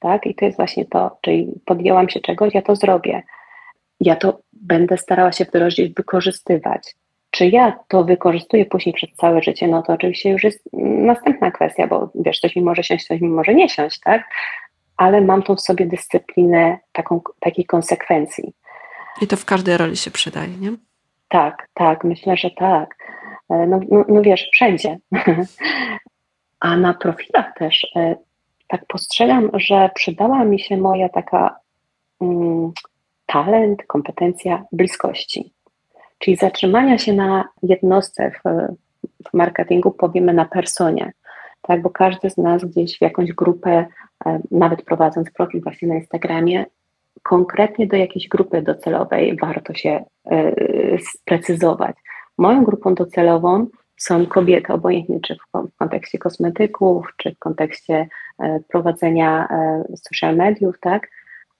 Tak? 0.00 0.26
I 0.26 0.34
to 0.34 0.44
jest 0.44 0.56
właśnie 0.56 0.84
to, 0.84 1.18
czyli 1.20 1.60
podjęłam 1.64 2.08
się 2.08 2.20
czegoś, 2.20 2.54
ja 2.54 2.62
to 2.62 2.76
zrobię. 2.76 3.22
Ja 4.00 4.16
to 4.16 4.40
będę 4.52 4.98
starała 4.98 5.32
się 5.32 5.44
wdrożyć, 5.44 5.94
wykorzystywać. 5.94 6.94
Czy 7.32 7.46
ja 7.46 7.78
to 7.88 8.04
wykorzystuję 8.04 8.66
później 8.66 8.92
przez 8.92 9.10
całe 9.12 9.42
życie, 9.42 9.68
no 9.68 9.82
to 9.82 9.92
oczywiście 9.92 10.30
już 10.30 10.44
jest 10.44 10.68
następna 10.82 11.50
kwestia, 11.50 11.86
bo 11.86 12.10
wiesz, 12.14 12.40
coś 12.40 12.56
mi 12.56 12.62
może 12.62 12.82
siąść, 12.82 13.06
coś 13.06 13.20
mi 13.20 13.28
może 13.28 13.54
nie 13.54 13.68
siąść, 13.68 14.00
tak? 14.00 14.22
Ale 14.96 15.20
mam 15.20 15.42
tą 15.42 15.56
w 15.56 15.60
sobie 15.60 15.86
dyscyplinę 15.86 16.78
taką, 16.92 17.20
takiej 17.40 17.64
konsekwencji. 17.64 18.52
I 19.20 19.26
to 19.26 19.36
w 19.36 19.44
każdej 19.44 19.76
roli 19.76 19.96
się 19.96 20.10
przydaje, 20.10 20.56
nie? 20.56 20.72
Tak, 21.28 21.68
tak, 21.74 22.04
myślę, 22.04 22.36
że 22.36 22.50
tak. 22.50 22.96
E, 23.50 23.66
no, 23.66 23.80
no, 23.90 24.04
no 24.08 24.22
wiesz, 24.22 24.48
wszędzie. 24.52 24.98
A 26.60 26.76
na 26.76 26.94
profilach 26.94 27.54
też 27.58 27.86
e, 27.96 28.16
tak 28.68 28.86
postrzegam, 28.86 29.50
że 29.54 29.90
przydała 29.94 30.44
mi 30.44 30.60
się 30.60 30.76
moja 30.76 31.08
taka 31.08 31.56
mm, 32.20 32.72
talent, 33.26 33.82
kompetencja 33.86 34.64
bliskości. 34.72 35.52
Czyli 36.22 36.36
zatrzymania 36.36 36.98
się 36.98 37.12
na 37.12 37.48
jednostce 37.62 38.30
w, 38.30 38.48
w 39.28 39.34
marketingu, 39.34 39.90
powiemy 39.90 40.32
na 40.32 40.44
personie, 40.44 41.12
tak, 41.62 41.82
bo 41.82 41.90
każdy 41.90 42.30
z 42.30 42.36
nas 42.36 42.64
gdzieś 42.64 42.98
w 42.98 43.00
jakąś 43.00 43.32
grupę, 43.32 43.86
e, 44.26 44.40
nawet 44.50 44.82
prowadząc 44.82 45.30
profil 45.30 45.62
właśnie 45.62 45.88
na 45.88 45.94
Instagramie, 45.94 46.64
konkretnie 47.22 47.86
do 47.86 47.96
jakiejś 47.96 48.28
grupy 48.28 48.62
docelowej 48.62 49.36
warto 49.36 49.74
się 49.74 50.04
e, 50.30 50.52
sprecyzować. 50.98 51.96
Moją 52.38 52.64
grupą 52.64 52.94
docelową 52.94 53.66
są 53.96 54.26
kobiety, 54.26 54.72
obojętnie 54.72 55.20
czy 55.20 55.36
w 55.54 55.76
kontekście 55.78 56.18
kosmetyków, 56.18 57.06
czy 57.16 57.34
w 57.34 57.38
kontekście 57.38 58.08
e, 58.38 58.60
prowadzenia 58.68 59.48
social 59.96 60.36
mediów, 60.36 60.80
tak, 60.80 61.08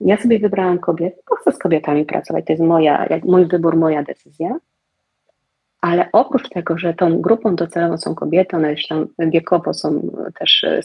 ja 0.05 0.17
sobie 0.17 0.39
wybrałam 0.39 0.79
kobiety, 0.79 1.17
bo 1.29 1.35
chcę 1.35 1.51
z 1.51 1.57
kobietami 1.57 2.05
pracować, 2.05 2.45
to 2.45 2.53
jest 2.53 2.63
moja, 2.63 3.07
mój 3.23 3.45
wybór, 3.45 3.77
moja 3.77 4.03
decyzja. 4.03 4.57
Ale 5.81 6.09
oprócz 6.11 6.49
tego, 6.49 6.77
że 6.77 6.93
tą 6.93 7.21
grupą 7.21 7.55
docelową 7.55 7.97
są 7.97 8.15
kobiety, 8.15 8.55
one 8.55 8.71
już 8.71 8.87
tam 8.87 9.07
wiekowo 9.19 9.73
są 9.73 10.01
też 10.39 10.63
e, 10.63 10.81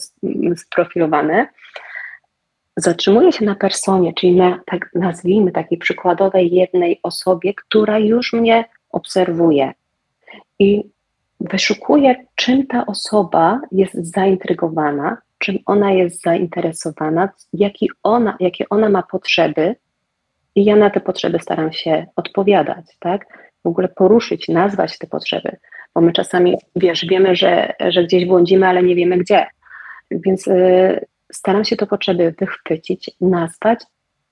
sprofilowane, 0.55 1.47
zatrzymuję 2.77 3.31
się 3.31 3.45
na 3.45 3.55
personie, 3.55 4.13
czyli 4.13 4.35
na, 4.35 4.59
tak 4.65 4.89
nazwijmy, 4.95 5.51
takiej 5.51 5.77
przykładowej 5.77 6.51
jednej 6.51 6.99
osobie, 7.03 7.53
która 7.53 7.99
już 7.99 8.33
mnie 8.33 8.65
obserwuje. 8.91 9.73
I 10.59 10.83
wyszukuję, 11.39 12.25
czym 12.35 12.67
ta 12.67 12.85
osoba 12.85 13.61
jest 13.71 13.93
zaintrygowana, 13.93 15.17
czym 15.39 15.57
ona 15.65 15.91
jest 15.91 16.21
zainteresowana, 16.21 17.29
jaki 17.53 17.89
ona, 18.03 18.37
jakie 18.39 18.69
ona 18.69 18.89
ma 18.89 19.03
potrzeby, 19.03 19.75
i 20.55 20.65
ja 20.65 20.75
na 20.75 20.89
te 20.89 20.99
potrzeby 20.99 21.39
staram 21.39 21.73
się 21.73 22.05
odpowiadać, 22.15 22.85
tak? 22.99 23.25
W 23.63 23.67
ogóle 23.67 23.87
poruszyć, 23.87 24.47
nazwać 24.47 24.97
te 24.97 25.07
potrzeby, 25.07 25.57
bo 25.95 26.01
my 26.01 26.13
czasami, 26.13 26.57
wiesz, 26.75 27.05
wiemy, 27.05 27.35
że, 27.35 27.73
że 27.89 28.03
gdzieś 28.03 28.25
błądzimy, 28.25 28.67
ale 28.67 28.83
nie 28.83 28.95
wiemy 28.95 29.17
gdzie. 29.17 29.47
Więc 30.11 30.47
y, 30.47 31.05
staram 31.31 31.65
się 31.65 31.75
te 31.75 31.87
potrzeby 31.87 32.33
wychwycić, 32.39 33.11
nazwać 33.21 33.79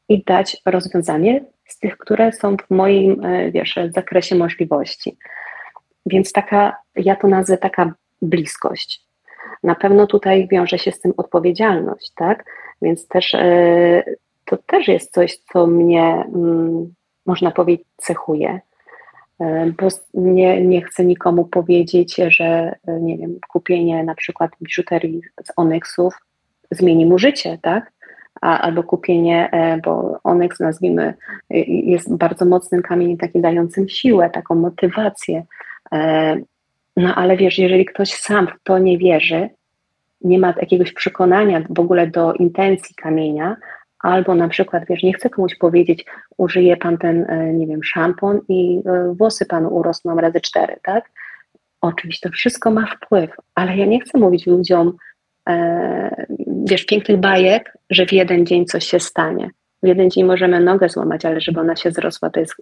i 0.09 0.23
dać 0.23 0.57
rozwiązanie 0.65 1.45
z 1.67 1.79
tych, 1.79 1.97
które 1.97 2.31
są 2.31 2.57
w 2.57 2.69
moim, 2.69 3.25
y, 3.25 3.51
wiesz, 3.51 3.79
zakresie 3.89 4.35
możliwości. 4.35 5.17
Więc 6.05 6.31
taka, 6.31 6.77
ja 6.95 7.15
to 7.15 7.27
nazwę 7.27 7.57
taka 7.57 7.93
bliskość. 8.21 9.06
Na 9.63 9.75
pewno 9.75 10.07
tutaj 10.07 10.47
wiąże 10.51 10.77
się 10.77 10.91
z 10.91 10.99
tym 10.99 11.13
odpowiedzialność, 11.17 12.11
tak? 12.15 12.45
Więc 12.81 13.07
też 13.07 13.35
e, 13.35 14.03
to 14.45 14.57
też 14.57 14.87
jest 14.87 15.13
coś, 15.13 15.37
co 15.37 15.67
mnie, 15.67 16.25
mm, 16.35 16.93
można 17.25 17.51
powiedzieć, 17.51 17.87
cechuje. 17.97 18.59
E, 19.39 19.71
bo 19.81 19.87
nie, 20.13 20.61
nie 20.61 20.81
chcę 20.81 21.05
nikomu 21.05 21.45
powiedzieć, 21.45 22.15
że 22.27 22.75
e, 22.87 22.99
nie 22.99 23.17
wiem, 23.17 23.39
kupienie 23.49 24.03
na 24.03 24.15
przykład 24.15 24.51
biżuterii 24.61 25.21
z 25.43 25.51
onyxów 25.57 26.13
zmieni 26.71 27.05
mu 27.05 27.19
życie, 27.19 27.57
tak? 27.61 27.91
A, 28.41 28.59
albo 28.59 28.83
kupienie, 28.83 29.49
bo 29.83 30.19
onyx 30.23 30.59
nazwijmy, 30.59 31.13
jest 31.67 32.15
bardzo 32.15 32.45
mocnym 32.45 32.81
kamieniem 32.81 33.17
taki 33.17 33.41
dającym 33.41 33.89
siłę, 33.89 34.29
taką 34.29 34.55
motywację. 34.55 35.43
No 36.97 37.15
ale 37.15 37.37
wiesz, 37.37 37.57
jeżeli 37.57 37.85
ktoś 37.85 38.13
sam 38.13 38.47
w 38.47 38.63
to 38.63 38.79
nie 38.79 38.97
wierzy, 38.97 39.49
nie 40.21 40.39
ma 40.39 40.47
jakiegoś 40.47 40.93
przekonania 40.93 41.61
w 41.69 41.79
ogóle 41.79 42.07
do 42.07 42.33
intencji 42.33 42.95
kamienia, 42.95 43.55
albo 43.99 44.35
na 44.35 44.47
przykład, 44.47 44.83
wiesz, 44.89 45.03
nie 45.03 45.13
chce 45.13 45.29
komuś 45.29 45.55
powiedzieć, 45.55 46.05
użyje 46.37 46.77
pan 46.77 46.97
ten, 46.97 47.25
e, 47.29 47.53
nie 47.53 47.67
wiem, 47.67 47.83
szampon 47.83 48.39
i 48.49 48.81
e, 48.85 49.13
włosy 49.13 49.45
panu 49.45 49.69
urosną 49.69 50.15
razy 50.15 50.41
cztery, 50.41 50.75
tak? 50.83 51.09
Oczywiście 51.81 52.29
to 52.29 52.33
wszystko 52.33 52.71
ma 52.71 52.85
wpływ, 52.85 53.31
ale 53.55 53.77
ja 53.77 53.85
nie 53.85 54.01
chcę 54.01 54.17
mówić 54.17 54.47
ludziom, 54.47 54.93
e, 55.49 56.25
wiesz, 56.65 56.85
pięknych 56.85 57.17
bajek, 57.17 57.77
że 57.89 58.05
w 58.05 58.13
jeden 58.13 58.45
dzień 58.45 58.65
coś 58.65 58.85
się 58.85 58.99
stanie. 58.99 59.49
W 59.83 59.87
jeden 59.87 60.09
dzień 60.09 60.23
możemy 60.23 60.59
nogę 60.59 60.89
złamać, 60.89 61.25
ale 61.25 61.41
żeby 61.41 61.59
ona 61.59 61.75
się 61.75 61.91
zrosła, 61.91 62.29
to 62.29 62.39
jest, 62.39 62.55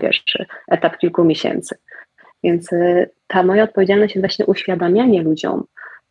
wiesz, 0.00 0.24
etap 0.68 0.98
kilku 0.98 1.24
miesięcy. 1.24 1.76
Więc 2.44 2.72
e, 2.72 3.06
ta 3.26 3.42
moja 3.42 3.64
odpowiedzialność 3.64 4.14
jest 4.14 4.22
właśnie 4.22 4.46
uświadamianie 4.46 5.22
ludziom, 5.22 5.64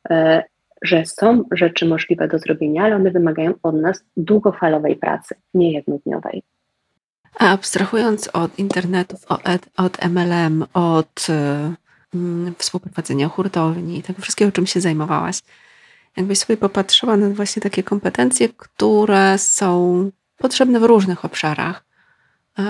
e, 0.09 0.43
że 0.81 1.05
są 1.05 1.43
rzeczy 1.51 1.85
możliwe 1.85 2.27
do 2.27 2.39
zrobienia, 2.39 2.83
ale 2.83 2.95
one 2.95 3.11
wymagają 3.11 3.53
od 3.63 3.75
nas 3.75 4.03
długofalowej 4.17 4.95
pracy, 4.95 5.35
nie 5.53 5.71
jednodniowej. 5.71 6.43
A 7.39 7.51
abstrahując 7.51 8.29
od 8.33 8.59
internetów, 8.59 9.25
od 9.77 10.05
MLM, 10.09 10.65
od 10.73 11.27
y, 11.29 12.53
współprowadzenia 12.57 13.27
hurtowni, 13.27 14.03
tego 14.03 14.21
wszystkiego, 14.21 14.51
czym 14.51 14.65
się 14.65 14.81
zajmowałaś, 14.81 15.41
Jakbyś 16.17 16.39
sobie 16.39 16.57
popatrzyła 16.57 17.17
na 17.17 17.29
właśnie 17.29 17.61
takie 17.61 17.83
kompetencje, 17.83 18.49
które 18.49 19.37
są 19.37 20.09
potrzebne 20.37 20.79
w 20.79 20.83
różnych 20.83 21.25
obszarach, 21.25 21.83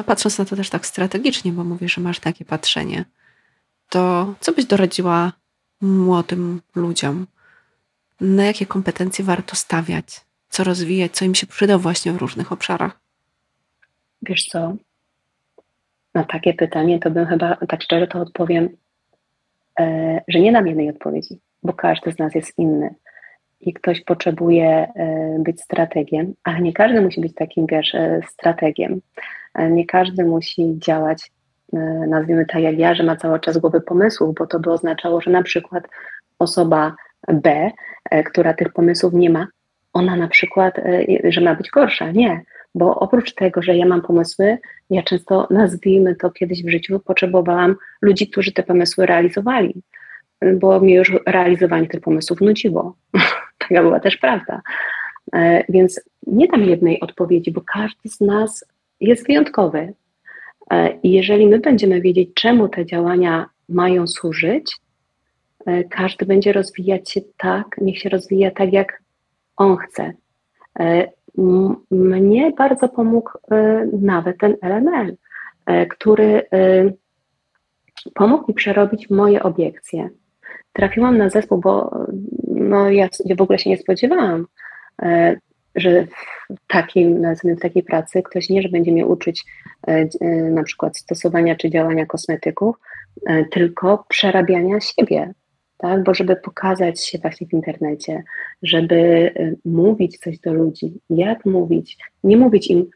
patrząc 0.06 0.38
na 0.38 0.46
to 0.46 0.56
też 0.56 0.70
tak 0.70 0.86
strategicznie, 0.86 1.52
bo 1.52 1.64
mówisz, 1.64 1.94
że 1.94 2.02
masz 2.02 2.20
takie 2.20 2.46
patrzenie, 2.46 3.06
to 3.92 4.34
co 4.40 4.52
byś 4.52 4.66
doradziła 4.66 5.32
młodym 5.82 6.62
ludziom? 6.76 7.28
Na 8.22 8.46
jakie 8.46 8.66
kompetencje 8.66 9.26
warto 9.26 9.56
stawiać? 9.56 10.22
Co 10.50 10.64
rozwijać? 10.64 11.12
Co 11.12 11.26
im 11.26 11.36
się 11.36 11.48
przyda 11.48 11.78
właśnie 11.78 12.12
w 12.12 12.18
różnych 12.18 12.52
obszarach? 12.52 13.00
Wiesz 14.22 14.46
co? 14.46 14.76
Na 16.14 16.24
takie 16.24 16.54
pytanie 16.54 17.00
to 17.00 17.12
bym 17.12 17.26
chyba 17.26 17.56
tak 17.56 17.84
szczerze 17.84 18.08
to 18.08 18.20
odpowiem, 18.20 18.70
e, 19.80 20.22
że 20.28 20.40
nie 20.40 20.52
dam 20.52 20.68
jednej 20.68 20.90
odpowiedzi, 20.90 21.40
bo 21.64 21.74
każdy 21.74 22.12
z 22.12 22.20
nas 22.20 22.36
jest 22.36 22.58
inny 22.58 22.96
i 23.62 23.74
ktoś 23.74 24.04
potrzebuje 24.04 24.68
e, 24.68 25.38
być 25.40 25.62
strategiem, 25.62 26.34
ale 26.44 26.62
nie 26.62 26.74
każdy 26.74 27.02
musi 27.02 27.22
być 27.22 27.34
takim, 27.36 27.66
wiesz, 27.68 27.96
e, 27.96 28.22
strategiem. 28.30 29.02
Nie 29.72 29.86
każdy 29.86 30.26
musi 30.26 30.80
działać, 30.80 31.32
nazwijmy 32.08 32.46
tak 32.46 32.62
jak 32.62 32.80
ja, 32.80 32.96
że 32.96 33.04
ma 33.04 33.16
cały 33.16 33.40
czas 33.40 33.58
głowy 33.58 33.82
pomysłów, 33.82 34.36
bo 34.36 34.48
to 34.48 34.60
by 34.60 34.72
oznaczało, 34.72 35.22
że 35.22 35.32
na 35.32 35.44
przykład 35.44 35.84
osoba 36.40 36.96
B, 37.28 37.72
która 38.26 38.54
tych 38.54 38.74
pomysłów 38.74 39.14
nie 39.14 39.30
ma, 39.30 39.48
ona 39.94 40.16
na 40.16 40.28
przykład, 40.28 40.80
że 41.24 41.42
ma 41.42 41.56
być 41.56 41.70
gorsza. 41.70 42.12
Nie, 42.12 42.42
bo 42.76 43.00
oprócz 43.00 43.34
tego, 43.34 43.62
że 43.62 43.78
ja 43.78 43.86
mam 43.86 44.02
pomysły, 44.02 44.58
ja 44.90 45.04
często, 45.04 45.48
nazwijmy 45.50 46.16
to 46.16 46.32
kiedyś 46.32 46.64
w 46.64 46.70
życiu, 46.70 47.00
potrzebowałam 47.00 47.76
ludzi, 48.02 48.28
którzy 48.28 48.52
te 48.52 48.64
pomysły 48.64 49.06
realizowali, 49.06 49.82
bo 50.56 50.80
mnie 50.80 50.96
już 50.96 51.14
realizowanie 51.26 51.88
tych 51.88 52.02
pomysłów 52.02 52.42
nudziło. 52.42 52.96
Taka 53.68 53.82
była 53.82 54.00
też 54.00 54.18
prawda. 54.18 54.62
E, 55.34 55.64
więc 55.70 56.02
nie 56.28 56.48
dam 56.48 56.64
jednej 56.64 57.00
odpowiedzi, 57.00 57.52
bo 57.52 57.62
każdy 57.62 58.10
z 58.10 58.22
nas 58.22 58.66
jest 59.00 59.28
wyjątkowy. 59.28 59.94
E, 60.70 61.00
I 61.04 61.12
jeżeli 61.12 61.48
my 61.48 61.60
będziemy 61.60 62.02
wiedzieć, 62.02 62.30
czemu 62.34 62.70
te 62.70 62.86
działania 62.86 63.50
mają 63.70 64.08
służyć, 64.08 64.76
e, 65.66 65.84
każdy 65.84 66.26
będzie 66.26 66.54
rozwijać 66.54 67.12
się 67.12 67.22
tak, 67.38 67.66
niech 67.82 68.00
się 68.00 68.10
rozwija 68.10 68.52
tak, 68.52 68.74
jak 68.74 69.02
on 69.58 69.78
chce. 69.78 70.14
Mnie 71.92 72.52
bardzo 72.52 72.90
pomógł 72.90 73.30
e, 73.52 73.88
nawet 74.02 74.38
ten 74.38 74.56
LML, 74.62 75.18
e, 75.66 75.86
który 75.86 76.42
e, 76.54 76.92
pomógł 78.14 78.46
mi 78.48 78.54
przerobić 78.54 79.10
moje 79.10 79.44
obiekcje. 79.44 80.10
Trafiłam 80.74 81.18
na 81.18 81.30
zespół, 81.30 81.58
bo 81.58 82.06
no, 82.48 82.90
ja 82.90 83.10
w 83.38 83.42
ogóle 83.42 83.60
się 83.60 83.70
nie 83.70 83.78
spodziewałam, 83.78 84.46
że 85.76 86.08
takim, 86.68 87.24
w 87.58 87.62
takiej 87.62 87.84
pracy 87.84 88.24
ktoś 88.24 88.50
nie, 88.50 88.62
że 88.62 88.70
będzie 88.70 88.92
mnie 88.92 89.06
uczyć 89.06 89.46
na 90.52 90.64
przykład 90.64 90.98
stosowania 90.98 91.56
czy 91.56 91.70
działania 91.70 92.06
kosmetyków, 92.06 92.76
tylko 93.52 94.06
przerabiania 94.10 94.80
siebie, 94.80 95.34
tak? 95.78 96.04
Bo 96.04 96.14
żeby 96.14 96.36
pokazać 96.36 97.06
się 97.06 97.18
właśnie 97.18 97.48
w 97.48 97.54
internecie, 97.54 98.24
żeby 98.64 99.32
mówić 99.66 100.18
coś 100.18 100.40
do 100.40 100.54
ludzi, 100.54 100.94
jak 101.10 101.46
mówić, 101.46 101.98
nie 102.24 102.38
mówić 102.38 102.68
im 102.68 102.90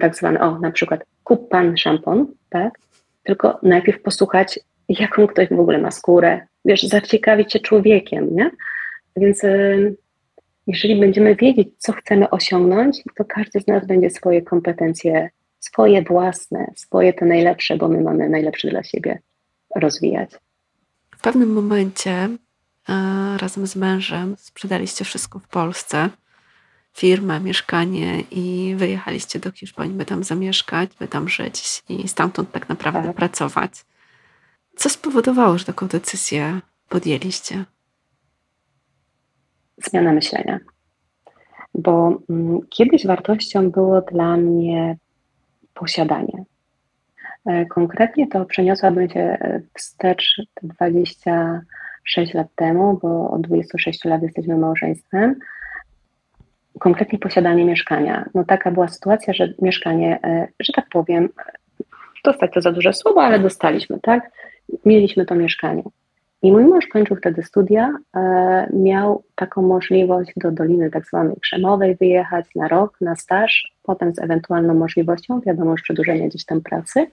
tak 0.00 0.16
zwane, 0.16 0.40
o 0.40 0.58
na 0.58 0.70
przykład 0.70 1.04
kup 1.24 1.48
pan 1.48 1.76
szampon, 1.76 2.26
tak? 2.48 2.78
Tylko 3.22 3.58
najpierw 3.62 4.02
posłuchać, 4.02 4.60
jaką 4.88 5.26
ktoś 5.26 5.48
w 5.48 5.60
ogóle 5.60 5.78
ma 5.78 5.90
skórę, 5.90 6.40
wiesz, 6.64 6.82
zaciekawić 6.82 7.52
się 7.52 7.60
człowiekiem, 7.60 8.36
nie? 8.36 8.50
Więc 9.16 9.42
jeżeli 10.66 11.00
będziemy 11.00 11.36
wiedzieć, 11.36 11.68
co 11.78 11.92
chcemy 11.92 12.30
osiągnąć, 12.30 13.02
to 13.16 13.24
każdy 13.24 13.60
z 13.60 13.66
nas 13.66 13.86
będzie 13.86 14.10
swoje 14.10 14.42
kompetencje, 14.42 15.30
swoje 15.58 16.02
własne, 16.02 16.72
swoje 16.76 17.12
te 17.12 17.26
najlepsze, 17.26 17.76
bo 17.76 17.88
my 17.88 18.00
mamy 18.00 18.28
najlepsze 18.28 18.68
dla 18.68 18.82
siebie 18.82 19.18
rozwijać. 19.76 20.30
W 21.16 21.20
pewnym 21.20 21.52
momencie 21.52 22.10
e, 22.12 22.38
razem 23.38 23.66
z 23.66 23.76
mężem 23.76 24.36
sprzedaliście 24.38 25.04
wszystko 25.04 25.38
w 25.38 25.48
Polsce, 25.48 26.08
firmę, 26.94 27.40
mieszkanie 27.40 28.20
i 28.30 28.74
wyjechaliście 28.76 29.38
do 29.38 29.52
Hiszpanii, 29.52 29.94
by 29.94 30.04
tam 30.04 30.24
zamieszkać, 30.24 30.90
by 31.00 31.08
tam 31.08 31.28
żyć 31.28 31.82
i 31.88 32.08
stamtąd 32.08 32.52
tak 32.52 32.68
naprawdę 32.68 33.08
tak. 33.08 33.16
pracować. 33.16 33.84
Co 34.76 34.88
spowodowało, 34.88 35.58
że 35.58 35.64
taką 35.64 35.86
decyzję 35.86 36.60
podjęliście? 36.88 37.64
Zmiana 39.84 40.12
myślenia. 40.12 40.58
Bo 41.74 42.18
mm, 42.30 42.60
kiedyś 42.70 43.06
wartością 43.06 43.70
było 43.70 44.00
dla 44.00 44.36
mnie 44.36 44.96
posiadanie. 45.74 46.44
E, 47.46 47.66
konkretnie 47.66 48.26
to 48.28 48.44
przeniosłabym 48.44 49.10
się 49.10 49.20
e, 49.20 49.60
wstecz 49.74 50.42
26 50.62 52.34
lat 52.34 52.46
temu, 52.54 52.98
bo 53.02 53.30
od 53.30 53.40
26 53.40 54.04
lat 54.04 54.22
jesteśmy 54.22 54.56
małżeństwem. 54.56 55.34
Konkretnie 56.78 57.18
posiadanie 57.18 57.64
mieszkania. 57.64 58.24
No 58.34 58.44
taka 58.44 58.70
była 58.70 58.88
sytuacja, 58.88 59.34
że 59.34 59.54
mieszkanie, 59.62 60.18
e, 60.24 60.48
że 60.60 60.72
tak 60.72 60.86
powiem, 60.92 61.28
dostać 62.24 62.50
to 62.54 62.60
za 62.60 62.72
duże 62.72 62.92
słowo, 62.92 63.22
ale 63.22 63.38
dostaliśmy, 63.38 64.00
tak? 64.00 64.30
Mieliśmy 64.84 65.26
to 65.26 65.34
mieszkanie. 65.34 65.82
I 66.42 66.52
mój 66.52 66.64
mąż 66.64 66.86
kończył 66.86 67.16
wtedy 67.16 67.42
studia, 67.42 67.94
miał 68.72 69.24
taką 69.34 69.62
możliwość 69.62 70.32
do 70.36 70.50
Doliny 70.50 70.90
tak 70.90 71.06
zwanej 71.06 71.36
Krzemowej 71.40 71.96
wyjechać 71.96 72.46
na 72.56 72.68
rok, 72.68 72.96
na 73.00 73.16
staż, 73.16 73.72
potem 73.82 74.14
z 74.14 74.18
ewentualną 74.18 74.74
możliwością, 74.74 75.40
wiadomo, 75.40 75.74
przedłużenia 75.74 76.28
gdzieś 76.28 76.44
tam 76.44 76.60
pracy. 76.60 77.06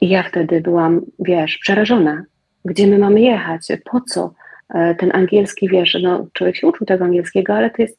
I 0.00 0.08
ja 0.08 0.22
wtedy 0.22 0.60
byłam, 0.60 1.00
wiesz, 1.18 1.58
przerażona. 1.58 2.24
Gdzie 2.64 2.86
my 2.86 2.98
mamy 2.98 3.20
jechać? 3.20 3.68
Po 3.84 4.00
co? 4.00 4.34
E, 4.74 4.94
ten 4.94 5.10
angielski, 5.14 5.68
wiesz, 5.68 5.96
no 6.02 6.26
człowiek 6.32 6.56
się 6.56 6.66
uczył 6.66 6.86
tego 6.86 7.04
angielskiego, 7.04 7.54
ale 7.54 7.70
to 7.70 7.82
jest, 7.82 7.98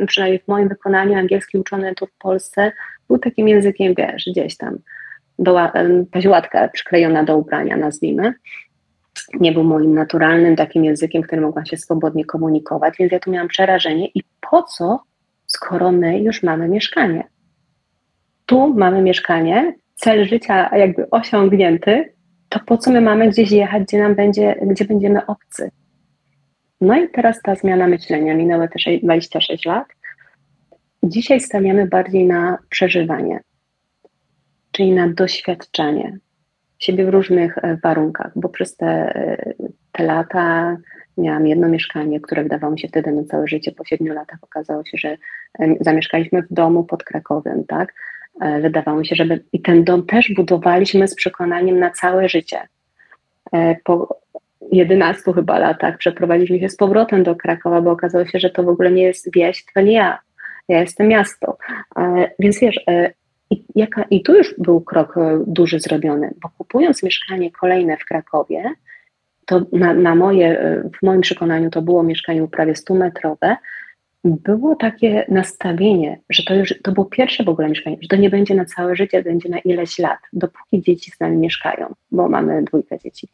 e, 0.00 0.06
przynajmniej 0.06 0.40
w 0.40 0.48
moim 0.48 0.68
wykonaniu, 0.68 1.14
angielski 1.18 1.58
uczony 1.58 1.94
tu 1.94 2.06
w 2.06 2.18
Polsce 2.18 2.72
był 3.08 3.18
takim 3.18 3.48
językiem, 3.48 3.94
wiesz, 3.94 4.24
gdzieś 4.30 4.56
tam, 4.56 4.78
była 5.38 5.72
paźłatka 6.10 6.68
przyklejona 6.68 7.24
do 7.24 7.38
ubrania, 7.38 7.76
nazwijmy. 7.76 8.34
Nie 9.40 9.52
był 9.52 9.64
moim 9.64 9.94
naturalnym 9.94 10.56
takim 10.56 10.84
językiem, 10.84 11.22
którym 11.22 11.44
mogłam 11.44 11.66
się 11.66 11.76
swobodnie 11.76 12.24
komunikować, 12.24 12.94
więc 12.98 13.12
ja 13.12 13.20
tu 13.20 13.30
miałam 13.30 13.48
przerażenie 13.48 14.08
i 14.14 14.22
po 14.50 14.62
co, 14.62 15.00
skoro 15.46 15.92
my 15.92 16.18
już 16.18 16.42
mamy 16.42 16.68
mieszkanie? 16.68 17.24
Tu 18.46 18.74
mamy 18.74 19.02
mieszkanie, 19.02 19.74
cel 19.94 20.26
życia 20.26 20.76
jakby 20.76 21.10
osiągnięty, 21.10 22.12
to 22.48 22.60
po 22.66 22.78
co 22.78 22.90
my 22.90 23.00
mamy 23.00 23.28
gdzieś 23.28 23.50
jechać, 23.50 23.82
gdzie 23.82 23.98
nam 23.98 24.14
będzie, 24.14 24.54
gdzie 24.66 24.84
będziemy 24.84 25.26
obcy? 25.26 25.70
No 26.80 26.96
i 26.96 27.08
teraz 27.08 27.42
ta 27.42 27.54
zmiana 27.54 27.86
myślenia, 27.86 28.34
minęły 28.34 28.68
też 28.68 28.88
26 29.02 29.64
lat. 29.64 29.86
Dzisiaj 31.02 31.40
stawiamy 31.40 31.86
bardziej 31.86 32.26
na 32.26 32.58
przeżywanie, 32.70 33.40
czyli 34.72 34.92
na 34.92 35.08
doświadczanie 35.08 36.18
siebie 36.78 37.04
w 37.04 37.08
różnych 37.08 37.58
e, 37.58 37.78
warunkach, 37.82 38.32
bo 38.36 38.48
przez 38.48 38.76
te, 38.76 38.86
e, 38.86 39.54
te 39.92 40.04
lata 40.04 40.76
miałam 41.18 41.46
jedno 41.46 41.68
mieszkanie, 41.68 42.20
które 42.20 42.42
wydawało 42.42 42.72
mi 42.72 42.80
się 42.80 42.88
wtedy 42.88 43.12
na 43.12 43.24
całe 43.24 43.48
życie. 43.48 43.72
Po 43.72 43.84
siedmiu 43.84 44.14
latach 44.14 44.38
okazało 44.42 44.84
się, 44.84 44.98
że 44.98 45.16
zamieszkaliśmy 45.80 46.42
w 46.42 46.52
domu 46.52 46.84
pod 46.84 47.04
Krakowem, 47.04 47.64
tak? 47.64 47.94
E, 48.40 48.60
wydawało 48.60 48.98
mi 48.98 49.06
się, 49.06 49.16
żeby 49.16 49.44
i 49.52 49.60
ten 49.62 49.84
dom 49.84 50.06
też 50.06 50.32
budowaliśmy 50.36 51.08
z 51.08 51.14
przekonaniem 51.14 51.78
na 51.78 51.90
całe 51.90 52.28
życie. 52.28 52.68
E, 53.52 53.76
po 53.84 54.20
11 54.72 55.32
chyba 55.32 55.58
latach 55.58 55.98
przeprowadziliśmy 55.98 56.60
się 56.60 56.68
z 56.68 56.76
powrotem 56.76 57.22
do 57.22 57.36
Krakowa, 57.36 57.80
bo 57.80 57.90
okazało 57.90 58.26
się, 58.26 58.38
że 58.38 58.50
to 58.50 58.62
w 58.62 58.68
ogóle 58.68 58.90
nie 58.90 59.02
jest 59.02 59.32
wieś, 59.34 59.64
to 59.74 59.80
nie 59.80 59.92
ja. 59.92 60.18
Ja 60.68 60.80
jestem 60.80 61.08
miasto. 61.08 61.58
E, 61.98 62.30
więc 62.38 62.60
wiesz, 62.60 62.80
i, 63.50 63.64
jaka, 63.74 64.02
i 64.02 64.22
tu 64.22 64.36
już 64.36 64.54
był 64.58 64.80
krok 64.80 65.14
duży 65.46 65.80
zrobiony, 65.80 66.34
bo 66.42 66.48
kupując 66.48 67.02
mieszkanie 67.02 67.50
kolejne 67.50 67.96
w 67.96 68.04
Krakowie, 68.04 68.72
to 69.46 69.62
na, 69.72 69.94
na 69.94 70.14
moje, 70.14 70.82
w 70.98 71.06
moim 71.06 71.20
przekonaniu 71.20 71.70
to 71.70 71.82
było 71.82 72.02
mieszkanie 72.02 72.48
prawie 72.48 72.72
100-metrowe, 72.72 73.56
było 74.24 74.76
takie 74.76 75.24
nastawienie, 75.28 76.20
że 76.30 76.42
to 76.42 76.54
już 76.54 76.74
to 76.82 76.92
było 76.92 77.06
pierwsze 77.06 77.44
w 77.44 77.48
ogóle 77.48 77.68
mieszkanie, 77.68 77.96
że 78.02 78.08
to 78.08 78.16
nie 78.16 78.30
będzie 78.30 78.54
na 78.54 78.64
całe 78.64 78.96
życie, 78.96 79.22
będzie 79.22 79.48
na 79.48 79.58
ileś 79.58 79.98
lat, 79.98 80.18
dopóki 80.32 80.82
dzieci 80.82 81.10
z 81.10 81.20
nami 81.20 81.36
mieszkają, 81.36 81.94
bo 82.10 82.28
mamy 82.28 82.62
dwójkę 82.62 82.98
dzieci. 82.98 83.28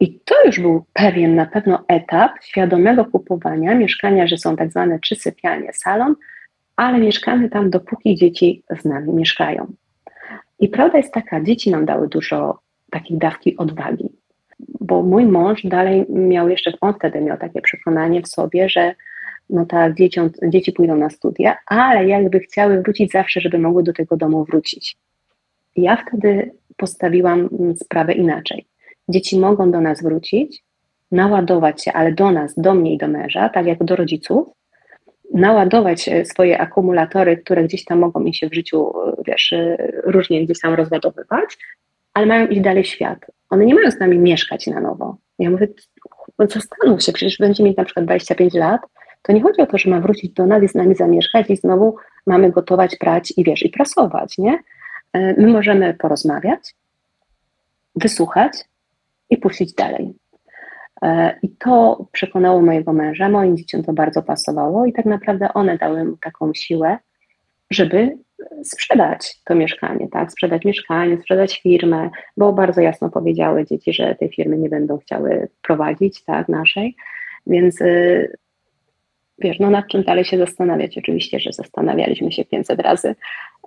I 0.00 0.20
to 0.20 0.34
już 0.46 0.60
był 0.60 0.84
pewien 0.92 1.34
na 1.34 1.46
pewno 1.46 1.84
etap 1.88 2.32
świadomego 2.42 3.04
kupowania 3.04 3.74
mieszkania, 3.74 4.26
że 4.26 4.38
są 4.38 4.56
tak 4.56 4.70
zwane 4.70 4.98
trzy 4.98 5.16
sypialnie, 5.16 5.72
salon, 5.72 6.14
ale 6.80 6.98
mieszkamy 6.98 7.50
tam 7.50 7.70
dopóki 7.70 8.14
dzieci 8.14 8.62
z 8.80 8.84
nami 8.84 9.12
mieszkają. 9.12 9.66
I 10.60 10.68
prawda 10.68 10.98
jest 10.98 11.12
taka, 11.12 11.40
dzieci 11.40 11.70
nam 11.70 11.86
dały 11.86 12.08
dużo 12.08 12.58
takiej 12.90 13.18
dawki 13.18 13.56
odwagi, 13.56 14.08
bo 14.80 15.02
mój 15.02 15.26
mąż 15.26 15.62
dalej 15.64 16.06
miał 16.08 16.48
jeszcze, 16.48 16.72
on 16.80 16.94
wtedy 16.94 17.20
miał 17.20 17.38
takie 17.38 17.60
przekonanie 17.60 18.22
w 18.22 18.28
sobie, 18.28 18.68
że 18.68 18.94
no 19.50 19.66
tak, 19.66 19.94
dzieciom, 19.94 20.30
dzieci 20.48 20.72
pójdą 20.72 20.96
na 20.96 21.10
studia, 21.10 21.56
ale 21.66 22.08
jakby 22.08 22.40
chciały 22.40 22.82
wrócić 22.82 23.12
zawsze, 23.12 23.40
żeby 23.40 23.58
mogły 23.58 23.82
do 23.82 23.92
tego 23.92 24.16
domu 24.16 24.44
wrócić. 24.44 24.96
Ja 25.76 25.96
wtedy 25.96 26.50
postawiłam 26.76 27.48
sprawę 27.76 28.12
inaczej. 28.12 28.66
Dzieci 29.08 29.38
mogą 29.38 29.70
do 29.70 29.80
nas 29.80 30.02
wrócić, 30.02 30.62
naładować 31.12 31.84
się, 31.84 31.92
ale 31.92 32.12
do 32.12 32.30
nas, 32.30 32.54
do 32.56 32.74
mnie 32.74 32.94
i 32.94 32.98
do 32.98 33.08
męża, 33.08 33.48
tak 33.48 33.66
jak 33.66 33.84
do 33.84 33.96
rodziców, 33.96 34.59
naładować 35.34 36.08
e, 36.08 36.24
swoje 36.24 36.58
akumulatory, 36.58 37.36
które 37.36 37.64
gdzieś 37.64 37.84
tam 37.84 37.98
mogą 37.98 38.20
mi 38.20 38.34
się 38.34 38.48
w 38.48 38.54
życiu, 38.54 38.92
e, 39.08 39.12
wiesz, 39.26 39.52
e, 39.52 39.76
różnie 40.04 40.44
gdzieś 40.44 40.60
tam 40.60 40.74
rozładowywać, 40.74 41.58
ale 42.14 42.26
mają 42.26 42.46
iść 42.46 42.60
dalej 42.60 42.84
świat. 42.84 43.18
One 43.50 43.66
nie 43.66 43.74
mają 43.74 43.90
z 43.90 43.98
nami 43.98 44.18
mieszkać 44.18 44.66
na 44.66 44.80
nowo. 44.80 45.16
Ja 45.38 45.50
mówię, 45.50 45.68
zastanów 46.38 47.02
się, 47.02 47.12
przecież 47.12 47.38
będzie 47.38 47.64
mieć 47.64 47.76
na 47.76 47.84
przykład 47.84 48.06
25 48.06 48.54
lat, 48.54 48.80
to 49.22 49.32
nie 49.32 49.42
chodzi 49.42 49.60
o 49.60 49.66
to, 49.66 49.78
że 49.78 49.90
ma 49.90 50.00
wrócić 50.00 50.32
do 50.32 50.46
nas 50.46 50.62
i 50.62 50.68
z 50.68 50.74
nami 50.74 50.94
zamieszkać 50.94 51.50
i 51.50 51.56
znowu 51.56 51.96
mamy 52.26 52.50
gotować, 52.50 52.96
prać 52.96 53.32
i 53.36 53.44
wiesz, 53.44 53.62
i 53.62 53.68
prasować, 53.68 54.38
nie? 54.38 54.58
My 55.14 55.46
możemy 55.46 55.94
porozmawiać, 55.94 56.74
wysłuchać 57.96 58.52
i 59.30 59.36
puścić 59.36 59.74
dalej. 59.74 60.14
E, 61.02 61.38
I 61.42 61.48
to 61.48 62.06
przekonało 62.12 62.62
mojego 62.62 62.92
męża, 62.92 63.28
moim 63.28 63.56
dzieciom 63.56 63.82
to 63.82 63.92
bardzo 63.92 64.22
pasowało 64.22 64.86
i 64.86 64.92
tak 64.92 65.04
naprawdę 65.04 65.54
one 65.54 65.78
dały 65.78 66.04
mu 66.04 66.16
taką 66.16 66.54
siłę, 66.54 66.98
żeby 67.70 68.18
sprzedać 68.64 69.40
to 69.44 69.54
mieszkanie, 69.54 70.08
tak? 70.08 70.32
Sprzedać 70.32 70.64
mieszkanie, 70.64 71.18
sprzedać 71.20 71.60
firmę, 71.60 72.10
bo 72.36 72.52
bardzo 72.52 72.80
jasno 72.80 73.10
powiedziały 73.10 73.64
dzieci, 73.64 73.92
że 73.92 74.14
tej 74.14 74.28
firmy 74.28 74.58
nie 74.58 74.68
będą 74.68 74.98
chciały 74.98 75.48
prowadzić, 75.62 76.24
tak, 76.24 76.48
naszej. 76.48 76.96
Więc 77.46 77.80
y, 77.80 78.36
wiesz, 79.38 79.58
no 79.58 79.70
nad 79.70 79.86
czym 79.88 80.02
dalej 80.02 80.24
się 80.24 80.38
zastanawiać? 80.38 80.98
Oczywiście, 80.98 81.40
że 81.40 81.52
zastanawialiśmy 81.52 82.32
się 82.32 82.44
500 82.44 82.80
razy, 82.80 83.14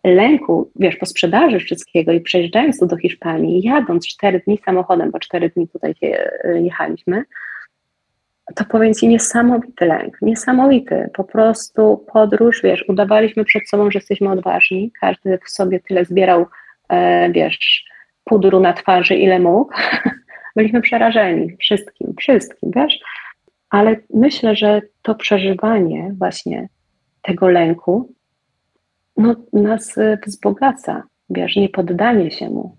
lęku, 0.04 0.72
wiesz, 0.76 0.95
po 0.95 1.06
sprzedaży 1.06 1.60
wszystkiego 1.60 2.12
i 2.12 2.22
przejeżdżając 2.22 2.80
tu 2.80 2.86
do 2.86 2.97
Hiszpanii, 2.97 3.64
jadąc 3.64 4.08
cztery 4.08 4.41
dni 4.45 4.60
samochodem, 4.66 5.12
bo 5.12 5.20
cztery 5.20 5.49
dni 5.49 5.68
tutaj 5.68 5.95
jechaliśmy, 6.56 7.24
to 8.56 8.66
powiem 8.66 8.93
Ci 8.93 9.08
niesamowity 9.08 9.86
lęk, 9.86 10.22
niesamowity, 10.22 11.10
po 11.14 11.24
prostu 11.24 12.06
podróż, 12.14 12.62
wiesz, 12.64 12.86
udawaliśmy 12.89 13.45
przed 13.45 13.70
sobą, 13.70 13.91
że 13.91 13.99
jesteśmy 13.99 14.32
odważni, 14.32 14.91
każdy 15.01 15.39
w 15.45 15.49
sobie 15.49 15.80
tyle 15.80 16.06
zbierał, 16.06 16.45
e, 16.89 17.32
wiesz, 17.32 17.86
pudru 18.24 18.60
na 18.60 18.74
twarzy, 18.74 19.16
ile 19.16 19.39
mógł, 19.39 19.74
byliśmy 20.56 20.82
przerażeni 20.82 21.58
wszystkim, 21.60 22.14
wszystkim, 22.18 22.72
wiesz, 22.76 22.99
ale 23.70 23.95
myślę, 24.14 24.56
że 24.56 24.82
to 25.01 25.16
przeżywanie 25.16 26.12
właśnie 26.18 26.70
tego 27.22 27.49
lęku 27.49 28.14
no, 29.18 29.36
nas 29.53 29.97
e, 29.97 30.18
wzbogaca, 30.28 31.03
wiesz, 31.30 31.55
nie 31.55 31.70
poddanie 31.70 32.32
się 32.32 32.49
mu. 32.49 32.78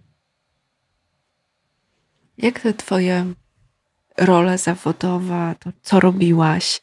Jak 2.39 2.61
te 2.61 2.75
twoje 2.75 3.25
role 4.19 4.59
zawodowe, 4.59 5.55
to 5.59 5.71
co 5.83 6.01
robiłaś, 6.01 6.83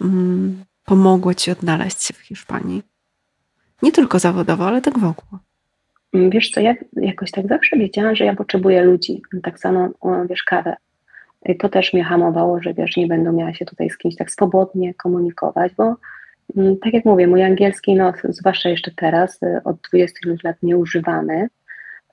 mm, 0.00 0.64
pomogło 0.84 1.34
ci 1.34 1.50
odnaleźć 1.50 2.02
się 2.02 2.14
w 2.14 2.18
Hiszpanii? 2.18 2.82
Nie 3.82 3.92
tylko 3.92 4.18
zawodowo, 4.18 4.66
ale 4.66 4.80
tak 4.80 4.98
w 4.98 5.04
ogóle. 5.04 5.40
Mm, 6.12 6.30
wiesz 6.30 6.50
co, 6.50 6.60
ja 6.60 6.74
jakoś 6.96 7.30
tak 7.30 7.48
zawsze 7.48 7.76
wiedziałam, 7.76 8.16
że 8.16 8.24
ja 8.24 8.36
potrzebuję 8.36 8.82
ludzi, 8.82 9.22
tak 9.42 9.58
samo, 9.58 9.88
wiesz, 10.28 10.42
kawę. 10.42 10.76
I 11.46 11.56
to 11.56 11.68
też 11.68 11.92
mnie 11.92 12.04
hamowało, 12.04 12.62
że 12.62 12.74
wiesz, 12.74 12.96
nie 12.96 13.06
będę 13.06 13.32
miała 13.32 13.54
się 13.54 13.64
tutaj 13.64 13.90
z 13.90 13.98
kimś 13.98 14.16
tak 14.16 14.30
swobodnie 14.30 14.94
komunikować, 14.94 15.72
bo 15.74 15.96
tak 16.82 16.94
jak 16.94 17.04
mówię, 17.04 17.26
mój 17.26 17.42
angielski, 17.42 17.94
no, 17.94 18.12
zwłaszcza 18.28 18.68
jeszcze 18.68 18.90
teraz, 18.96 19.42
y, 19.42 19.60
od 19.64 19.76
20 19.90 20.20
lat 20.44 20.56
nieużywany, 20.62 21.48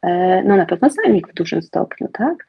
e, 0.02 0.44
no 0.44 0.58
na 0.58 0.66
pewno 0.66 0.90
zanik 0.90 1.28
w 1.28 1.34
dużym 1.34 1.62
stopniu, 1.62 2.08
tak? 2.14 2.46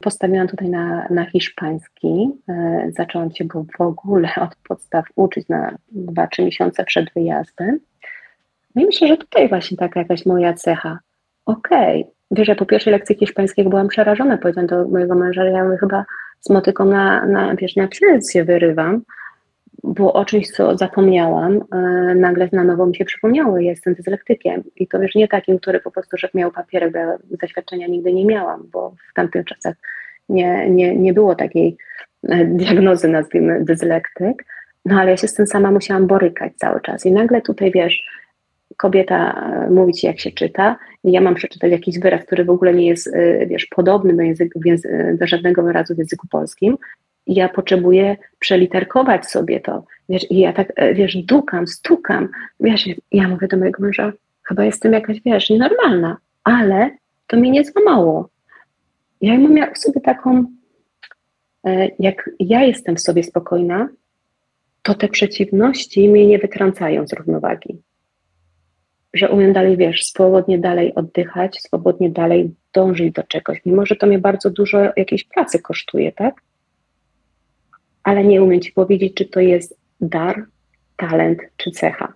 Postawiłam 0.00 0.48
tutaj 0.48 0.68
na, 0.68 1.06
na 1.10 1.24
hiszpański, 1.24 2.30
e, 2.48 2.86
zaczęłam 2.96 3.32
się 3.32 3.44
go 3.44 3.64
w 3.78 3.80
ogóle 3.80 4.28
od 4.40 4.56
podstaw 4.68 5.04
uczyć 5.16 5.48
na 5.48 5.76
2-3 5.92 6.44
miesiące 6.44 6.84
przed 6.84 7.12
wyjazdem. 7.14 7.78
No 8.74 8.82
i 8.82 8.86
myślę, 8.86 9.08
że 9.08 9.16
tutaj 9.16 9.48
właśnie 9.48 9.76
taka 9.76 10.00
jakaś 10.00 10.26
moja 10.26 10.54
cecha. 10.54 10.98
Okej, 11.46 12.00
okay. 12.00 12.12
wiesz, 12.30 12.48
ja 12.48 12.54
po 12.54 12.66
pierwszej 12.66 12.92
lekcji 12.92 13.16
hiszpańskiego 13.16 13.70
byłam 13.70 13.88
przerażona, 13.88 14.38
powiedziałam 14.38 14.66
do 14.66 14.88
mojego 14.88 15.14
męża, 15.14 15.44
ja 15.44 15.76
chyba 15.80 16.04
z 16.40 16.50
motyką 16.50 16.84
na, 16.84 17.26
na, 17.26 17.54
wiesz, 17.54 17.76
na 17.76 17.88
księżyc 17.88 18.32
się 18.32 18.44
wyrywam, 18.44 19.02
było 19.84 20.12
o 20.12 20.24
czymś, 20.24 20.50
co 20.50 20.76
zapomniałam, 20.76 21.60
e, 21.72 21.78
nagle 22.14 22.48
na 22.52 22.64
nowo 22.64 22.86
mi 22.86 22.96
się 22.96 23.04
przypomniało, 23.04 23.58
jestem 23.58 23.94
dyslektykiem 23.94 24.62
i 24.76 24.86
to 24.86 25.00
wiesz, 25.00 25.14
nie 25.14 25.28
takim, 25.28 25.58
który 25.58 25.80
po 25.80 25.90
prostu, 25.90 26.16
że 26.16 26.28
miał 26.34 26.50
papierek, 26.50 26.92
bo 26.92 26.98
zaświadczenia 27.40 27.86
nigdy 27.86 28.12
nie 28.12 28.24
miałam, 28.24 28.68
bo 28.72 28.94
w 29.10 29.14
tamtych 29.14 29.44
czasach 29.44 29.74
nie, 30.28 30.70
nie, 30.70 30.96
nie 30.96 31.12
było 31.12 31.34
takiej 31.34 31.76
e, 32.28 32.44
diagnozy, 32.44 33.08
nazwijmy 33.08 33.64
dyslektyk, 33.64 34.44
no 34.84 35.00
ale 35.00 35.10
ja 35.10 35.16
się 35.16 35.28
z 35.28 35.34
tym 35.34 35.46
sama 35.46 35.70
musiałam 35.70 36.06
borykać 36.06 36.52
cały 36.56 36.80
czas. 36.80 37.06
I 37.06 37.12
nagle 37.12 37.42
tutaj, 37.42 37.70
wiesz, 37.70 38.04
kobieta 38.76 39.32
e, 39.32 39.70
mówi 39.70 39.92
ci, 39.92 40.06
jak 40.06 40.20
się 40.20 40.30
czyta, 40.30 40.76
i 41.04 41.12
ja 41.12 41.20
mam 41.20 41.34
przeczytać 41.34 41.72
jakiś 41.72 41.98
wyraz, 41.98 42.24
który 42.24 42.44
w 42.44 42.50
ogóle 42.50 42.74
nie 42.74 42.86
jest, 42.86 43.16
wiesz, 43.46 43.66
podobny 43.66 44.16
do, 44.16 44.22
języku, 44.22 44.60
do 45.18 45.26
żadnego 45.26 45.62
wyrazu 45.62 45.94
w 45.94 45.98
języku 45.98 46.26
polskim, 46.30 46.76
ja 47.26 47.48
potrzebuję 47.48 48.16
przeliterkować 48.38 49.26
sobie 49.26 49.60
to. 49.60 49.84
Wiesz, 50.08 50.30
i 50.30 50.38
ja 50.38 50.52
tak, 50.52 50.72
e, 50.76 50.94
wiesz, 50.94 51.16
dukam, 51.16 51.66
stukam. 51.66 52.28
Wiesz, 52.60 52.88
ja 53.12 53.28
mówię 53.28 53.48
do 53.48 53.56
mojego 53.56 53.82
męża, 53.82 54.12
chyba 54.42 54.64
jestem 54.64 54.92
jakaś, 54.92 55.20
wiesz, 55.20 55.50
nienormalna, 55.50 56.16
ale 56.44 56.90
to 57.26 57.36
mnie 57.36 57.50
nie 57.50 57.64
złamało. 57.64 58.28
Ja 59.20 59.38
mam 59.38 59.74
w 59.74 59.78
sobie 59.78 60.00
taką, 60.00 60.44
e, 61.66 61.88
jak 61.98 62.30
ja 62.40 62.64
jestem 62.64 62.96
w 62.96 63.00
sobie 63.00 63.22
spokojna, 63.22 63.88
to 64.82 64.94
te 64.94 65.08
przeciwności 65.08 66.08
mnie 66.08 66.26
nie 66.26 66.38
wytrącają 66.38 67.06
z 67.06 67.12
równowagi. 67.12 67.82
Że 69.14 69.30
umiem 69.30 69.52
dalej, 69.52 69.76
wiesz, 69.76 70.04
swobodnie 70.04 70.58
dalej 70.58 70.94
oddychać, 70.94 71.60
swobodnie 71.60 72.10
dalej 72.10 72.54
dążyć 72.72 73.12
do 73.12 73.22
czegoś, 73.22 73.60
mimo 73.66 73.86
że 73.86 73.96
to 73.96 74.06
mnie 74.06 74.18
bardzo 74.18 74.50
dużo 74.50 74.78
jakiejś 74.96 75.24
pracy 75.24 75.58
kosztuje, 75.58 76.12
tak? 76.12 76.42
Ale 78.06 78.24
nie 78.24 78.42
umiem 78.42 78.60
ci 78.60 78.72
powiedzieć, 78.72 79.14
czy 79.14 79.24
to 79.24 79.40
jest 79.40 79.76
dar, 80.00 80.46
talent 80.96 81.38
czy 81.56 81.70
cecha. 81.70 82.12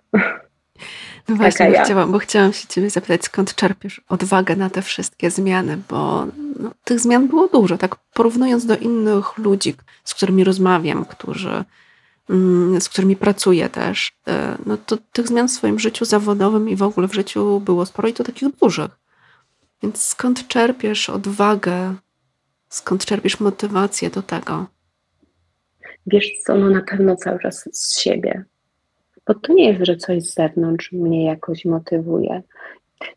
No 1.29 1.35
właśnie, 1.35 1.65
bo, 1.65 1.71
ja. 1.71 1.83
chciałam, 1.83 2.11
bo 2.11 2.19
chciałam 2.19 2.53
się 2.53 2.67
ciebie 2.67 2.89
zapytać, 2.89 3.25
skąd 3.25 3.55
czerpiesz 3.55 4.01
odwagę 4.09 4.55
na 4.55 4.69
te 4.69 4.81
wszystkie 4.81 5.31
zmiany, 5.31 5.77
bo 5.89 6.25
no, 6.59 6.71
tych 6.83 6.99
zmian 6.99 7.27
było 7.27 7.47
dużo, 7.47 7.77
tak 7.77 7.95
porównując 8.13 8.65
do 8.65 8.77
innych 8.77 9.37
ludzi, 9.37 9.75
z 10.03 10.13
którymi 10.13 10.43
rozmawiam, 10.43 11.05
którzy, 11.05 11.63
mm, 12.29 12.81
z 12.81 12.89
którymi 12.89 13.15
pracuję 13.15 13.69
też, 13.69 14.11
e, 14.27 14.57
no 14.65 14.77
to 14.77 14.97
tych 14.97 15.27
zmian 15.27 15.47
w 15.47 15.51
swoim 15.51 15.79
życiu 15.79 16.05
zawodowym 16.05 16.69
i 16.69 16.75
w 16.75 16.83
ogóle 16.83 17.07
w 17.07 17.13
życiu 17.13 17.59
było 17.59 17.85
sporo 17.85 18.07
i 18.07 18.13
to 18.13 18.23
takich 18.23 18.49
dużych. 18.61 18.91
Więc 19.83 20.01
skąd 20.01 20.47
czerpiesz 20.47 21.09
odwagę, 21.09 21.95
skąd 22.69 23.05
czerpiesz 23.05 23.39
motywację 23.39 24.09
do 24.09 24.21
tego? 24.21 24.65
Wiesz 26.07 26.31
co, 26.45 26.55
no 26.55 26.69
na 26.69 26.81
pewno 26.81 27.15
cały 27.15 27.39
czas 27.39 27.69
z 27.73 27.99
siebie. 27.99 28.43
Bo 29.27 29.33
to 29.33 29.53
nie 29.53 29.67
jest, 29.67 29.85
że 29.85 29.95
coś 29.95 30.23
z 30.23 30.33
zewnątrz 30.33 30.91
mnie 30.91 31.25
jakoś 31.25 31.65
motywuje. 31.65 32.41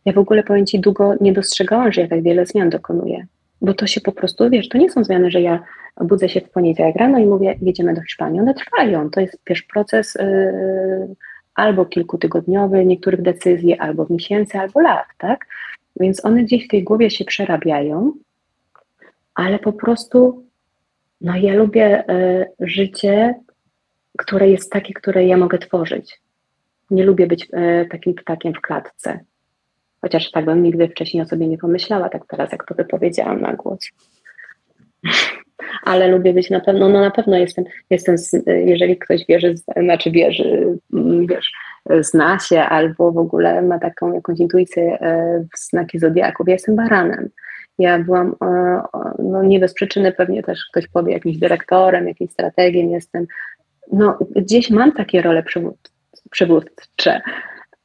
Ja 0.05 0.13
w 0.13 0.19
ogóle 0.19 0.43
powiem 0.43 0.67
Ci, 0.67 0.81
długo 0.81 1.15
nie 1.21 1.33
dostrzegałam, 1.33 1.93
że 1.93 2.01
ja 2.01 2.09
tak 2.09 2.23
wiele 2.23 2.47
zmian 2.47 2.71
dokonuję. 2.71 3.27
Bo 3.61 3.75
to 3.75 3.87
się 3.87 4.01
po 4.01 4.13
prostu, 4.13 4.51
wiesz, 4.51 4.69
to 4.69 4.79
nie 4.79 4.91
są 4.91 5.05
zmiany, 5.05 5.31
że 5.31 5.41
ja 5.41 5.63
budzę 6.01 6.29
się 6.29 6.41
w 6.41 6.51
poniedziałek 6.51 6.97
rano 6.97 7.19
i 7.19 7.27
mówię, 7.27 7.59
jedziemy 7.63 7.95
do 7.95 8.03
Hiszpanii. 8.03 8.41
One 8.41 8.55
trwają. 8.55 9.11
To 9.11 9.21
jest, 9.21 9.39
wiesz, 9.47 9.63
proces 9.63 10.15
yy, 10.15 11.15
albo 11.55 11.87
kilkutygodniowy 11.87 12.87
niektórych 12.87 13.23
decyzji, 13.23 13.79
albo 13.79 14.07
miesięcy, 14.11 14.59
albo 14.59 14.81
lat, 14.81 15.07
tak? 15.19 15.47
Więc 16.01 16.25
one 16.25 16.45
gdzieś 16.45 16.65
w 16.65 16.69
tej 16.69 16.85
głowie 16.85 17.11
się 17.11 17.25
przerabiają, 17.25 18.13
ale 19.35 19.59
po 19.59 19.73
prostu 19.73 20.44
no 21.21 21.37
ja 21.37 21.55
lubię 21.55 22.05
y, 22.11 22.47
życie, 22.61 23.35
które 24.19 24.49
jest 24.49 24.73
takie, 24.73 24.95
które 24.95 25.27
ja 25.27 25.37
mogę 25.37 25.59
tworzyć. 25.59 26.21
Nie 26.91 27.05
lubię 27.05 27.27
być 27.27 27.45
y, 27.45 27.89
takim 27.91 28.15
ptakiem 28.15 28.55
w 28.55 28.61
klatce. 28.61 29.21
Chociaż 30.01 30.31
tak 30.31 30.45
bym 30.45 30.63
nigdy 30.63 30.89
wcześniej 30.89 31.23
o 31.23 31.27
sobie 31.27 31.49
nie 31.49 31.59
pomyślała, 31.59 32.09
tak 32.09 32.23
teraz 32.29 32.53
jak 32.53 32.67
to 32.67 32.75
wypowiedziałam 32.75 33.41
na 33.41 33.53
głos. 33.55 33.79
Ale 35.85 36.09
lubię 36.09 36.33
być 36.33 36.51
na 36.51 36.61
pewno, 36.61 36.89
no 36.89 37.01
na 37.01 37.11
pewno 37.11 37.37
jestem, 37.37 37.65
jestem 37.91 38.17
jeżeli 38.47 38.99
ktoś 38.99 39.27
wierzy, 39.27 39.55
znaczy 39.77 40.11
wierzy, 40.11 40.79
mm, 40.93 41.27
wiesz, 41.27 41.53
zna 42.01 42.39
się 42.39 42.61
albo 42.61 43.13
w 43.13 43.19
ogóle 43.19 43.63
ma 43.63 43.79
taką 43.79 44.13
jakąś 44.15 44.39
intuicję 44.39 44.99
w 45.55 45.59
znaki 45.59 45.99
zodiaków, 45.99 46.49
ja 46.49 46.53
jestem 46.53 46.77
baranem. 46.77 47.31
Ja 47.79 47.99
byłam, 47.99 48.35
no 49.19 49.43
nie 49.43 49.61
bez 49.61 49.75
przyczyny, 49.75 50.13
pewnie 50.13 50.43
też 50.43 50.59
ktoś 50.71 50.89
powie, 50.89 51.13
jakimś 51.13 51.37
dyrektorem, 51.37 52.09
jakimś 52.09 52.31
strategiem 52.31 52.91
jestem. 52.91 53.27
No, 53.93 54.19
gdzieś 54.37 54.71
mam 54.71 54.93
takie 54.93 55.23
role 55.23 55.45
przywódcze. 56.31 57.21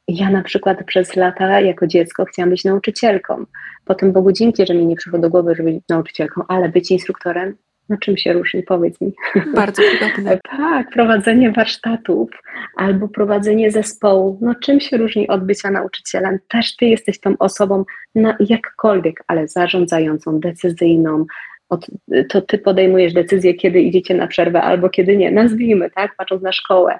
Ja 0.08 0.30
na 0.30 0.42
przykład 0.42 0.84
przez 0.84 1.16
lata 1.16 1.60
jako 1.60 1.86
dziecko 1.86 2.24
chciałam 2.24 2.50
być 2.50 2.64
nauczycielką. 2.64 3.44
Potem 3.84 4.12
Bogu 4.12 4.32
dzięki, 4.32 4.66
że 4.66 4.74
mi 4.74 4.86
nie 4.86 4.96
przyszło 4.96 5.18
do 5.18 5.30
głowy, 5.30 5.54
żeby 5.54 5.72
być 5.72 5.84
nauczycielką, 5.88 6.42
ale 6.48 6.68
być 6.68 6.90
instruktorem, 6.90 7.56
no 7.90 7.96
czym 7.96 8.16
się 8.16 8.32
różni, 8.32 8.62
powiedz 8.62 9.00
mi. 9.00 9.12
Bardzo 9.54 9.82
podobne. 10.00 10.38
tak, 10.56 10.90
prowadzenie 10.90 11.52
warsztatów 11.52 12.30
albo 12.76 13.08
prowadzenie 13.08 13.70
zespołu, 13.70 14.38
no 14.40 14.54
czym 14.54 14.80
się 14.80 14.96
różni 14.96 15.28
od 15.28 15.44
bycia 15.44 15.70
nauczycielem? 15.70 16.38
Też 16.48 16.76
ty 16.76 16.86
jesteś 16.86 17.20
tą 17.20 17.34
osobą, 17.38 17.84
na 18.14 18.36
jakkolwiek, 18.40 19.24
ale 19.26 19.48
zarządzającą, 19.48 20.40
decyzyjną, 20.40 21.26
od, 21.68 21.86
to 22.28 22.42
ty 22.42 22.58
podejmujesz 22.58 23.12
decyzję, 23.12 23.54
kiedy 23.54 23.80
idziecie 23.80 24.14
na 24.14 24.26
przerwę 24.26 24.62
albo 24.62 24.90
kiedy 24.90 25.16
nie. 25.16 25.30
Nazwijmy, 25.30 25.90
tak, 25.90 26.16
patrząc 26.16 26.42
na 26.42 26.52
szkołę. 26.52 26.98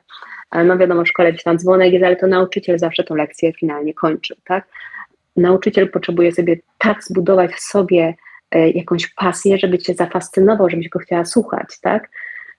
No 0.64 0.78
wiadomo, 0.78 1.04
w 1.04 1.08
szkole 1.08 1.32
gdzieś 1.32 1.42
tam 1.42 1.58
dzwonek 1.58 1.92
jest, 1.92 2.04
ale 2.04 2.16
to 2.16 2.26
nauczyciel 2.26 2.78
zawsze 2.78 3.04
tą 3.04 3.14
lekcję 3.14 3.52
finalnie 3.52 3.94
kończy, 3.94 4.36
tak? 4.44 4.68
Nauczyciel 5.36 5.90
potrzebuje 5.90 6.32
sobie 6.32 6.56
tak 6.78 7.04
zbudować 7.04 7.52
w 7.52 7.60
sobie 7.60 8.02
e, 8.02 8.14
jakąś 8.58 9.06
pasję, 9.06 9.58
żeby 9.58 9.78
cię 9.78 9.94
zafascynował, 9.94 10.70
żebyś 10.70 10.88
go 10.88 10.98
chciała 10.98 11.24
słuchać, 11.24 11.80
tak? 11.80 12.10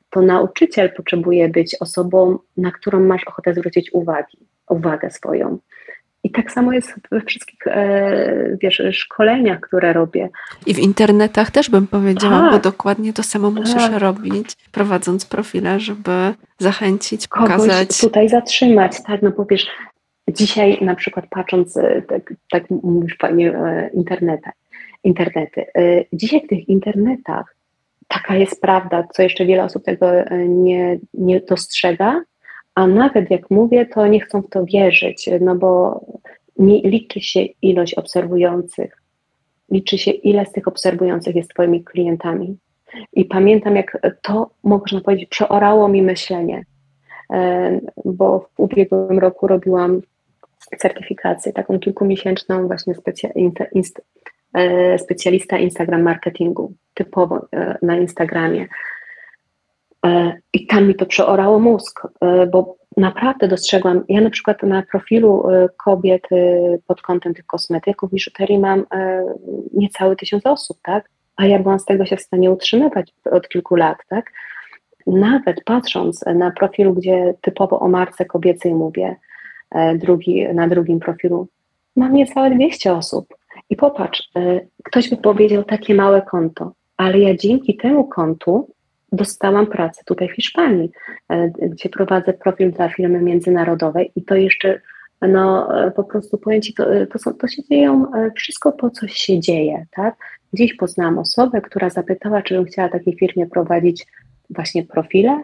To 0.10 0.22
nauczyciel 0.22 0.94
potrzebuje 0.94 1.50
być 1.50 1.76
osobą, 1.80 2.40
na 2.58 2.72
którą 2.72 3.00
masz 3.00 3.24
ochotę 3.24 3.54
zwrócić 3.54 3.94
uwagi, 3.94 4.38
uwagę 4.70 5.12
swoją. 5.12 5.60
I 6.24 6.32
tak 6.32 6.52
samo 6.52 6.74
jest 6.74 6.94
we 7.12 7.22
wszystkich 7.22 7.68
e, 7.68 8.58
wiesz, 8.62 8.82
szkoleniach, 8.92 9.60
które 9.60 9.94
robię. 9.94 10.30
I 10.66 10.74
w 10.74 10.80
internetach 10.80 11.52
też 11.52 11.70
bym 11.70 11.88
powiedziała, 11.88 12.42
tak, 12.42 12.52
bo 12.52 12.60
dokładnie 12.60 13.14
to 13.14 13.24
samo 13.24 13.52
musisz 13.52 13.76
tak. 13.76 14.02
robić, 14.02 14.58
prowadząc 14.72 15.26
profile, 15.26 15.80
żeby 15.80 16.34
zachęcić, 16.60 17.28
pokazać. 17.28 17.88
Kogoś 17.88 18.00
tutaj 18.00 18.30
zatrzymać, 18.30 19.04
tak, 19.04 19.22
no 19.22 19.32
bo 19.32 19.46
wiesz, 19.46 19.68
dzisiaj 20.30 20.78
na 20.82 20.96
przykład 20.96 21.26
patrząc, 21.30 21.78
e, 21.78 22.02
tak, 22.02 22.34
tak 22.52 22.70
mówisz 22.70 23.18
fajnie, 23.22 23.58
e, 23.58 23.90
internetach, 23.94 24.54
internety. 25.04 25.66
Dzisiaj 26.14 26.42
w 26.46 26.48
tych 26.48 26.70
internetach 26.70 27.56
taka 28.08 28.36
jest 28.36 28.62
prawda, 28.62 29.08
co 29.14 29.24
jeszcze 29.24 29.46
wiele 29.46 29.64
osób 29.64 29.84
tego 29.84 30.08
nie, 30.48 31.00
nie 31.14 31.40
dostrzega, 31.40 32.24
a 32.76 32.88
nawet 32.88 33.32
jak 33.32 33.50
mówię, 33.50 33.86
to 33.86 34.08
nie 34.08 34.20
chcą 34.20 34.42
w 34.42 34.50
to 34.50 34.66
wierzyć, 34.66 35.30
no 35.42 35.56
bo 35.56 36.02
nie 36.58 36.82
liczy 36.82 37.22
się 37.22 37.42
ilość 37.62 37.94
obserwujących, 37.94 39.02
liczy 39.72 39.98
się 39.98 40.12
ile 40.12 40.46
z 40.46 40.52
tych 40.52 40.68
obserwujących 40.68 41.36
jest 41.36 41.50
Twoimi 41.50 41.84
klientami. 41.84 42.58
I 43.14 43.26
pamiętam, 43.26 43.76
jak 43.76 43.98
to, 44.22 44.50
można 44.64 45.02
powiedzieć, 45.02 45.30
przeorało 45.30 45.88
mi 45.88 46.02
myślenie, 46.02 46.66
e, 47.34 47.80
bo 48.06 48.40
w 48.40 48.60
ubiegłym 48.60 49.20
roku 49.20 49.48
robiłam 49.48 50.02
certyfikację, 50.78 51.54
taką 51.54 51.80
kilkumiesięczną, 51.80 52.68
właśnie 52.68 52.96
specja, 52.96 53.30
specjalista 54.98 55.58
Instagram 55.58 56.02
marketingu, 56.02 56.74
typowo 56.94 57.48
e, 57.54 57.78
na 57.82 57.98
Instagramie. 57.98 58.68
E, 60.06 60.40
I 60.54 60.68
tam 60.68 60.88
mi 60.88 60.96
to 60.96 61.06
przeorało 61.06 61.60
mózg, 61.60 62.08
e, 62.22 62.48
bo 62.48 62.76
naprawdę 62.98 63.48
dostrzegłam, 63.48 64.04
ja 64.10 64.22
na 64.22 64.30
przykład 64.30 64.64
na 64.64 64.84
profilu 64.92 65.50
e, 65.50 65.70
kobiet 65.78 66.28
pod 66.88 67.02
kątem 67.02 67.34
tych 67.34 67.46
kosmetyków, 67.46 68.12
biżuterii 68.12 68.60
mam 68.60 68.86
niecałe 69.74 70.16
tysiąc 70.16 70.46
osób, 70.46 70.78
tak? 70.84 71.10
A 71.36 71.46
ja 71.46 71.60
byłam 71.60 71.80
z 71.80 71.86
tego 71.86 72.06
się 72.06 72.18
w 72.18 72.22
stanie 72.22 72.52
utrzymywać 72.52 73.14
od 73.32 73.50
kilku 73.50 73.76
lat, 73.76 73.98
tak? 74.10 74.32
Nawet 75.08 75.64
patrząc 75.64 76.26
na 76.36 76.52
profilu, 76.52 76.94
gdzie 76.94 77.34
typowo 77.42 77.80
o 77.80 77.88
marce 77.88 78.26
kobiecej 78.26 78.74
mówię, 78.74 79.16
drugi, 79.96 80.48
na 80.54 80.68
drugim 80.68 81.00
profilu, 81.00 81.48
mam 81.96 82.14
niecałe 82.14 82.52
200 82.52 82.94
osób. 82.94 83.28
I 83.70 83.76
popatrz, 83.76 84.30
ktoś 84.84 85.10
by 85.10 85.18
powiedział 85.18 85.64
takie 85.64 85.96
małe 85.96 86.22
konto, 86.22 86.74
ale 86.98 87.20
ja 87.20 87.36
dzięki 87.36 87.78
temu 87.78 88.08
kontu 88.08 88.68
dostałam 89.12 89.68
pracę 89.68 90.02
tutaj 90.06 90.30
w 90.30 90.36
Hiszpanii, 90.36 90.92
e, 91.30 91.50
gdzie 91.50 91.90
prowadzę 91.90 92.34
profil 92.34 92.72
dla 92.72 92.90
firmy 92.90 93.22
międzynarodowej 93.22 94.12
i 94.16 94.24
to 94.24 94.36
jeszcze, 94.36 94.82
no 95.22 95.76
e, 95.86 95.92
po 95.92 96.04
prostu 96.04 96.38
powiem 96.38 96.62
Ci, 96.62 96.74
to, 96.74 96.94
e, 96.94 97.08
to, 97.08 97.20
są, 97.20 97.34
to 97.34 97.48
się 97.48 97.64
dzieją 97.64 98.06
wszystko 98.36 98.72
po 98.72 98.90
coś 98.90 99.14
się 99.14 99.40
dzieje, 99.40 99.86
tak? 99.92 100.16
Gdzieś 100.54 100.76
poznałam 100.76 101.20
osobę, 101.20 101.62
która 101.62 101.90
zapytała, 101.90 102.42
czy 102.42 102.54
bym 102.54 102.66
chciała 102.66 102.90
takiej 102.90 103.18
firmie 103.18 103.48
prowadzić 103.48 104.08
właśnie 104.50 104.84
profile. 104.84 105.44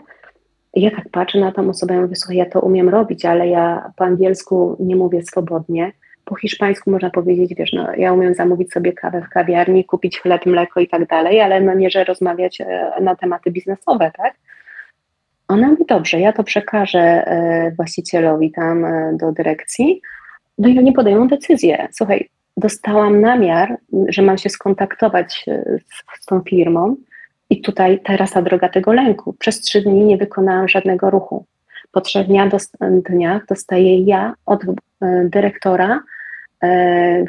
Ja 0.73 0.91
tak 0.91 1.09
patrzę 1.09 1.39
na 1.39 1.51
tą 1.51 1.69
osobę 1.69 1.95
i 1.95 1.99
mówię, 1.99 2.15
słuchaj, 2.15 2.37
ja 2.37 2.45
to 2.45 2.59
umiem 2.59 2.89
robić, 2.89 3.25
ale 3.25 3.47
ja 3.47 3.91
po 3.95 4.05
angielsku 4.05 4.77
nie 4.79 4.95
mówię 4.95 5.23
swobodnie, 5.23 5.91
po 6.27 6.35
hiszpańsku 6.35 6.91
można 6.91 7.09
powiedzieć, 7.09 7.53
wiesz, 7.57 7.73
no, 7.73 7.87
ja 7.97 8.13
umiem 8.13 8.33
zamówić 8.33 8.73
sobie 8.73 8.93
kawę 8.93 9.21
w 9.21 9.29
kawiarni, 9.29 9.85
kupić 9.85 10.19
chleb, 10.19 10.45
mleko 10.45 10.79
i 10.79 10.87
tak 10.87 11.07
dalej, 11.07 11.41
ale 11.41 11.61
no 11.61 11.73
nie, 11.73 11.89
że 11.89 12.03
rozmawiać 12.03 12.61
e, 12.61 12.91
na 13.01 13.15
tematy 13.15 13.51
biznesowe, 13.51 14.11
tak? 14.17 14.33
Ona 15.47 15.67
mówi, 15.67 15.85
dobrze, 15.87 16.19
ja 16.19 16.33
to 16.33 16.43
przekażę 16.43 16.99
e, 16.99 17.71
właścicielowi 17.75 18.51
tam 18.51 18.85
e, 18.85 19.17
do 19.17 19.31
dyrekcji, 19.31 20.01
no 20.57 20.69
i 20.69 20.79
oni 20.79 20.93
podejmą 20.93 21.27
decyzję. 21.27 21.87
Słuchaj, 21.91 22.29
dostałam 22.57 23.21
namiar, 23.21 23.77
że 24.09 24.21
mam 24.21 24.37
się 24.37 24.49
skontaktować 24.49 25.45
z, 26.15 26.21
z 26.21 26.25
tą 26.25 26.41
firmą 26.41 26.95
i 27.49 27.61
tutaj 27.61 27.99
teraz 28.03 28.31
ta 28.31 28.41
droga 28.41 28.69
tego 28.69 28.93
lęku. 28.93 29.33
Przez 29.33 29.61
trzy 29.61 29.81
dni 29.81 30.03
nie 30.03 30.17
wykonałam 30.17 30.67
żadnego 30.67 31.09
ruchu. 31.09 31.45
Po 31.91 32.01
trzech 32.01 32.27
dniach, 32.27 33.45
dostaję 33.47 34.01
ja 34.01 34.33
od 34.45 34.61
dyrektora 35.23 35.99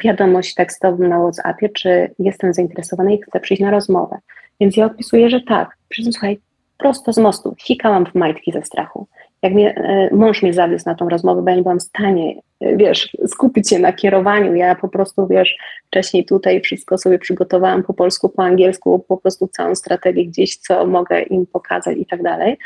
wiadomość 0.03 0.53
tekstową 0.53 1.07
na 1.07 1.19
WhatsAppie, 1.19 1.69
czy 1.69 2.11
jestem 2.19 2.53
zainteresowana 2.53 3.11
i 3.11 3.21
chcę 3.21 3.39
przyjść 3.39 3.63
na 3.63 3.71
rozmowę. 3.71 4.17
Więc 4.59 4.77
ja 4.77 4.85
odpisuję, 4.85 5.29
że 5.29 5.41
tak. 5.41 5.77
Przy 5.89 6.03
słuchaj, 6.03 6.39
prosto 6.77 7.13
z 7.13 7.17
mostu, 7.17 7.55
sikałam 7.57 8.05
w 8.05 8.15
majtki 8.15 8.51
ze 8.51 8.63
strachu. 8.63 9.07
Jak 9.41 9.53
mnie, 9.53 9.75
e, 9.75 10.15
mąż 10.15 10.43
mnie 10.43 10.53
zawiózł 10.53 10.83
na 10.85 10.95
tą 10.95 11.09
rozmowę, 11.09 11.41
bo 11.41 11.49
ja 11.49 11.55
nie 11.55 11.61
byłam 11.61 11.79
w 11.79 11.83
stanie, 11.83 12.41
e, 12.59 12.77
wiesz, 12.77 13.17
skupić 13.27 13.69
się 13.69 13.79
na 13.79 13.93
kierowaniu. 13.93 14.55
Ja 14.55 14.75
po 14.75 14.87
prostu, 14.87 15.27
wiesz, 15.27 15.57
wcześniej 15.87 16.25
tutaj 16.25 16.61
wszystko 16.61 16.97
sobie 16.97 17.19
przygotowałam 17.19 17.83
po 17.83 17.93
polsku, 17.93 18.29
po 18.29 18.43
angielsku, 18.43 19.05
po 19.07 19.17
prostu 19.17 19.47
całą 19.47 19.75
strategię 19.75 20.25
gdzieś, 20.25 20.57
co 20.57 20.85
mogę 20.85 21.21
im 21.21 21.45
pokazać 21.45 21.97
i 21.97 22.05
tak 22.05 22.23
dalej, 22.23 22.57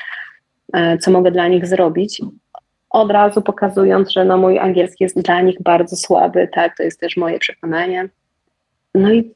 co 1.00 1.12
mogę 1.12 1.32
dla 1.32 1.48
nich 1.48 1.68
zrobić 1.68 2.22
od 2.94 3.12
razu 3.12 3.42
pokazując, 3.42 4.12
że 4.12 4.26
no 4.26 4.38
mój 4.38 4.60
angielski 4.60 5.04
jest 5.04 5.22
dla 5.22 5.42
nich 5.42 5.62
bardzo 5.62 5.96
słaby, 5.96 6.50
tak, 6.54 6.78
to 6.78 6.84
jest 6.84 7.00
też 7.00 7.18
moje 7.18 7.40
przekonanie. 7.40 8.10
No 8.96 9.14
i 9.14 9.32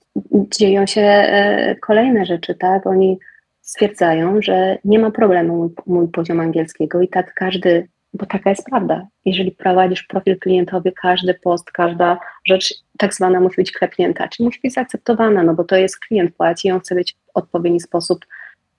dzieją 0.59 0.85
się 0.85 1.01
e, 1.01 1.75
kolejne 1.75 2.25
rzeczy, 2.25 2.55
tak, 2.55 2.87
oni 2.87 3.19
stwierdzają, 3.61 4.41
że 4.41 4.77
nie 4.85 4.99
ma 4.99 5.11
problemu 5.11 5.57
mój, 5.57 5.69
mój 5.87 6.07
poziom 6.07 6.39
angielskiego 6.39 7.01
i 7.01 7.07
tak 7.07 7.33
każdy, 7.33 7.87
bo 8.13 8.25
taka 8.25 8.49
jest 8.49 8.65
prawda, 8.65 9.07
jeżeli 9.25 9.51
prowadzisz 9.51 10.03
profil 10.03 10.39
klientowy, 10.39 10.91
każdy 11.01 11.33
post, 11.33 11.71
każda 11.71 12.19
rzecz 12.45 12.73
tak 12.97 13.13
zwana 13.13 13.39
musi 13.39 13.55
być 13.55 13.71
klepnięta, 13.71 14.27
czyli 14.27 14.45
musi 14.45 14.59
być 14.63 14.73
zaakceptowana, 14.73 15.43
no 15.43 15.53
bo 15.53 15.63
to 15.63 15.75
jest 15.75 15.99
klient 15.99 16.35
płaci 16.35 16.67
i 16.67 16.71
on 16.71 16.79
chce 16.79 16.95
być 16.95 17.13
w 17.13 17.17
odpowiedni 17.33 17.79
sposób, 17.79 18.25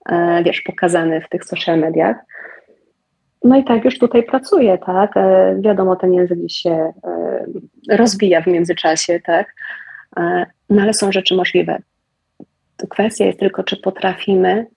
e, 0.09 0.43
wiesz, 0.43 0.61
pokazany 0.61 1.21
w 1.21 1.29
tych 1.29 1.45
social 1.45 1.79
mediach. 1.79 2.17
No 3.43 3.57
i 3.57 3.63
tak 3.63 3.85
już 3.85 3.99
tutaj 3.99 4.23
pracuję, 4.23 4.77
tak. 4.77 5.17
E, 5.17 5.55
wiadomo, 5.61 5.95
ten 5.95 6.13
język 6.13 6.39
się 6.47 6.93
e, 7.03 7.45
rozwija 7.89 8.41
w 8.41 8.47
międzyczasie, 8.47 9.19
tak. 9.19 9.55
E, 10.17 10.45
no 10.69 10.81
ale 10.81 10.93
są 10.93 11.11
rzeczy 11.11 11.35
możliwe. 11.35 11.81
Kwestia 12.89 13.25
jest 13.25 13.39
tylko, 13.39 13.63
czy 13.63 13.77
potrafimy 13.77 14.67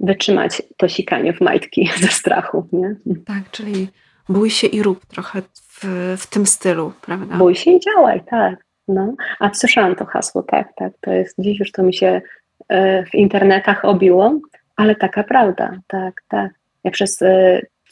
wytrzymać 0.00 0.62
to 0.76 0.88
sikanie 0.88 1.32
w 1.32 1.40
majtki 1.40 1.90
ze 2.02 2.08
strachu, 2.08 2.68
nie? 2.72 2.96
Tak, 3.26 3.50
czyli 3.50 3.88
bój 4.28 4.50
się 4.50 4.66
i 4.66 4.82
rób 4.82 5.06
trochę 5.06 5.42
w, 5.42 5.84
w 6.18 6.26
tym 6.26 6.46
stylu, 6.46 6.92
prawda? 7.02 7.36
Bój 7.36 7.54
się 7.54 7.70
i 7.70 7.80
działaj, 7.80 8.20
tak. 8.30 8.66
No. 8.88 9.14
A 9.38 9.54
słyszałam 9.54 9.94
to 9.94 10.04
hasło, 10.04 10.42
tak, 10.42 10.68
tak. 10.76 10.92
To 11.00 11.10
jest, 11.10 11.34
dziś 11.38 11.60
już 11.60 11.72
to 11.72 11.82
mi 11.82 11.94
się 11.94 12.22
w 13.10 13.14
internetach 13.14 13.84
obiło, 13.84 14.40
ale 14.76 14.94
taka 14.94 15.24
prawda, 15.24 15.78
tak, 15.86 16.22
tak. 16.28 16.52
Ja 16.84 16.90
przez 16.90 17.22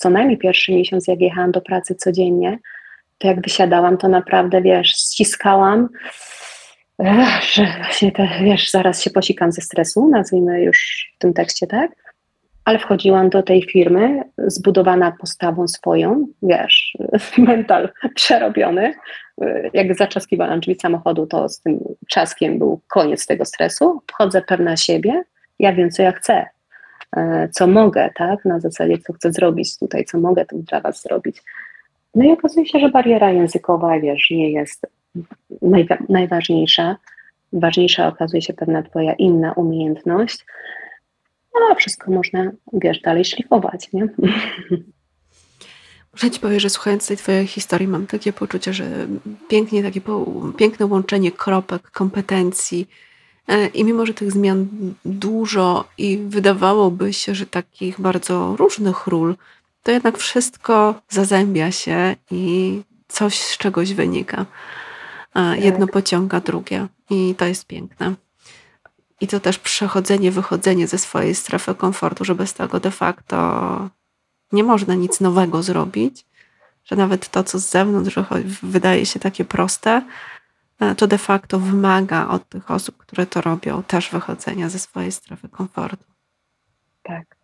co 0.04 0.10
najmniej 0.10 0.38
pierwszy 0.38 0.72
miesiąc, 0.72 1.08
jak 1.08 1.20
jechałam 1.20 1.52
do 1.52 1.60
pracy 1.60 1.94
codziennie, 1.94 2.58
to 3.18 3.28
jak 3.28 3.40
wysiadałam, 3.40 3.98
to 3.98 4.08
naprawdę, 4.08 4.62
wiesz, 4.62 4.88
ściskałam, 4.88 5.88
że 7.54 7.66
właśnie 7.76 8.12
te, 8.12 8.28
wiesz, 8.42 8.70
zaraz 8.70 9.02
się 9.02 9.10
posikam 9.10 9.52
ze 9.52 9.62
stresu, 9.62 10.08
nazwijmy 10.08 10.62
już 10.62 11.08
w 11.16 11.18
tym 11.18 11.32
tekście, 11.32 11.66
tak? 11.66 11.90
ale 12.64 12.78
wchodziłam 12.78 13.30
do 13.30 13.42
tej 13.42 13.62
firmy 13.62 14.22
zbudowana 14.38 15.12
postawą 15.20 15.68
swoją, 15.68 16.26
wiesz, 16.42 16.98
mental 17.38 17.88
przerobiony. 18.14 18.94
Jak 19.72 19.96
zaczaskiwałam 19.96 20.60
drzwi 20.60 20.74
samochodu, 20.74 21.26
to 21.26 21.48
z 21.48 21.60
tym 21.60 21.80
czaskiem 22.10 22.58
był 22.58 22.80
koniec 22.88 23.26
tego 23.26 23.44
stresu. 23.44 24.02
Wchodzę 24.10 24.42
pewna 24.42 24.76
siebie, 24.76 25.22
ja 25.58 25.72
wiem, 25.72 25.90
co 25.90 26.02
ja 26.02 26.12
chcę, 26.12 26.46
co 27.52 27.66
mogę, 27.66 28.10
tak, 28.14 28.44
na 28.44 28.60
zasadzie, 28.60 28.98
co 28.98 29.12
chcę 29.12 29.32
zrobić 29.32 29.78
tutaj, 29.78 30.04
co 30.04 30.18
mogę 30.18 30.44
tu 30.44 30.58
dla 30.58 30.80
Was 30.80 31.02
zrobić. 31.02 31.42
No 32.14 32.24
i 32.24 32.30
okazuje 32.30 32.66
się, 32.66 32.78
że 32.78 32.88
bariera 32.88 33.32
językowa, 33.32 34.00
wiesz, 34.00 34.30
nie 34.30 34.50
jest 34.50 34.86
najwa 35.62 35.96
najważniejsza. 36.08 36.96
Ważniejsza 37.52 38.08
okazuje 38.08 38.42
się 38.42 38.52
pewna 38.52 38.82
Twoja 38.82 39.12
inna 39.12 39.52
umiejętność, 39.52 40.44
no, 41.54 41.60
a 41.72 41.74
wszystko 41.74 42.10
można, 42.10 42.52
wiesz, 42.72 43.00
dalej 43.00 43.24
szlifować, 43.24 43.92
nie? 43.92 44.08
Muszę 46.12 46.30
Ci 46.30 46.40
powiedzieć, 46.40 46.62
że 46.62 46.70
słuchając 46.70 47.08
tej 47.08 47.16
Twojej 47.16 47.46
historii 47.46 47.88
mam 47.88 48.06
takie 48.06 48.32
poczucie, 48.32 48.72
że 48.72 48.84
pięknie, 49.48 49.82
takie 49.82 50.00
piękne 50.56 50.86
łączenie 50.86 51.32
kropek, 51.32 51.90
kompetencji 51.90 52.88
e, 52.88 52.94
i 53.74 53.84
mimo, 53.84 54.06
że 54.06 54.14
tych 54.14 54.32
zmian 54.32 54.68
dużo 55.04 55.84
i 55.98 56.18
wydawałoby 56.18 57.12
się, 57.12 57.34
że 57.34 57.46
takich 57.46 58.00
bardzo 58.00 58.56
różnych 58.56 59.06
ról, 59.06 59.36
to 59.82 59.90
jednak 59.90 60.18
wszystko 60.18 60.94
zazębia 61.08 61.72
się 61.72 62.16
i 62.30 62.82
coś 63.08 63.40
z 63.40 63.58
czegoś 63.58 63.94
wynika. 63.94 64.46
Tak. 65.32 65.60
Jedno 65.64 65.86
pociąga 65.86 66.40
drugie 66.40 66.86
i 67.10 67.34
to 67.38 67.44
jest 67.44 67.66
piękne. 67.66 68.14
I 69.20 69.26
to 69.26 69.40
też 69.40 69.58
przechodzenie, 69.58 70.30
wychodzenie 70.30 70.86
ze 70.86 70.98
swojej 70.98 71.34
strefy 71.34 71.74
komfortu, 71.74 72.24
że 72.24 72.34
bez 72.34 72.54
tego 72.54 72.80
de 72.80 72.90
facto 72.90 73.90
nie 74.52 74.64
można 74.64 74.94
nic 74.94 75.20
nowego 75.20 75.62
zrobić, 75.62 76.26
że 76.84 76.96
nawet 76.96 77.28
to, 77.28 77.44
co 77.44 77.58
z 77.58 77.70
zewnątrz 77.70 78.14
wydaje 78.62 79.06
się 79.06 79.20
takie 79.20 79.44
proste, 79.44 79.90
e, 79.90 80.02
to 80.96 81.06
de 81.06 81.18
facto 81.18 81.58
wymaga 81.58 82.28
od 82.28 82.48
tych 82.48 82.70
osób, 82.70 82.96
które 82.96 83.26
to 83.26 83.40
robią, 83.40 83.82
też 83.82 84.10
wychodzenia 84.10 84.68
ze 84.68 84.78
swojej 84.78 85.12
strefy 85.12 85.48
komfortu. 85.48 86.04
Tak. 87.02 87.36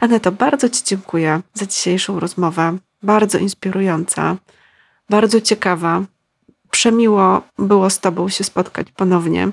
Aneto, 0.00 0.32
bardzo 0.32 0.68
Ci 0.68 0.84
dziękuję 0.84 1.40
za 1.54 1.66
dzisiejszą 1.66 2.20
rozmowę. 2.20 2.78
Bardzo 3.02 3.38
inspirująca, 3.38 4.36
bardzo 5.10 5.40
ciekawa. 5.40 6.02
Przemiło 6.70 7.42
było 7.58 7.90
z 7.90 8.00
Tobą 8.00 8.28
się 8.28 8.44
spotkać 8.44 8.90
ponownie. 8.90 9.48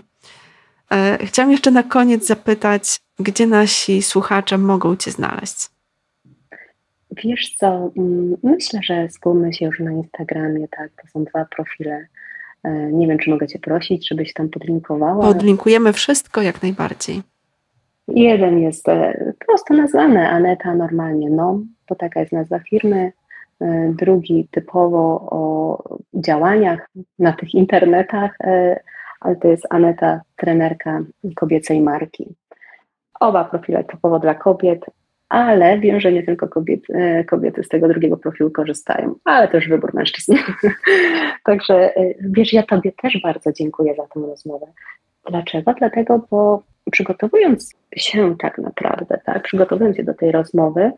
E, 0.91 1.26
chciałam 1.26 1.51
jeszcze 1.51 1.72
na 1.72 1.84
koniec 1.84 2.28
zapytać, 2.28 3.01
gdzie 3.20 3.47
nasi 3.47 4.01
słuchacze 4.01 4.57
mogą 4.57 4.95
Cię 4.95 5.12
znaleźć? 5.12 5.70
Wiesz 7.24 7.53
co, 7.57 7.91
mm, 7.97 8.38
myślę, 8.43 8.80
że 8.84 9.09
skupmy 9.09 9.53
się 9.53 9.65
już 9.65 9.80
na 9.80 9.91
Instagramie, 9.91 10.67
tak, 10.67 10.91
to 11.01 11.07
są 11.07 11.24
dwa 11.24 11.45
profile. 11.45 12.05
E, 12.63 12.91
nie 12.91 13.07
wiem, 13.07 13.17
czy 13.17 13.30
mogę 13.30 13.47
Cię 13.47 13.59
prosić, 13.59 14.07
żebyś 14.07 14.34
tam 14.34 14.49
podlinkowała. 14.49 15.28
Podlinkujemy 15.28 15.93
wszystko 15.93 16.41
jak 16.41 16.61
najbardziej. 16.61 17.22
Jeden 18.07 18.59
jest 18.59 18.89
e, 18.89 19.34
prosto 19.47 19.74
nazwany 19.74 20.30
Aneta 20.30 20.76
normalnie, 20.76 21.30
no, 21.30 21.59
bo 21.89 21.95
taka 21.95 22.20
jest 22.20 22.32
nazwa 22.32 22.59
firmy. 22.59 23.11
Drugi 23.89 24.47
typowo 24.51 25.28
o 25.32 25.84
działaniach 26.13 26.89
na 27.20 27.34
tych 27.34 27.53
internetach 27.53 28.38
ale 29.20 29.36
to 29.36 29.47
jest 29.47 29.67
Aneta, 29.70 30.22
trenerka 30.36 31.01
kobiecej 31.36 31.82
marki. 31.82 32.36
Oba 33.20 33.43
profile 33.43 33.84
typowo 33.84 34.20
dla 34.20 34.36
kobiet, 34.36 34.86
ale 35.30 35.80
wiem, 35.80 35.99
że 35.99 36.11
nie 36.11 36.23
tylko 36.23 36.47
kobiety, 36.47 37.25
kobiety 37.27 37.63
z 37.63 37.67
tego 37.67 37.88
drugiego 37.88 38.17
profilu 38.17 38.51
korzystają, 38.51 39.15
ale 39.25 39.47
też 39.47 39.67
wybór 39.67 39.93
mężczyzn. 39.93 40.36
Także 41.45 41.97
e, 41.97 42.13
wiesz, 42.19 42.53
ja 42.53 42.63
Tobie 42.63 42.91
też 42.91 43.21
bardzo 43.23 43.51
dziękuję 43.51 43.95
za 43.95 44.07
tę 44.07 44.19
rozmowę. 44.19 44.65
Dlaczego? 45.30 45.73
Dlatego, 45.73 46.27
bo 46.32 46.63
przygotowując 46.91 47.75
się 47.95 48.36
tak 48.39 48.57
naprawdę, 48.57 49.21
tak, 49.25 49.43
przygotowując 49.43 49.97
się 49.97 50.03
do 50.03 50.13
tej 50.13 50.32
rozmowy, 50.32 50.91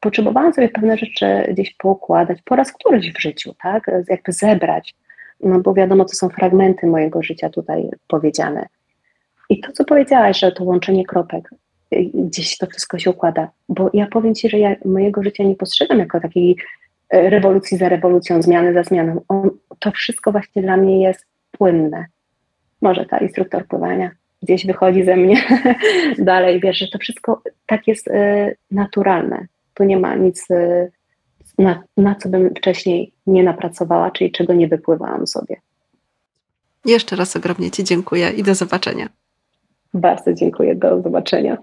potrzebowałam 0.00 0.52
sobie 0.52 0.68
pewne 0.68 0.98
rzeczy 0.98 1.26
gdzieś 1.52 1.74
poukładać 1.74 2.38
po 2.44 2.56
raz 2.56 2.72
któryś 2.72 3.12
w 3.12 3.20
życiu, 3.20 3.54
tak, 3.62 3.90
jakby 4.08 4.32
zebrać 4.32 4.94
no 5.42 5.60
bo 5.60 5.74
wiadomo, 5.74 6.04
to 6.04 6.14
są 6.14 6.28
fragmenty 6.28 6.86
mojego 6.86 7.22
życia 7.22 7.50
tutaj 7.50 7.88
powiedziane. 8.08 8.66
I 9.48 9.60
to, 9.60 9.72
co 9.72 9.84
powiedziałaś, 9.84 10.38
że 10.40 10.52
to 10.52 10.64
łączenie 10.64 11.06
kropek, 11.06 11.50
gdzieś 12.14 12.58
to 12.58 12.66
wszystko 12.66 12.98
się 12.98 13.10
układa, 13.10 13.50
bo 13.68 13.90
ja 13.92 14.06
powiem 14.06 14.34
Ci, 14.34 14.50
że 14.50 14.58
ja 14.58 14.76
mojego 14.84 15.22
życia 15.22 15.44
nie 15.44 15.54
postrzegam 15.54 15.98
jako 15.98 16.20
takiej 16.20 16.56
y, 17.14 17.30
rewolucji 17.30 17.78
za 17.78 17.88
rewolucją, 17.88 18.42
zmiany 18.42 18.74
za 18.74 18.82
zmianą. 18.82 19.20
On, 19.28 19.50
to 19.78 19.90
wszystko 19.90 20.32
właśnie 20.32 20.62
dla 20.62 20.76
mnie 20.76 21.02
jest 21.02 21.26
płynne. 21.50 22.06
Może 22.80 23.06
ta 23.06 23.18
instruktor 23.18 23.66
pływania 23.66 24.10
gdzieś 24.42 24.66
wychodzi 24.66 25.04
ze 25.04 25.16
mnie 25.16 25.42
dalej, 26.18 26.60
wiesz, 26.60 26.78
że 26.78 26.88
to 26.88 26.98
wszystko 26.98 27.42
tak 27.66 27.88
jest 27.88 28.08
y, 28.08 28.56
naturalne. 28.70 29.46
Tu 29.74 29.84
nie 29.84 29.98
ma 29.98 30.14
nic 30.14 30.50
y, 30.50 30.92
na, 31.58 31.82
na 31.96 32.14
co 32.14 32.28
bym 32.28 32.54
wcześniej 32.54 33.12
nie 33.26 33.42
napracowała, 33.42 34.10
czyli 34.10 34.32
czego 34.32 34.54
nie 34.54 34.68
wypływałam 34.68 35.26
sobie. 35.26 35.56
Jeszcze 36.84 37.16
raz 37.16 37.36
ogromnie 37.36 37.70
Ci 37.70 37.84
dziękuję 37.84 38.30
i 38.30 38.42
do 38.42 38.54
zobaczenia. 38.54 39.08
Bardzo 39.94 40.34
dziękuję, 40.34 40.74
do 40.74 41.02
zobaczenia. 41.02 41.58